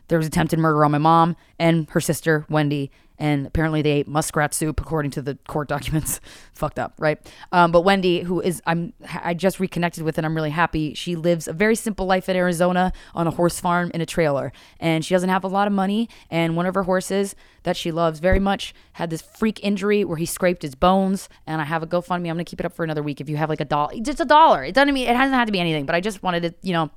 [0.08, 4.08] there was attempted murder on my mom and her sister Wendy, and apparently they ate
[4.08, 6.20] muskrat soup according to the court documents.
[6.54, 7.20] Fucked up, right?
[7.52, 8.94] Um, but Wendy, who is I'm
[9.24, 10.94] I just reconnected with, and I'm really happy.
[10.94, 14.52] She lives a very simple life in Arizona on a horse farm in a trailer,
[14.80, 16.10] and she doesn't have a lot of money.
[16.30, 20.18] And one of her horses that she loves very much had this freak injury where
[20.18, 21.30] he scraped his bones.
[21.48, 22.30] And I have a GoFundMe.
[22.30, 23.20] I'm gonna keep it up for another week.
[23.20, 24.64] If you have like a dollar, just a dollar.
[24.64, 26.74] It doesn't mean it hasn't had to be anything, but I just wanted to, you
[26.74, 26.90] know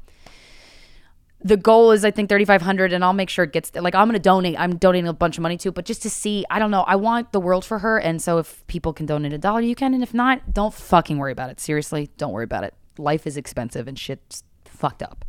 [1.40, 4.14] the goal is I think 3500 and I'll make sure it gets like I'm going
[4.14, 6.70] to donate I'm donating a bunch of money to but just to see I don't
[6.70, 9.60] know I want the world for her and so if people can donate a dollar
[9.60, 11.60] you can and if not don't fucking worry about it.
[11.60, 12.74] Seriously don't worry about it.
[12.98, 15.24] Life is expensive and shit's fucked up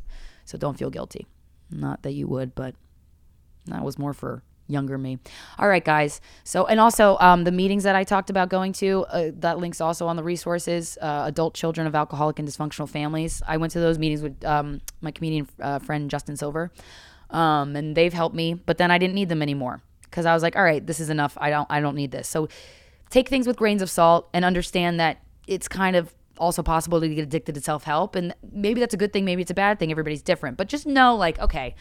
[0.46, 1.28] so don't feel guilty.
[1.70, 2.76] Not that you would but
[3.68, 5.20] that was more for younger me.
[5.58, 6.22] All right, guys.
[6.44, 9.82] So, and also um, the meetings that I talked about going to, uh, that link's
[9.82, 10.98] also on the resources.
[11.02, 13.42] Uh, adult children of alcoholic and dysfunctional families.
[13.48, 16.72] I went to those meetings with um, my comedian uh, friend Justin Silver,
[17.32, 18.54] um, and they've helped me.
[18.54, 21.10] But then I didn't need them anymore because I was like, all right, this is
[21.10, 21.38] enough.
[21.40, 22.28] I don't, I don't need this.
[22.28, 22.48] So,
[23.10, 25.18] take things with grains of salt and understand that
[25.48, 28.98] it's kind of also possible to get addicted to self help, and maybe that's a
[28.98, 29.26] good thing.
[29.26, 29.92] Maybe it's a bad thing.
[29.92, 31.76] Everybody's different, but just know, like, okay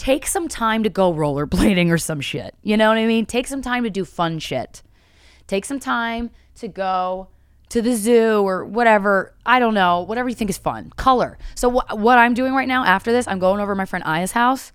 [0.00, 2.54] take some time to go rollerblading or some shit.
[2.62, 3.26] You know what I mean?
[3.26, 4.82] Take some time to do fun shit.
[5.46, 7.28] Take some time to go
[7.68, 9.34] to the zoo or whatever.
[9.44, 10.90] I don't know, whatever you think is fun.
[10.96, 11.36] Color.
[11.54, 14.32] So wh- what I'm doing right now after this, I'm going over my friend Aya's
[14.32, 14.72] house,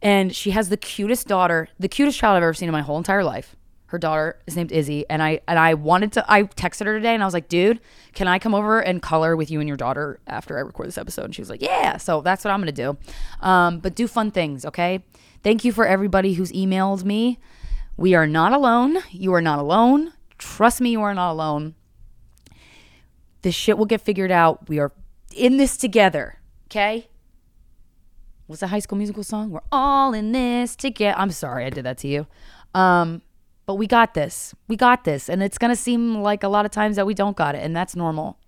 [0.00, 2.98] and she has the cutest daughter, the cutest child I've ever seen in my whole
[2.98, 3.56] entire life.
[3.86, 6.24] Her daughter is named Izzy, and I and I wanted to.
[6.30, 7.80] I texted her today, and I was like, "Dude,
[8.14, 10.98] can I come over and color with you and your daughter after I record this
[10.98, 12.96] episode?" And she was like, "Yeah." So that's what I'm gonna do.
[13.40, 15.04] Um, but do fun things, okay?
[15.44, 17.38] Thank you for everybody who's emailed me.
[17.96, 18.98] We are not alone.
[19.10, 20.12] You are not alone.
[20.38, 21.74] Trust me, you are not alone.
[23.42, 24.68] This shit will get figured out.
[24.68, 24.92] We are
[25.34, 27.08] in this together, okay?
[28.46, 29.50] What's the High School Musical song?
[29.50, 31.18] We're all in this together.
[31.18, 32.26] I'm sorry I did that to you.
[32.74, 33.22] Um,
[33.66, 34.54] but we got this.
[34.68, 35.28] We got this.
[35.28, 37.62] And it's going to seem like a lot of times that we don't got it.
[37.62, 38.38] And that's normal.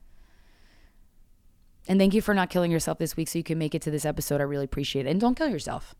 [1.88, 3.90] And thank you for not killing yourself this week so you can make it to
[3.90, 4.40] this episode.
[4.40, 5.10] I really appreciate it.
[5.10, 5.94] And don't kill yourself.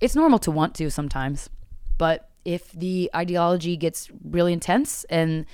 [0.00, 1.48] It's normal to want to sometimes.
[1.96, 5.46] But if the ideology gets really intense, and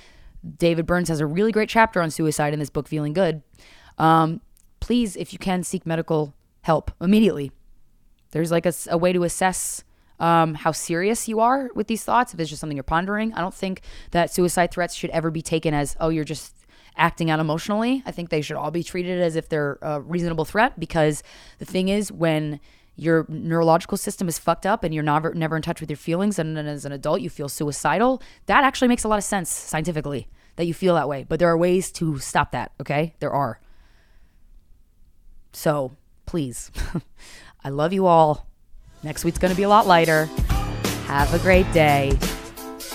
[0.57, 3.41] David Burns has a really great chapter on suicide in this book, Feeling Good,
[3.97, 4.41] um,
[4.79, 7.51] please, if you can, seek medical help immediately.
[8.31, 9.83] There's like a, a way to assess
[10.19, 13.33] um, how serious you are with these thoughts, if it's just something you're pondering.
[13.33, 13.81] I don't think
[14.11, 16.55] that suicide threats should ever be taken as, oh, you're just
[16.95, 18.03] acting out emotionally.
[18.05, 21.23] I think they should all be treated as if they're a reasonable threat because
[21.59, 22.59] the thing is, when
[22.95, 26.39] your neurological system is fucked up and you're never, never in touch with your feelings,
[26.39, 29.49] and, and as an adult you feel suicidal, that actually makes a lot of sense
[29.49, 31.23] scientifically that you feel that way.
[31.27, 33.13] But there are ways to stop that, okay?
[33.19, 33.59] There are.
[35.53, 35.95] So
[36.25, 36.71] please,
[37.63, 38.46] I love you all.
[39.07, 40.25] Next week's going to be a lot lighter.
[41.05, 42.11] Have a great day.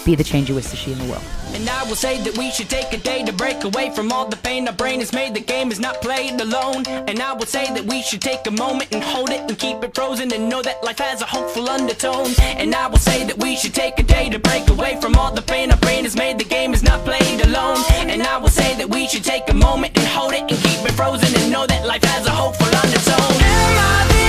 [0.04, 1.24] Be the change you wish to see in the world.
[1.54, 4.28] And I will say that we should take a day to break away from all
[4.28, 5.32] the pain our brain has made.
[5.32, 6.86] The game is not played alone.
[6.86, 9.82] And I will say that we should take a moment and hold it and keep
[9.82, 12.34] it frozen and know that life has a hopeful undertone.
[12.60, 15.32] And I will say that we should take a day to break away from all
[15.32, 16.38] the pain our brain has made.
[16.38, 17.78] The game is not played alone.
[18.00, 20.84] And I will say that we should take a moment and hold it and keep
[20.84, 23.40] it frozen and know that life has a hopeful undertone.
[23.40, 24.26] Am I the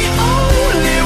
[0.79, 1.02] only